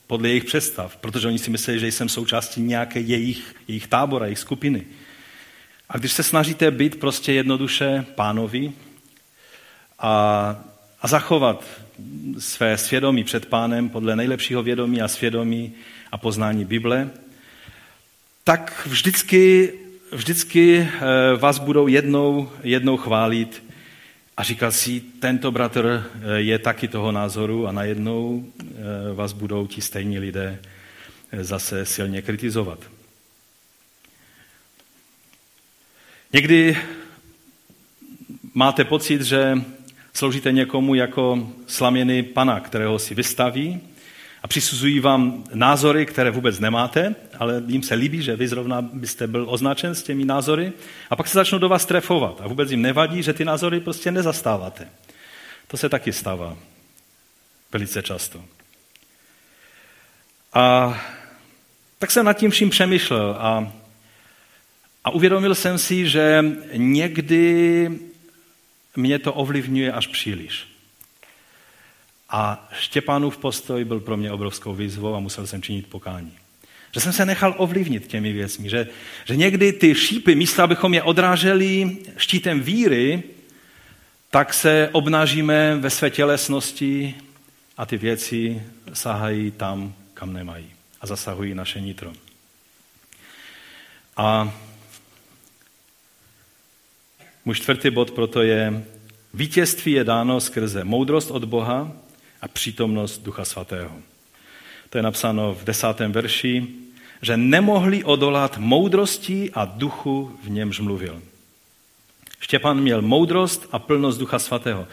podle 0.07 0.29
jejich 0.29 0.45
představ, 0.45 0.97
protože 0.97 1.29
oni 1.29 1.39
si 1.39 1.51
myslí, 1.51 1.79
že 1.79 1.87
jsem 1.87 2.09
součástí 2.09 2.63
nějaké 2.63 3.01
jejich, 3.01 3.55
jejich 3.69 3.87
tábora, 3.87 4.27
jejich 4.27 4.39
skupiny. 4.39 4.87
A 5.89 5.99
když 5.99 6.13
se 6.13 6.23
snažíte 6.23 6.71
být 6.71 7.01
prostě 7.01 7.33
jednoduše 7.33 8.05
pánovi 8.15 8.73
a, 9.99 10.65
a 11.01 11.09
zachovat 11.09 11.65
své 12.39 12.79
svědomí 12.79 13.25
před 13.25 13.47
pánem 13.47 13.89
podle 13.89 14.17
nejlepšího 14.17 14.63
vědomí 14.63 15.03
a 15.03 15.09
svědomí 15.09 15.73
a 16.13 16.19
poznání 16.19 16.65
Bible, 16.65 17.11
tak 18.45 18.87
vždycky, 18.87 19.73
vždycky 20.13 20.79
eh, 20.79 21.37
vás 21.37 21.59
budou 21.59 21.87
jednou, 21.87 22.51
jednou 22.63 22.97
chválit 22.97 23.65
a 24.37 24.43
říkat 24.43 24.71
si, 24.71 25.01
tento 25.01 25.51
bratr 25.51 26.05
eh, 26.15 26.41
je 26.41 26.59
taky 26.59 26.89
toho 26.89 27.13
názoru 27.13 27.67
a 27.67 27.73
najednou 27.73 28.47
eh, 28.61 29.15
vás 29.15 29.33
budou 29.33 29.67
ti 29.67 29.81
stejní 29.81 30.19
lidé 30.19 30.59
zase 31.41 31.87
silně 31.87 32.23
kritizovat. 32.23 32.79
Někdy 36.33 36.79
máte 38.55 38.85
pocit, 38.85 39.23
že 39.23 39.59
Sloužíte 40.15 40.53
někomu 40.53 40.95
jako 40.95 41.49
slaměný 41.67 42.23
pana, 42.23 42.61
kterého 42.61 42.99
si 42.99 43.15
vystaví 43.15 43.81
a 44.43 44.49
přisuzují 44.49 45.01
vám 45.01 45.45
názory, 45.55 46.07
které 46.07 46.31
vůbec 46.31 46.59
nemáte, 46.59 47.15
ale 47.39 47.63
jim 47.67 47.83
se 47.83 47.95
líbí, 47.95 48.23
že 48.23 48.37
vy 48.37 48.49
zrovna 48.49 48.83
byste 48.83 49.27
byl 49.27 49.47
označen 49.49 49.95
s 49.95 50.03
těmi 50.03 50.25
názory 50.25 50.73
a 51.11 51.17
pak 51.17 51.29
se 51.29 51.39
začnou 51.39 51.59
do 51.59 51.69
vás 51.69 51.87
trefovat 51.87 52.41
a 52.41 52.49
vůbec 52.49 52.71
jim 52.71 52.83
nevadí, 52.83 53.23
že 53.23 53.33
ty 53.33 53.45
názory 53.45 53.81
prostě 53.81 54.11
nezastáváte. 54.11 54.89
To 55.67 55.77
se 55.77 55.89
taky 55.89 56.13
stává 56.13 56.57
velice 57.73 58.03
často. 58.03 58.45
A 60.53 60.99
tak 61.99 62.11
jsem 62.11 62.27
nad 62.27 62.33
tím 62.33 62.51
vším 62.51 62.71
přemýšlel 62.71 63.37
a, 63.39 63.73
a 65.05 65.11
uvědomil 65.11 65.55
jsem 65.55 65.79
si, 65.79 66.09
že 66.09 66.45
někdy 66.77 67.91
mě 68.97 69.19
to 69.19 69.33
ovlivňuje 69.33 69.93
až 69.93 70.07
příliš. 70.07 70.67
A 72.31 72.69
Štěpánův 72.79 73.39
postoj 73.39 73.85
byl 73.85 74.01
pro 74.01 74.17
mě 74.17 74.33
obrovskou 74.33 74.75
výzvou 74.75 75.15
a 75.15 75.21
musel 75.21 75.47
jsem 75.47 75.63
činit 75.63 75.87
pokání. 75.87 76.33
Že 76.95 77.01
jsem 77.01 77.13
se 77.13 77.27
nechal 77.27 77.55
ovlivnit 77.59 78.07
těmi 78.07 78.33
věcmi, 78.33 78.71
že, 78.71 78.89
že 79.25 79.37
někdy 79.37 79.73
ty 79.73 79.95
šípy, 79.95 80.35
místo 80.35 80.63
abychom 80.63 80.95
je 80.95 81.03
odráželi 81.03 81.97
štítem 82.17 82.61
víry, 82.61 83.23
tak 84.31 84.55
se 84.55 84.89
obnažíme 84.93 85.77
ve 85.77 85.91
své 85.91 86.11
tělesnosti 86.11 87.15
a 87.77 87.87
ty 87.87 87.97
věci 87.97 88.63
sahají 88.93 89.51
tam, 89.51 89.95
kam 90.15 90.33
nemají 90.33 90.71
a 91.01 91.07
zasahují 91.07 91.55
naše 91.55 91.81
nitro. 91.81 92.13
A 94.17 94.55
můj 97.45 97.55
čtvrtý 97.55 97.91
bod 97.91 98.11
proto 98.11 98.43
je, 98.43 98.85
vítězství 99.35 99.93
je 99.93 100.05
dáno 100.05 100.41
skrze 100.41 100.85
moudrost 100.85 101.31
od 101.31 101.45
Boha 101.45 101.93
a 102.41 102.49
přítomnost 102.49 103.19
Ducha 103.19 103.45
Svatého. 103.45 103.93
To 104.91 104.99
je 104.99 105.03
napsáno 105.03 105.55
v 105.55 105.65
desátém 105.65 106.13
verši, 106.13 106.67
že 107.23 107.37
nemohli 107.37 108.05
odolat 108.05 108.59
moudrosti 108.59 109.51
a 109.55 109.65
duchu, 109.65 110.39
v 110.45 110.51
němž 110.51 110.81
mluvil. 110.81 111.23
Štěpán 112.41 112.81
měl 112.81 113.03
moudrost 113.03 113.69
a 113.73 113.79
plnost 113.79 114.19
Ducha 114.19 114.39
Svatého. 114.39 114.87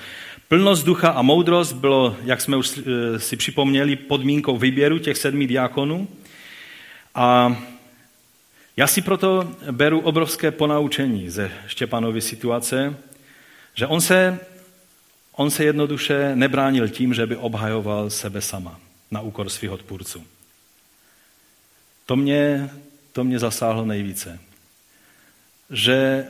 Plnost 0.48 0.86
ducha 0.86 1.10
a 1.10 1.22
moudrost 1.22 1.74
bylo, 1.74 2.16
jak 2.24 2.42
jsme 2.42 2.58
už 2.58 2.78
eh, 2.78 3.20
si 3.20 3.36
připomněli, 3.38 3.96
podmínkou 3.96 4.58
výběru 4.58 5.00
těch 5.00 5.18
sedmi 5.18 5.48
diákonů. 5.48 6.08
A 7.16 7.58
já 8.80 8.88
si 8.88 9.02
proto 9.02 9.56
beru 9.72 10.00
obrovské 10.00 10.52
ponaučení 10.52 11.30
ze 11.30 11.52
Štěpanovy 11.68 12.22
situace, 12.22 12.98
že 13.74 13.88
on 13.88 14.02
se, 14.02 14.40
on 15.32 15.52
se 15.52 15.64
jednoduše 15.64 16.32
nebránil 16.36 16.90
tím, 16.90 17.14
že 17.14 17.26
by 17.26 17.36
obhajoval 17.36 18.10
sebe 18.10 18.42
sama 18.42 18.80
na 19.12 19.22
úkor 19.22 19.50
svých 19.50 19.72
odpůrců. 19.72 20.24
To 22.06 22.16
mě, 22.16 22.70
to 23.12 23.24
mě 23.24 23.40
zasáhlo 23.40 23.86
nejvíce. 23.86 24.40
Že 25.70 26.26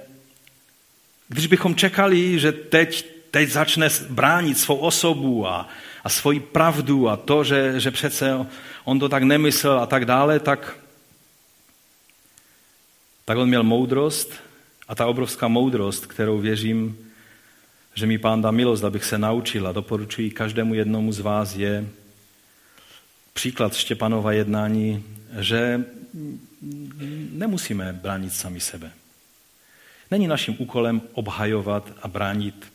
když 1.27 1.47
bychom 1.47 1.75
čekali, 1.75 2.39
že 2.39 2.51
teď, 2.51 3.05
teď 3.31 3.49
začne 3.49 3.89
bránit 4.09 4.57
svou 4.57 4.75
osobu 4.75 5.47
a, 5.47 5.69
a 6.03 6.09
svoji 6.09 6.39
pravdu 6.39 7.09
a 7.09 7.17
to, 7.17 7.43
že, 7.43 7.79
že 7.79 7.91
přece 7.91 8.47
on 8.83 8.99
to 8.99 9.09
tak 9.09 9.23
nemyslel 9.23 9.79
a 9.79 9.85
tak 9.85 10.05
dále, 10.05 10.39
tak 10.39 10.79
tak 13.29 13.37
on 13.37 13.49
měl 13.49 13.63
moudrost 13.63 14.33
a 14.87 14.95
ta 14.95 15.07
obrovská 15.07 15.47
moudrost, 15.47 16.05
kterou 16.05 16.39
věřím, 16.39 16.97
že 17.95 18.05
mi 18.05 18.17
pán 18.17 18.41
dá 18.41 18.51
milost, 18.51 18.83
abych 18.83 19.05
se 19.05 19.17
naučil 19.17 19.67
a 19.67 19.71
doporučuji 19.71 20.31
každému 20.31 20.73
jednomu 20.73 21.11
z 21.11 21.19
vás, 21.19 21.55
je 21.55 21.87
příklad 23.33 23.75
Štěpanova 23.75 24.31
jednání, 24.31 25.03
že 25.39 25.85
nemusíme 27.31 27.93
bránit 27.93 28.33
sami 28.33 28.59
sebe. 28.59 28.91
Není 30.11 30.27
naším 30.27 30.55
úkolem 30.59 31.01
obhajovat 31.13 31.91
a 32.01 32.07
bránit 32.07 32.65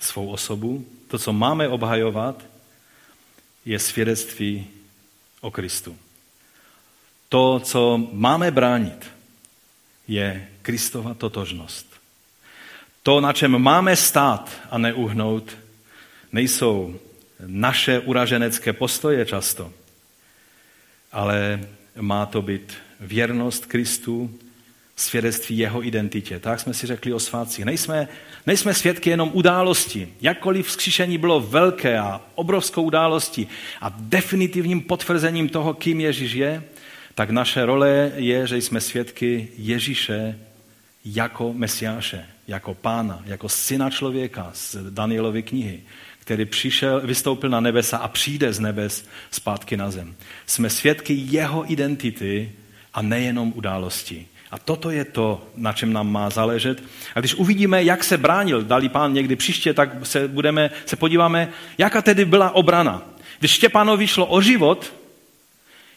svou 0.00 0.30
osobu. 0.30 0.86
To, 1.08 1.18
co 1.18 1.32
máme 1.32 1.68
obhajovat, 1.68 2.44
je 3.64 3.78
svědectví 3.78 4.66
o 5.40 5.50
Kristu. 5.50 5.96
To, 7.28 7.60
co 7.60 8.08
máme 8.12 8.50
bránit, 8.50 9.17
je 10.08 10.48
Kristova 10.62 11.14
totožnost. 11.14 11.86
To, 13.02 13.20
na 13.20 13.32
čem 13.32 13.58
máme 13.58 13.96
stát 13.96 14.50
a 14.70 14.78
neuhnout, 14.78 15.56
nejsou 16.32 16.98
naše 17.46 18.00
uraženecké 18.00 18.72
postoje 18.72 19.26
často, 19.26 19.72
ale 21.12 21.60
má 22.00 22.26
to 22.26 22.42
být 22.42 22.72
věrnost 23.00 23.66
Kristu, 23.66 24.38
svědectví 24.96 25.58
jeho 25.58 25.86
identitě. 25.86 26.38
Tak 26.38 26.60
jsme 26.60 26.74
si 26.74 26.86
řekli 26.86 27.12
o 27.12 27.20
svátcích. 27.20 27.64
Nejsme, 27.64 28.08
nejsme 28.46 28.74
svědky 28.74 29.10
jenom 29.10 29.30
události. 29.34 30.12
Jakkoliv 30.20 30.66
vzkříšení 30.66 31.18
bylo 31.18 31.40
velké 31.40 31.98
a 31.98 32.20
obrovskou 32.34 32.82
událostí 32.82 33.48
a 33.80 33.94
definitivním 33.98 34.80
potvrzením 34.80 35.48
toho, 35.48 35.74
kým 35.74 36.00
Ježíš 36.00 36.32
je, 36.32 36.62
tak 37.18 37.30
naše 37.30 37.66
role 37.66 38.12
je, 38.16 38.46
že 38.46 38.56
jsme 38.56 38.80
svědky 38.80 39.48
Ježíše 39.56 40.38
jako 41.04 41.52
mesiáše, 41.52 42.26
jako 42.48 42.74
pána, 42.74 43.22
jako 43.24 43.48
syna 43.48 43.90
člověka 43.90 44.50
z 44.54 44.76
Danielovy 44.90 45.42
knihy, 45.42 45.80
který 46.20 46.44
přišel, 46.44 47.00
vystoupil 47.00 47.50
na 47.50 47.60
nebesa 47.60 47.96
a 47.96 48.08
přijde 48.08 48.52
z 48.52 48.60
nebes 48.60 49.08
zpátky 49.30 49.76
na 49.76 49.90
zem. 49.90 50.14
Jsme 50.46 50.70
svědky 50.70 51.14
jeho 51.14 51.72
identity 51.72 52.52
a 52.94 53.02
nejenom 53.02 53.52
události. 53.56 54.26
A 54.50 54.58
toto 54.58 54.90
je 54.90 55.04
to, 55.04 55.48
na 55.56 55.72
čem 55.72 55.92
nám 55.92 56.12
má 56.12 56.30
záležet. 56.30 56.82
A 57.14 57.20
když 57.20 57.34
uvidíme, 57.34 57.84
jak 57.84 58.04
se 58.04 58.16
bránil, 58.16 58.62
dali 58.62 58.88
pán 58.88 59.12
někdy 59.12 59.36
příště, 59.36 59.74
tak 59.74 60.06
se, 60.06 60.28
budeme, 60.28 60.70
se 60.86 60.96
podíváme, 60.96 61.48
jaká 61.78 62.02
tedy 62.02 62.24
byla 62.24 62.50
obrana. 62.50 63.02
Když 63.38 63.50
Štěpánovi 63.50 64.06
šlo 64.06 64.26
o 64.26 64.40
život, 64.40 64.97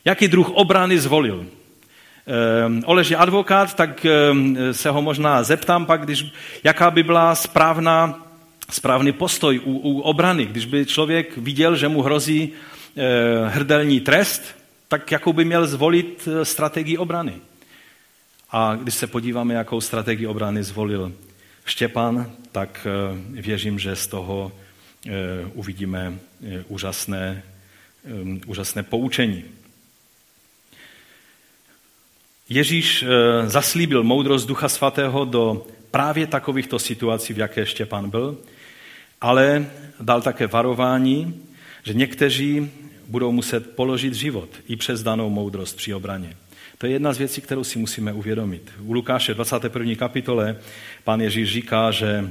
jaký 0.06 0.28
druh 0.28 0.50
obrany 0.50 1.00
zvolil. 1.00 1.46
Ehm, 1.46 2.84
Olež 2.86 3.10
je 3.10 3.18
advokát, 3.18 3.74
tak 3.74 4.06
ehm, 4.06 4.58
se 4.72 4.90
ho 4.90 5.02
možná 5.02 5.44
zeptám 5.44 5.86
pak, 5.86 6.06
když, 6.06 6.26
jaká 6.64 6.92
by 6.92 7.04
byla 7.04 7.36
správná, 7.36 8.28
správný 8.70 9.12
postoj 9.12 9.60
u, 9.64 9.78
u 9.78 10.00
obrany. 10.00 10.46
Když 10.46 10.66
by 10.66 10.86
člověk 10.86 11.38
viděl, 11.38 11.76
že 11.76 11.88
mu 11.88 12.02
hrozí 12.02 12.50
e, 12.98 13.50
hrdelní 13.50 14.00
trest, 14.00 14.62
tak 14.92 15.12
jakou 15.12 15.34
by 15.34 15.46
měl 15.46 15.68
zvolit 15.68 16.28
eh, 16.28 16.46
strategii 16.46 16.98
obrany. 16.98 17.34
A 18.52 18.76
když 18.76 18.96
se 18.96 19.08
podíváme, 19.08 19.54
jakou 19.54 19.82
strategii 19.82 20.28
obrany 20.28 20.64
zvolil 20.64 21.14
Štěpán, 21.66 22.32
tak 22.52 22.88
eh, 22.88 23.42
věřím, 23.42 23.80
že 23.80 23.96
z 23.96 24.08
toho 24.08 24.52
eh, 25.08 25.12
uvidíme 25.54 26.20
úžasné, 26.68 27.44
úžasné 28.46 28.84
poučení. 28.84 29.44
Ježíš 32.52 33.06
zaslíbil 33.46 34.04
moudrost 34.04 34.48
Ducha 34.48 34.70
Svatého 34.70 35.26
do 35.26 35.66
právě 35.92 36.28
takovýchto 36.28 36.80
situací, 36.80 37.34
v 37.34 37.38
jaké 37.38 37.66
Štěpán 37.66 38.10
byl, 38.10 38.38
ale 39.22 39.66
dal 40.00 40.22
také 40.22 40.48
varování, 40.48 41.42
že 41.84 41.94
někteří 41.94 42.72
budou 43.08 43.32
muset 43.32 43.76
položit 43.76 44.14
život 44.14 44.50
i 44.68 44.76
přes 44.76 45.04
danou 45.04 45.30
moudrost 45.30 45.78
při 45.78 45.94
obraně. 45.94 46.36
To 46.78 46.86
je 46.86 46.92
jedna 46.92 47.14
z 47.14 47.18
věcí, 47.18 47.42
kterou 47.42 47.64
si 47.64 47.80
musíme 47.80 48.14
uvědomit. 48.14 48.72
U 48.84 48.94
Lukáše 48.94 49.34
21. 49.34 49.96
kapitole 49.96 50.56
pán 51.04 51.22
Ježíš 51.22 51.52
říká, 51.52 51.92
že 51.92 52.30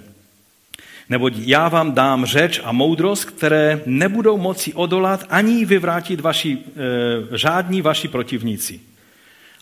neboť 1.09 1.33
já 1.37 1.69
vám 1.69 1.93
dám 1.93 2.27
řeč 2.27 2.61
a 2.65 2.73
moudrost, 2.73 3.25
které 3.25 3.81
nebudou 3.87 4.39
moci 4.39 4.73
odolat 4.73 5.27
ani 5.31 5.65
vyvrátit 5.65 6.21
vaši, 6.21 6.59
e, 7.33 7.39
žádní 7.39 7.83
vaši 7.83 8.09
protivníci. 8.09 8.90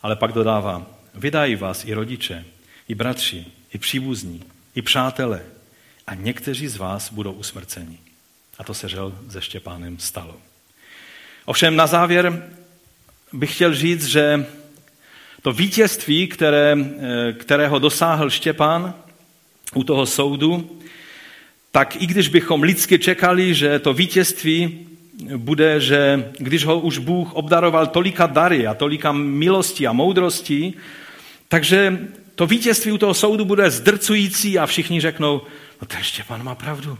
Ale 0.02 0.16
pak 0.16 0.32
dodává, 0.32 0.86
vydají 1.14 1.56
vás 1.56 1.84
i 1.84 1.94
rodiče, 1.94 2.44
i 2.88 2.94
bratři, 2.94 3.46
i 3.74 3.78
příbuzní, 3.78 4.42
i 4.74 4.82
přátelé 4.82 5.42
a 6.06 6.14
někteří 6.14 6.68
z 6.68 6.76
vás 6.76 7.12
budou 7.12 7.32
usmrceni. 7.32 7.98
A 8.58 8.64
to 8.64 8.74
se 8.74 8.88
žel 8.88 9.18
se 9.30 9.42
Štěpánem 9.42 9.98
stalo. 9.98 10.36
Ovšem 11.44 11.76
na 11.76 11.86
závěr 11.86 12.50
bych 13.32 13.54
chtěl 13.54 13.74
říct, 13.74 14.06
že 14.06 14.46
to 15.42 15.52
vítězství, 15.52 16.26
které, 16.26 16.76
eh, 16.78 17.32
kterého 17.32 17.78
dosáhl 17.78 18.30
Štěpán 18.30 18.94
u 19.74 19.84
toho 19.84 20.06
soudu, 20.06 20.80
tak 21.70 22.02
i 22.02 22.06
když 22.06 22.28
bychom 22.28 22.62
lidsky 22.62 22.98
čekali, 22.98 23.54
že 23.54 23.78
to 23.78 23.92
vítězství 23.92 24.87
bude, 25.36 25.80
že 25.80 26.30
když 26.38 26.64
ho 26.64 26.80
už 26.80 26.98
Bůh 26.98 27.34
obdaroval 27.34 27.86
tolika 27.86 28.26
dary 28.26 28.66
a 28.66 28.74
tolika 28.74 29.12
milostí 29.12 29.86
a 29.86 29.92
moudrostí, 29.92 30.74
takže 31.48 31.98
to 32.34 32.46
vítězství 32.46 32.92
u 32.92 32.98
toho 32.98 33.14
soudu 33.14 33.44
bude 33.44 33.70
zdrcující 33.70 34.58
a 34.58 34.66
všichni 34.66 35.00
řeknou, 35.00 35.42
no 35.80 35.86
ten 35.86 36.02
Štěpán 36.02 36.44
má 36.44 36.54
pravdu. 36.54 36.98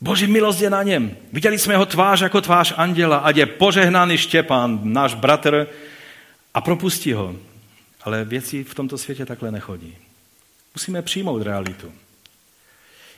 Boží 0.00 0.26
milost 0.26 0.60
je 0.60 0.70
na 0.70 0.82
něm. 0.82 1.16
Viděli 1.32 1.58
jsme 1.58 1.74
jeho 1.74 1.86
tvář 1.86 2.20
jako 2.20 2.40
tvář 2.40 2.74
anděla, 2.76 3.16
ať 3.16 3.36
je 3.36 3.46
požehnaný 3.46 4.18
Štěpán, 4.18 4.80
náš 4.82 5.14
bratr, 5.14 5.66
a 6.54 6.60
propustí 6.60 7.12
ho. 7.12 7.36
Ale 8.02 8.24
věci 8.24 8.64
v 8.64 8.74
tomto 8.74 8.98
světě 8.98 9.26
takhle 9.26 9.50
nechodí. 9.50 9.96
Musíme 10.74 11.02
přijmout 11.02 11.42
realitu. 11.42 11.92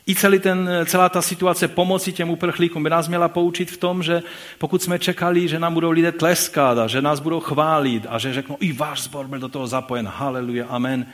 I 0.06 0.14
celý 0.14 0.38
ten, 0.38 0.70
celá 0.86 1.08
ta 1.08 1.22
situace 1.22 1.68
pomoci 1.68 2.12
těm 2.12 2.30
uprchlíkům 2.30 2.82
by 2.82 2.90
nás 2.90 3.08
měla 3.08 3.28
poučit 3.28 3.70
v 3.70 3.76
tom, 3.76 4.02
že 4.02 4.22
pokud 4.58 4.82
jsme 4.82 4.98
čekali, 4.98 5.48
že 5.48 5.58
nám 5.58 5.74
budou 5.74 5.90
lidé 5.90 6.12
tleskat 6.12 6.78
a 6.78 6.86
že 6.86 7.02
nás 7.02 7.20
budou 7.20 7.40
chválit 7.40 8.06
a 8.08 8.18
že 8.18 8.32
řeknou, 8.32 8.56
i 8.60 8.72
váš 8.72 9.02
zbor 9.02 9.26
byl 9.26 9.38
do 9.38 9.48
toho 9.48 9.66
zapojen, 9.66 10.06
haleluja, 10.06 10.66
amen. 10.66 11.06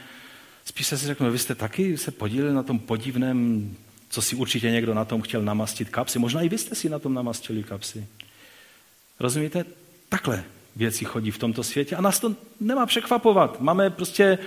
Spíš 0.64 0.86
se 0.86 0.98
si 0.98 1.06
řeknou, 1.06 1.30
vy 1.30 1.38
jste 1.38 1.54
taky 1.54 1.98
se 1.98 2.10
podíleli 2.10 2.54
na 2.54 2.62
tom 2.62 2.78
podivném, 2.78 3.70
co 4.10 4.22
si 4.22 4.36
určitě 4.36 4.70
někdo 4.70 4.94
na 4.94 5.04
tom 5.04 5.22
chtěl 5.22 5.42
namastit 5.42 5.88
kapsy. 5.88 6.18
Možná 6.18 6.42
i 6.42 6.48
vy 6.48 6.58
jste 6.58 6.74
si 6.74 6.88
na 6.88 6.98
tom 6.98 7.14
namastili 7.14 7.62
kapsy. 7.62 8.06
Rozumíte? 9.20 9.64
Takhle 10.08 10.44
věci 10.76 11.04
chodí 11.04 11.30
v 11.30 11.38
tomto 11.38 11.62
světě 11.62 11.96
a 11.96 12.00
nás 12.00 12.20
to 12.20 12.34
nemá 12.60 12.86
překvapovat. 12.86 13.60
Máme 13.60 13.90
prostě 13.90 14.38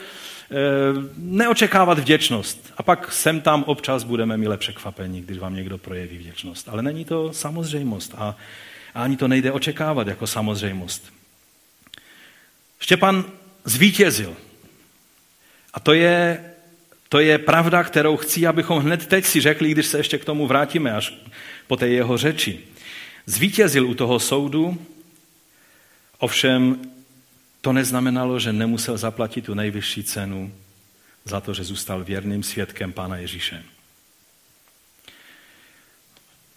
neočekávat 1.18 2.00
vděčnost. 2.00 2.74
A 2.78 2.84
pak 2.84 3.12
sem 3.12 3.42
tam 3.42 3.64
občas 3.64 4.04
budeme 4.04 4.38
mile 4.38 4.58
překvapeni, 4.58 5.22
když 5.22 5.38
vám 5.38 5.56
někdo 5.56 5.78
projeví 5.78 6.18
vděčnost. 6.18 6.70
Ale 6.70 6.84
není 6.84 7.06
to 7.06 7.34
samozřejmost 7.34 8.16
a, 8.18 8.36
a 8.94 9.04
ani 9.04 9.18
to 9.18 9.28
nejde 9.28 9.52
očekávat 9.52 10.08
jako 10.08 10.28
samozřejmost. 10.28 11.14
Štěpan 12.80 13.26
zvítězil. 13.66 14.36
A 15.74 15.80
to 15.80 15.94
je, 15.94 16.46
to 17.10 17.20
je 17.20 17.38
pravda, 17.38 17.84
kterou 17.84 18.18
chci, 18.18 18.48
abychom 18.48 18.80
hned 18.80 19.08
teď 19.08 19.26
si 19.26 19.42
řekli, 19.42 19.72
když 19.72 19.86
se 19.86 20.00
ještě 20.00 20.18
k 20.18 20.26
tomu 20.26 20.48
vrátíme, 20.48 20.94
až 20.94 21.14
po 21.68 21.76
té 21.76 21.88
jeho 21.88 22.18
řeči. 22.18 22.60
Zvítězil 23.26 23.88
u 23.88 23.94
toho 23.94 24.20
soudu, 24.20 24.78
Ovšem 26.22 26.80
to 27.62 27.74
neznamenalo, 27.74 28.40
že 28.40 28.54
nemusel 28.54 28.98
zaplatit 28.98 29.46
tu 29.46 29.54
nejvyšší 29.54 30.04
cenu 30.04 30.54
za 31.26 31.42
to, 31.42 31.54
že 31.54 31.64
zůstal 31.64 32.04
věrným 32.04 32.44
svědkem 32.44 32.94
Pána 32.94 33.18
Ježíše. 33.18 33.64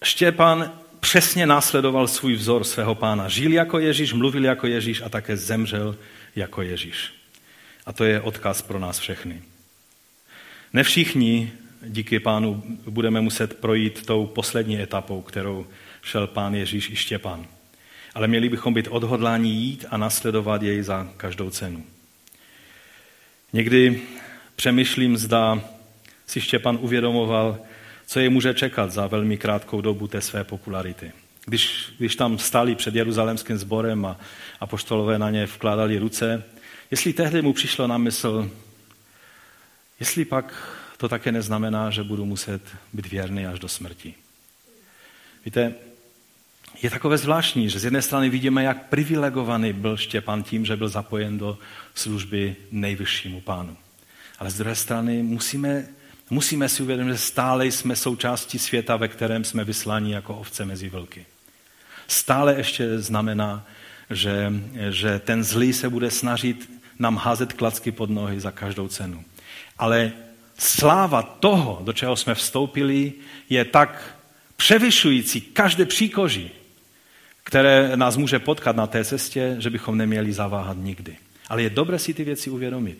Štěpán 0.02 0.72
přesně 1.00 1.46
následoval 1.46 2.08
svůj 2.08 2.34
vzor 2.34 2.64
svého 2.64 2.94
pána. 2.94 3.28
Žil 3.28 3.52
jako 3.52 3.78
Ježíš, 3.78 4.12
mluvil 4.12 4.44
jako 4.44 4.66
Ježíš 4.66 5.02
a 5.02 5.08
také 5.08 5.36
zemřel 5.36 5.96
jako 6.36 6.62
Ježíš. 6.62 7.12
A 7.86 7.92
to 7.92 8.04
je 8.04 8.20
odkaz 8.20 8.62
pro 8.62 8.78
nás 8.78 8.98
všechny. 8.98 9.42
Ne 10.72 10.82
všichni, 10.82 11.52
díky 11.82 12.20
pánu, 12.20 12.62
budeme 12.88 13.20
muset 13.20 13.60
projít 13.60 14.06
tou 14.06 14.26
poslední 14.26 14.82
etapou, 14.82 15.22
kterou 15.22 15.66
šel 16.02 16.26
pán 16.26 16.54
Ježíš 16.54 16.90
i 16.90 16.96
Štěpán 16.96 17.46
ale 18.14 18.28
měli 18.28 18.48
bychom 18.48 18.74
být 18.74 18.88
odhodláni 18.90 19.50
jít 19.50 19.84
a 19.90 19.96
nasledovat 19.96 20.62
jej 20.62 20.82
za 20.82 21.08
každou 21.16 21.50
cenu. 21.50 21.84
Někdy 23.52 24.02
přemýšlím, 24.56 25.16
zda 25.16 25.60
si 26.26 26.40
Štěpan 26.40 26.78
uvědomoval, 26.80 27.58
co 28.06 28.20
je 28.20 28.30
může 28.30 28.54
čekat 28.54 28.92
za 28.92 29.06
velmi 29.06 29.38
krátkou 29.38 29.80
dobu 29.80 30.06
té 30.06 30.20
své 30.20 30.44
popularity. 30.44 31.12
Když, 31.46 31.92
když 31.98 32.16
tam 32.16 32.38
stali 32.38 32.74
před 32.74 32.94
jeruzalémským 32.94 33.58
sborem 33.58 34.06
a, 34.06 34.20
a 34.60 34.66
poštolové 34.66 35.18
na 35.18 35.30
ně 35.30 35.46
vkládali 35.46 35.98
ruce, 35.98 36.44
jestli 36.90 37.12
tehdy 37.12 37.42
mu 37.42 37.52
přišlo 37.52 37.86
na 37.86 37.98
mysl, 37.98 38.50
jestli 40.00 40.24
pak 40.24 40.74
to 40.96 41.08
také 41.08 41.32
neznamená, 41.32 41.90
že 41.90 42.02
budu 42.02 42.24
muset 42.24 42.62
být 42.92 43.06
věrný 43.06 43.46
až 43.46 43.58
do 43.58 43.68
smrti. 43.68 44.14
Víte, 45.44 45.74
je 46.82 46.90
takové 46.90 47.18
zvláštní, 47.18 47.70
že 47.70 47.78
z 47.78 47.84
jedné 47.84 48.02
strany 48.02 48.30
vidíme, 48.30 48.62
jak 48.62 48.88
privilegovaný 48.88 49.72
byl 49.72 49.96
Štěpán 49.96 50.42
tím, 50.42 50.64
že 50.64 50.76
byl 50.76 50.88
zapojen 50.88 51.38
do 51.38 51.58
služby 51.94 52.56
nejvyššímu 52.70 53.40
pánu. 53.40 53.76
Ale 54.38 54.50
z 54.50 54.58
druhé 54.58 54.74
strany 54.74 55.22
musíme, 55.22 55.86
musíme 56.30 56.68
si 56.68 56.82
uvědomit, 56.82 57.12
že 57.12 57.18
stále 57.18 57.66
jsme 57.66 57.96
součástí 57.96 58.58
světa, 58.58 58.96
ve 58.96 59.08
kterém 59.08 59.44
jsme 59.44 59.64
vysláni 59.64 60.12
jako 60.12 60.34
ovce 60.36 60.64
mezi 60.64 60.88
vlky. 60.88 61.26
Stále 62.08 62.54
ještě 62.54 62.98
znamená, 62.98 63.66
že, 64.10 64.52
že 64.90 65.18
ten 65.18 65.44
zlý 65.44 65.72
se 65.72 65.88
bude 65.88 66.10
snažit 66.10 66.70
nám 66.98 67.16
házet 67.16 67.52
klacky 67.52 67.92
pod 67.92 68.10
nohy 68.10 68.40
za 68.40 68.50
každou 68.50 68.88
cenu. 68.88 69.24
Ale 69.78 70.12
sláva 70.58 71.22
toho, 71.22 71.80
do 71.84 71.92
čeho 71.92 72.16
jsme 72.16 72.34
vstoupili, 72.34 73.12
je 73.48 73.64
tak 73.64 74.18
převyšující 74.56 75.40
každé 75.40 75.84
příkoží, 75.84 76.50
které 77.44 77.96
nás 77.96 78.16
může 78.16 78.38
potkat 78.38 78.76
na 78.76 78.86
té 78.86 79.04
cestě, 79.04 79.56
že 79.58 79.70
bychom 79.70 79.98
neměli 79.98 80.32
zaváhat 80.32 80.76
nikdy. 80.80 81.16
Ale 81.48 81.62
je 81.62 81.70
dobré 81.70 81.98
si 81.98 82.14
ty 82.14 82.24
věci 82.24 82.50
uvědomit. 82.50 82.98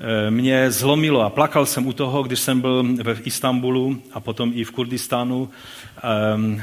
E, 0.00 0.30
mě 0.30 0.70
zlomilo 0.70 1.20
a 1.20 1.30
plakal 1.30 1.66
jsem 1.66 1.86
u 1.86 1.92
toho, 1.92 2.22
když 2.22 2.40
jsem 2.40 2.60
byl 2.60 2.84
v 3.14 3.26
Istanbulu 3.26 4.02
a 4.12 4.20
potom 4.20 4.52
i 4.54 4.64
v 4.64 4.70
Kurdistánu 4.70 5.50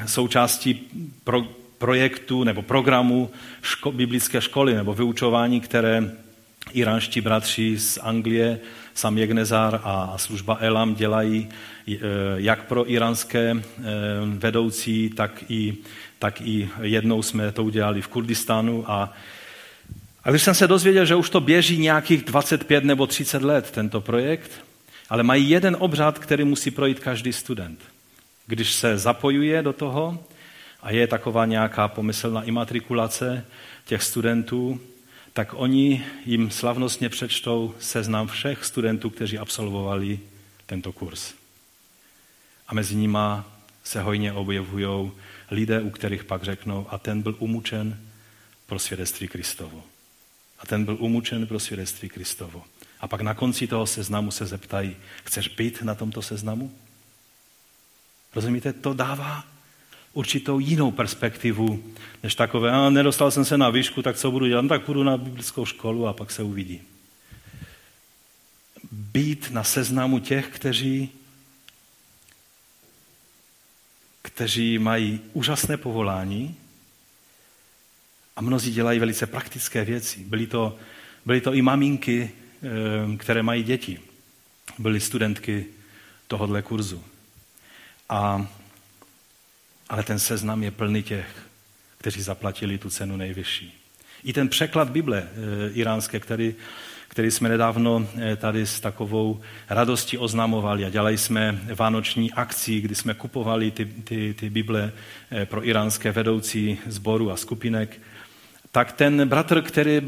součástí 0.06 0.88
pro, 1.24 1.43
projektu 1.80 2.43
nebo 2.43 2.62
programu 2.62 3.30
ško, 3.62 3.91
biblické 3.91 4.41
školy 4.41 4.74
nebo 4.74 4.93
vyučování, 4.93 5.62
které 5.62 6.12
iránští 6.74 7.22
bratři 7.22 7.80
z 7.80 7.97
Anglie, 8.02 8.60
Sam 8.93 9.18
Jegnezar 9.18 9.82
a 9.84 10.18
služba 10.18 10.58
Elam 10.60 10.95
dělají 10.95 11.50
e, 11.88 11.97
jak 12.36 12.66
pro 12.68 12.91
iránské 12.91 13.50
e, 13.50 13.62
vedoucí, 14.26 15.10
tak 15.10 15.43
i, 15.50 15.74
tak 16.20 16.41
i 16.41 16.70
jednou 16.82 17.22
jsme 17.22 17.51
to 17.51 17.63
udělali 17.63 18.01
v 18.01 18.07
Kurdistánu 18.07 18.91
a 18.91 19.13
a 20.24 20.30
když 20.30 20.43
jsem 20.43 20.55
se 20.55 20.67
dozvěděl, 20.67 21.05
že 21.05 21.15
už 21.15 21.30
to 21.30 21.39
běží 21.39 21.78
nějakých 21.78 22.24
25 22.24 22.84
nebo 22.84 23.07
30 23.07 23.41
let, 23.41 23.72
tento 23.72 24.01
projekt, 24.01 24.51
ale 25.09 25.24
mají 25.24 25.49
jeden 25.49 25.78
obřad, 25.80 26.20
který 26.20 26.43
musí 26.43 26.72
projít 26.72 26.99
každý 26.99 27.34
student. 27.34 27.80
Když 28.47 28.74
se 28.74 28.97
zapojuje 28.97 29.61
do 29.61 29.74
toho 29.74 30.24
a 30.82 30.91
je 30.91 31.07
taková 31.07 31.45
nějaká 31.45 31.88
pomyslná 31.88 32.43
imatrikulace 32.43 33.45
těch 33.86 34.03
studentů, 34.03 34.80
tak 35.34 35.53
oni 35.53 36.05
jim 36.26 36.51
slavnostně 36.51 37.09
přečtou 37.09 37.76
seznam 37.80 38.28
všech 38.28 38.65
studentů, 38.65 39.09
kteří 39.09 39.38
absolvovali 39.38 40.20
tento 40.65 40.91
kurz. 40.91 41.34
A 42.67 42.74
mezi 42.74 42.95
nima 42.95 43.45
se 43.84 44.01
hojně 44.01 44.34
objevují 44.34 45.11
lidé, 45.52 45.82
u 45.82 45.89
kterých 45.89 46.24
pak 46.24 46.43
řeknou, 46.43 46.88
a 46.89 46.97
ten 46.97 47.22
byl 47.22 47.36
umučen 47.39 48.00
pro 48.68 48.80
svědectví 48.80 49.28
Kristovo. 49.28 49.84
A 50.60 50.66
ten 50.66 50.86
byl 50.86 50.97
umučen 51.00 51.47
pro 51.47 51.60
svědectví 51.60 52.10
Kristovo. 52.10 52.64
A 53.00 53.08
pak 53.08 53.22
na 53.22 53.34
konci 53.34 53.68
toho 53.68 53.88
seznamu 53.88 54.32
se 54.32 54.45
zeptají, 54.45 54.95
chceš 55.24 55.47
být 55.47 55.82
na 55.82 55.95
tomto 55.95 56.22
seznamu? 56.22 56.72
Rozumíte, 58.36 58.74
to 58.74 58.93
dává 58.93 59.43
určitou 60.14 60.60
jinou 60.60 60.91
perspektivu, 60.91 61.84
než 62.24 62.36
takové, 62.36 62.72
a 62.72 62.89
nedostal 62.89 63.32
jsem 63.32 63.45
se 63.45 63.58
na 63.58 63.70
výšku, 63.70 64.02
tak 64.02 64.18
co 64.18 64.32
budu 64.32 64.47
dělat? 64.47 64.62
No, 64.62 64.70
tak 64.70 64.84
půjdu 64.84 65.04
na 65.04 65.18
biblickou 65.18 65.66
školu 65.66 66.08
a 66.08 66.14
pak 66.14 66.32
se 66.32 66.43
uvidí. 66.43 66.82
Být 68.91 69.52
na 69.52 69.64
seznamu 69.64 70.20
těch, 70.20 70.47
kteří, 70.47 71.10
kteří 74.40 74.80
mají 74.80 75.20
úžasné 75.34 75.78
povolání 75.78 76.56
a 78.36 78.42
mnozí 78.42 78.72
dělají 78.72 79.00
velice 79.00 79.28
praktické 79.28 79.86
věci. 79.86 80.20
Byly 80.20 80.48
to, 80.48 80.78
byly 81.26 81.42
to 81.42 81.54
i 81.54 81.62
maminky, 81.62 82.32
eh, 82.32 83.18
které 83.18 83.44
mají 83.44 83.64
děti. 83.64 84.00
Byly 84.78 85.00
studentky 85.00 85.66
tohohle 86.28 86.62
kurzu. 86.62 87.04
A 88.10 88.48
ale 89.90 90.04
ten 90.04 90.20
seznam 90.20 90.64
je 90.64 90.72
plný 90.72 91.04
těch, 91.04 91.28
kteří 91.98 92.22
zaplatili 92.22 92.78
tu 92.78 92.90
cenu 92.90 93.18
nejvyšší. 93.18 93.74
I 94.24 94.34
ten 94.34 94.50
překlad 94.50 94.90
Bible 94.90 95.20
e, 95.20 95.28
iránské, 95.74 96.20
který, 96.20 96.56
který 97.10 97.32
jsme 97.32 97.49
nedávno 97.49 98.07
e, 98.18 98.36
tady 98.36 98.66
s 98.66 98.80
takovou 98.80 99.41
radostí 99.70 100.18
oznamovali. 100.18 100.86
A 100.86 100.89
dělali 100.89 101.18
jsme 101.18 101.60
vánoční 101.76 102.32
akci, 102.32 102.82
kdy 102.82 102.95
jsme 102.95 103.14
kupovali 103.14 103.72
ty, 103.72 103.86
ty, 103.86 104.34
ty 104.34 104.49
Bible 104.49 104.91
e, 105.32 105.45
pro 105.45 105.68
iránské 105.68 106.12
vedoucí 106.12 106.78
sboru 106.88 107.32
a 107.32 107.38
skupinek, 107.38 108.01
tak 108.72 108.91
ten 108.91 109.28
bratr, 109.28 109.62
který 109.62 110.01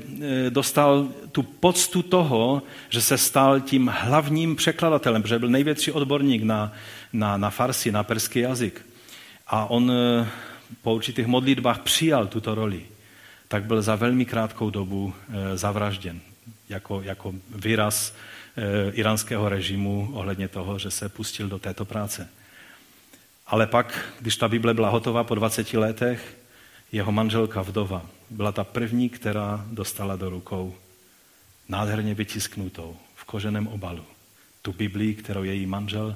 dostal 0.50 1.08
tu 1.32 1.44
poctu 1.44 2.02
toho, 2.02 2.62
že 2.90 3.02
se 3.02 3.18
stal 3.18 3.60
tím 3.60 3.92
hlavním 3.94 4.56
překladatelem, 4.56 5.22
protože 5.22 5.40
byl 5.40 5.50
největší 5.50 5.92
odborník 5.92 6.44
na, 6.44 6.74
na, 7.14 7.38
na 7.38 7.50
farsi, 7.50 7.92
na 7.92 8.04
perský 8.04 8.40
jazyk, 8.40 8.86
a 9.48 9.66
on 9.66 9.92
eh, 9.92 10.28
po 10.82 10.96
určitých 10.96 11.28
modlitbách 11.28 11.80
přijal 11.80 12.28
tuto 12.28 12.56
roli, 12.56 12.82
tak 13.48 13.64
byl 13.64 13.82
za 13.82 13.96
velmi 13.96 14.26
krátkou 14.26 14.70
dobu 14.70 15.14
eh, 15.30 15.58
zavražděn 15.58 16.22
jako, 16.72 17.02
jako 17.02 17.34
výraz 17.56 18.14
eh, 18.58 18.92
iránského 18.92 19.50
režimu 19.50 20.10
ohledně 20.14 20.48
toho, 20.48 20.80
že 20.80 20.92
se 20.92 21.10
pustil 21.10 21.48
do 21.48 21.60
této 21.60 21.86
práce. 21.86 22.30
Ale 23.48 23.68
pak, 23.68 24.14
když 24.20 24.38
ta 24.38 24.48
Bible 24.48 24.74
byla 24.74 24.90
hotová 24.90 25.24
po 25.24 25.36
20 25.36 25.74
letech, 25.74 26.38
jeho 26.92 27.12
manželka 27.12 27.62
vdova 27.62 28.06
byla 28.30 28.52
ta 28.52 28.64
první, 28.64 29.10
která 29.10 29.66
dostala 29.72 30.16
do 30.16 30.30
rukou 30.30 30.76
nádherně 31.70 32.14
vytisknutou 32.14 32.98
v 33.16 33.24
koženém 33.24 33.68
obalu 33.68 34.06
tu 34.62 34.74
Biblii, 34.74 35.16
kterou 35.16 35.44
její 35.44 35.66
manžel 35.66 36.16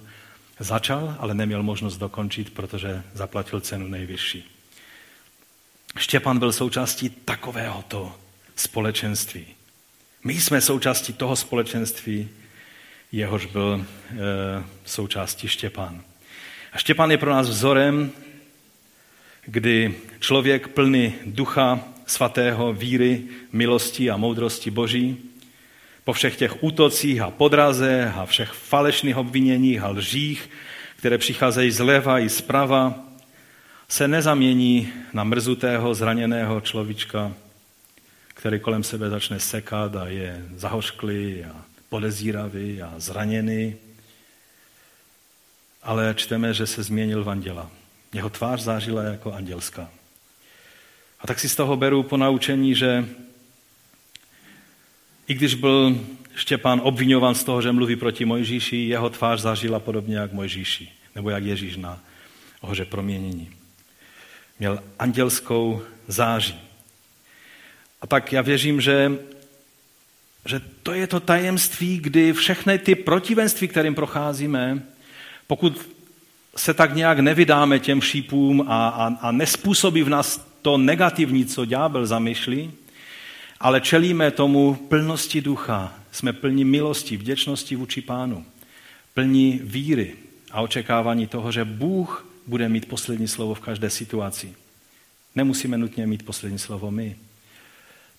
Začal, 0.59 1.15
ale 1.19 1.33
neměl 1.33 1.63
možnost 1.63 1.97
dokončit, 1.97 2.53
protože 2.53 3.03
zaplatil 3.13 3.61
cenu 3.61 3.87
nejvyšší. 3.87 4.51
Štěpán 5.97 6.39
byl 6.39 6.51
součástí 6.51 7.09
takovéhoto 7.09 8.15
společenství. 8.55 9.54
My 10.25 10.33
jsme 10.33 10.61
součástí 10.61 11.13
toho 11.13 11.35
společenství, 11.35 12.29
jehož 13.11 13.45
byl 13.45 13.85
e, 14.09 14.15
součástí 14.85 15.47
Štěpán. 15.47 16.01
A 16.73 16.77
Štěpán 16.77 17.11
je 17.11 17.17
pro 17.17 17.31
nás 17.31 17.49
vzorem, 17.49 18.11
kdy 19.45 19.95
člověk 20.19 20.67
plný 20.67 21.13
ducha 21.25 21.79
svatého, 22.05 22.73
víry, 22.73 23.21
milosti 23.51 24.09
a 24.09 24.17
moudrosti 24.17 24.71
Boží, 24.71 25.17
po 26.03 26.13
všech 26.13 26.37
těch 26.37 26.63
útocích 26.63 27.21
a 27.21 27.31
podraze 27.31 28.13
a 28.15 28.25
všech 28.25 28.49
falešných 28.49 29.17
obviněních 29.17 29.81
a 29.81 29.89
lžích, 29.89 30.49
které 30.95 31.17
přicházejí 31.17 31.71
zleva 31.71 32.19
i 32.19 32.29
zprava, 32.29 32.99
se 33.87 34.07
nezamění 34.07 34.93
na 35.13 35.23
mrzutého, 35.23 35.93
zraněného 35.93 36.61
človíčka, 36.61 37.31
který 38.45 38.59
kolem 38.59 38.83
sebe 38.83 39.09
začne 39.09 39.39
sekat 39.39 39.95
a 39.95 40.07
je 40.07 40.45
zahořklý 40.55 41.43
a 41.43 41.65
podezíravý 41.89 42.81
a 42.81 42.93
zraněný. 42.97 43.75
Ale 45.83 46.13
čteme, 46.17 46.53
že 46.53 46.67
se 46.67 46.83
změnil 46.83 47.23
v 47.23 47.29
anděla. 47.29 47.71
Jeho 48.13 48.29
tvář 48.29 48.61
zářila 48.61 49.03
jako 49.03 49.33
andělská. 49.33 49.89
A 51.19 51.27
tak 51.27 51.39
si 51.39 51.49
z 51.49 51.55
toho 51.55 51.77
beru 51.77 52.03
po 52.03 52.17
naučení, 52.17 52.75
že 52.75 53.05
i 55.27 55.33
když 55.33 55.55
byl 55.55 56.05
Štěpán 56.35 56.81
obvinován 56.83 57.35
z 57.35 57.43
toho, 57.43 57.61
že 57.61 57.71
mluví 57.71 57.95
proti 57.95 58.25
Mojžíši, 58.25 58.77
jeho 58.77 59.09
tvář 59.09 59.41
zažila 59.41 59.79
podobně 59.79 60.17
jak 60.17 60.33
Mojžíši, 60.33 60.91
nebo 61.15 61.29
jak 61.29 61.43
Ježíš 61.43 61.77
na 61.77 61.99
hoře 62.61 62.85
proměnění. 62.85 63.51
Měl 64.59 64.83
andělskou 64.99 65.81
září. 66.07 66.64
A 68.05 68.07
tak 68.07 68.33
já 68.33 68.41
věřím, 68.41 68.81
že, 68.81 69.11
že 70.45 70.61
to 70.83 70.93
je 70.93 71.07
to 71.07 71.19
tajemství, 71.19 71.97
kdy 71.97 72.33
všechny 72.33 72.79
ty 72.79 72.95
protivenství, 72.95 73.67
kterým 73.67 73.95
procházíme, 73.95 74.83
pokud 75.47 75.89
se 76.55 76.73
tak 76.73 76.95
nějak 76.95 77.19
nevydáme 77.19 77.79
těm 77.79 78.01
šípům 78.01 78.65
a, 78.67 78.87
a, 78.89 79.07
a 79.21 79.31
nespůsobí 79.31 80.03
v 80.03 80.09
nás 80.09 80.47
to 80.61 80.77
negativní, 80.77 81.45
co 81.45 81.65
ďábel 81.65 82.05
zamýšlí, 82.05 82.71
ale 83.59 83.81
čelíme 83.81 84.31
tomu 84.31 84.75
plnosti 84.75 85.41
ducha. 85.41 85.93
Jsme 86.11 86.33
plní 86.33 86.65
milosti, 86.65 87.17
vděčnosti 87.17 87.75
vůči 87.75 88.01
pánu. 88.01 88.45
Plní 89.13 89.59
víry 89.63 90.13
a 90.51 90.61
očekávání 90.61 91.27
toho, 91.27 91.51
že 91.51 91.65
Bůh 91.65 92.27
bude 92.47 92.69
mít 92.69 92.85
poslední 92.87 93.27
slovo 93.27 93.53
v 93.53 93.59
každé 93.59 93.89
situaci. 93.89 94.53
Nemusíme 95.35 95.77
nutně 95.77 96.07
mít 96.07 96.25
poslední 96.25 96.59
slovo 96.59 96.91
my. 96.91 97.15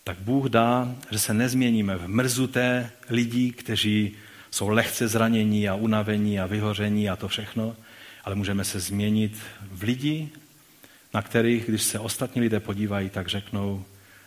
Tak 0.09 0.19
Bůh 0.19 0.47
dá, 0.47 0.95
že 1.11 1.19
se 1.19 1.35
nezměníme 1.35 1.97
v 1.97 2.09
mrzuté 2.09 2.91
lidí, 3.09 3.53
kteří 3.53 4.17
jsou 4.51 4.69
lehce 4.69 5.09
zranění 5.09 5.69
a 5.69 5.75
unavení 5.75 6.41
a 6.41 6.47
vyhoření 6.47 7.11
a 7.11 7.17
to 7.17 7.29
všechno, 7.29 7.77
ale 8.25 8.35
můžeme 8.35 8.65
se 8.65 8.81
změnit 8.81 9.39
v 9.61 9.83
lidi, 9.83 10.29
na 11.15 11.23
kterých, 11.23 11.67
když 11.69 11.83
se 11.83 11.99
ostatní 11.99 12.41
lidé 12.41 12.61
podívají, 12.61 13.11
tak 13.11 13.29
řeknou, 13.29 13.85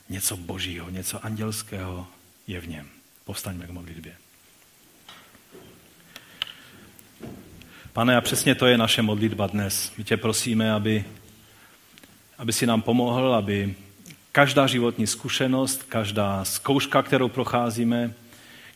něco 0.09 0.38
božího, 0.38 0.89
něco 0.89 1.25
andělského 1.25 2.07
je 2.47 2.61
v 2.61 2.67
něm. 2.67 2.88
Povstaňme 3.25 3.67
k 3.67 3.69
modlitbě. 3.69 4.13
Pane, 7.93 8.17
a 8.17 8.21
přesně 8.21 8.55
to 8.55 8.65
je 8.65 8.77
naše 8.77 9.01
modlitba 9.01 9.47
dnes. 9.47 9.93
My 9.97 10.03
tě 10.03 10.17
prosíme, 10.17 10.73
aby, 10.73 11.05
aby 12.38 12.53
si 12.53 12.67
nám 12.67 12.82
pomohl, 12.82 13.36
aby 13.36 13.75
každá 14.32 14.67
životní 14.67 15.07
zkušenost, 15.07 15.84
každá 15.84 16.45
zkouška, 16.45 17.01
kterou 17.01 17.30
procházíme, 17.30 18.13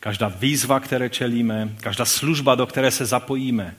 každá 0.00 0.28
výzva, 0.28 0.80
které 0.80 1.10
čelíme, 1.10 1.68
každá 1.80 2.04
služba, 2.04 2.54
do 2.54 2.66
které 2.66 2.90
se 2.90 3.06
zapojíme, 3.06 3.74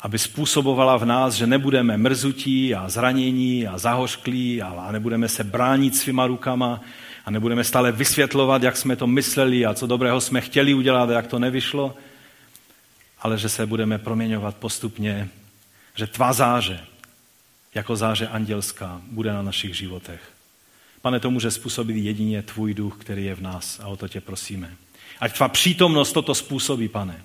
aby 0.00 0.18
způsobovala 0.18 0.96
v 0.96 1.04
nás, 1.04 1.34
že 1.34 1.46
nebudeme 1.46 1.96
mrzutí 1.96 2.74
a 2.74 2.88
zranění 2.88 3.66
a 3.66 3.78
zahořklí 3.78 4.62
a 4.62 4.88
nebudeme 4.92 5.28
se 5.28 5.44
bránit 5.44 5.96
svýma 5.96 6.26
rukama 6.26 6.80
a 7.24 7.30
nebudeme 7.30 7.64
stále 7.64 7.92
vysvětlovat, 7.92 8.62
jak 8.62 8.76
jsme 8.76 8.96
to 8.96 9.06
mysleli 9.06 9.66
a 9.66 9.74
co 9.74 9.86
dobrého 9.86 10.20
jsme 10.20 10.40
chtěli 10.40 10.74
udělat 10.74 11.10
a 11.10 11.12
jak 11.12 11.26
to 11.26 11.38
nevyšlo, 11.38 11.94
ale 13.20 13.38
že 13.38 13.48
se 13.48 13.66
budeme 13.66 13.98
proměňovat 13.98 14.56
postupně, 14.56 15.28
že 15.94 16.06
tvá 16.06 16.32
záře, 16.32 16.80
jako 17.74 17.96
záře 17.96 18.28
andělská, 18.28 19.00
bude 19.10 19.32
na 19.32 19.42
našich 19.42 19.76
životech. 19.76 20.35
Pane, 21.06 21.20
to 21.20 21.30
může 21.30 21.50
způsobit 21.50 21.96
jedině 21.96 22.42
tvůj 22.42 22.74
duch, 22.74 22.96
který 22.98 23.24
je 23.24 23.34
v 23.34 23.40
nás 23.40 23.80
a 23.82 23.86
o 23.86 23.96
to 23.96 24.08
tě 24.08 24.20
prosíme. 24.20 24.70
Ať 25.20 25.36
tvá 25.36 25.48
přítomnost 25.48 26.12
toto 26.12 26.34
způsobí, 26.34 26.88
pane. 26.88 27.22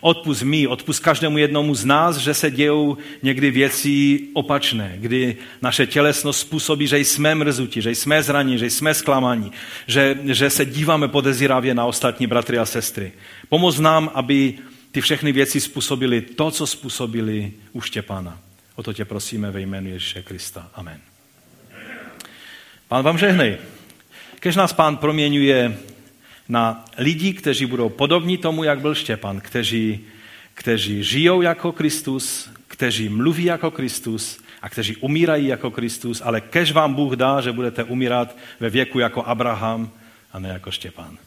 Odpust 0.00 0.42
mi, 0.42 0.66
odpust 0.66 1.02
každému 1.02 1.38
jednomu 1.38 1.74
z 1.74 1.84
nás, 1.84 2.16
že 2.16 2.34
se 2.34 2.50
dějou 2.50 2.96
někdy 3.22 3.50
věci 3.50 4.20
opačné, 4.32 4.94
kdy 4.96 5.36
naše 5.62 5.86
tělesnost 5.86 6.40
způsobí, 6.40 6.86
že 6.86 6.98
jsme 6.98 7.34
mrzuti, 7.34 7.82
že 7.82 7.90
jsme 7.90 8.22
zraní, 8.22 8.58
že 8.58 8.66
jsme 8.66 8.94
zklamaní, 8.94 9.52
že, 9.86 10.18
že 10.24 10.50
se 10.50 10.66
díváme 10.66 11.08
podezíravě 11.08 11.74
na 11.74 11.86
ostatní 11.86 12.26
bratry 12.26 12.58
a 12.58 12.66
sestry. 12.66 13.12
Pomoz 13.48 13.78
nám, 13.78 14.10
aby 14.14 14.58
ty 14.92 15.00
všechny 15.00 15.32
věci 15.32 15.60
způsobily 15.60 16.20
to, 16.20 16.50
co 16.50 16.66
způsobili 16.66 17.52
u 17.72 17.80
Štěpána. 17.80 18.38
O 18.76 18.82
to 18.82 18.92
tě 18.92 19.04
prosíme 19.04 19.50
ve 19.50 19.60
jménu 19.60 19.88
Ježíše 19.88 20.22
Krista. 20.22 20.70
Amen. 20.74 21.13
Pán 22.94 23.02
vám 23.02 23.18
žehnej. 23.18 23.58
Kež 24.40 24.56
nás 24.56 24.72
pán 24.72 24.96
proměňuje 24.96 25.78
na 26.48 26.84
lidi, 26.98 27.32
kteří 27.32 27.66
budou 27.66 27.88
podobní 27.88 28.38
tomu, 28.38 28.64
jak 28.64 28.80
byl 28.80 28.94
Štěpan, 28.94 29.40
kteří, 29.40 30.00
kteří 30.54 31.04
žijou 31.04 31.42
jako 31.42 31.72
Kristus, 31.72 32.50
kteří 32.68 33.08
mluví 33.08 33.44
jako 33.44 33.70
Kristus 33.70 34.38
a 34.62 34.68
kteří 34.68 34.96
umírají 34.96 35.46
jako 35.46 35.70
Kristus, 35.70 36.22
ale 36.24 36.40
kež 36.40 36.72
vám 36.72 36.94
Bůh 36.94 37.12
dá, 37.12 37.40
že 37.40 37.52
budete 37.52 37.84
umírat 37.84 38.36
ve 38.60 38.70
věku 38.70 38.98
jako 38.98 39.22
Abraham 39.22 39.90
a 40.32 40.38
ne 40.38 40.48
jako 40.48 40.70
Štěpán. 40.70 41.18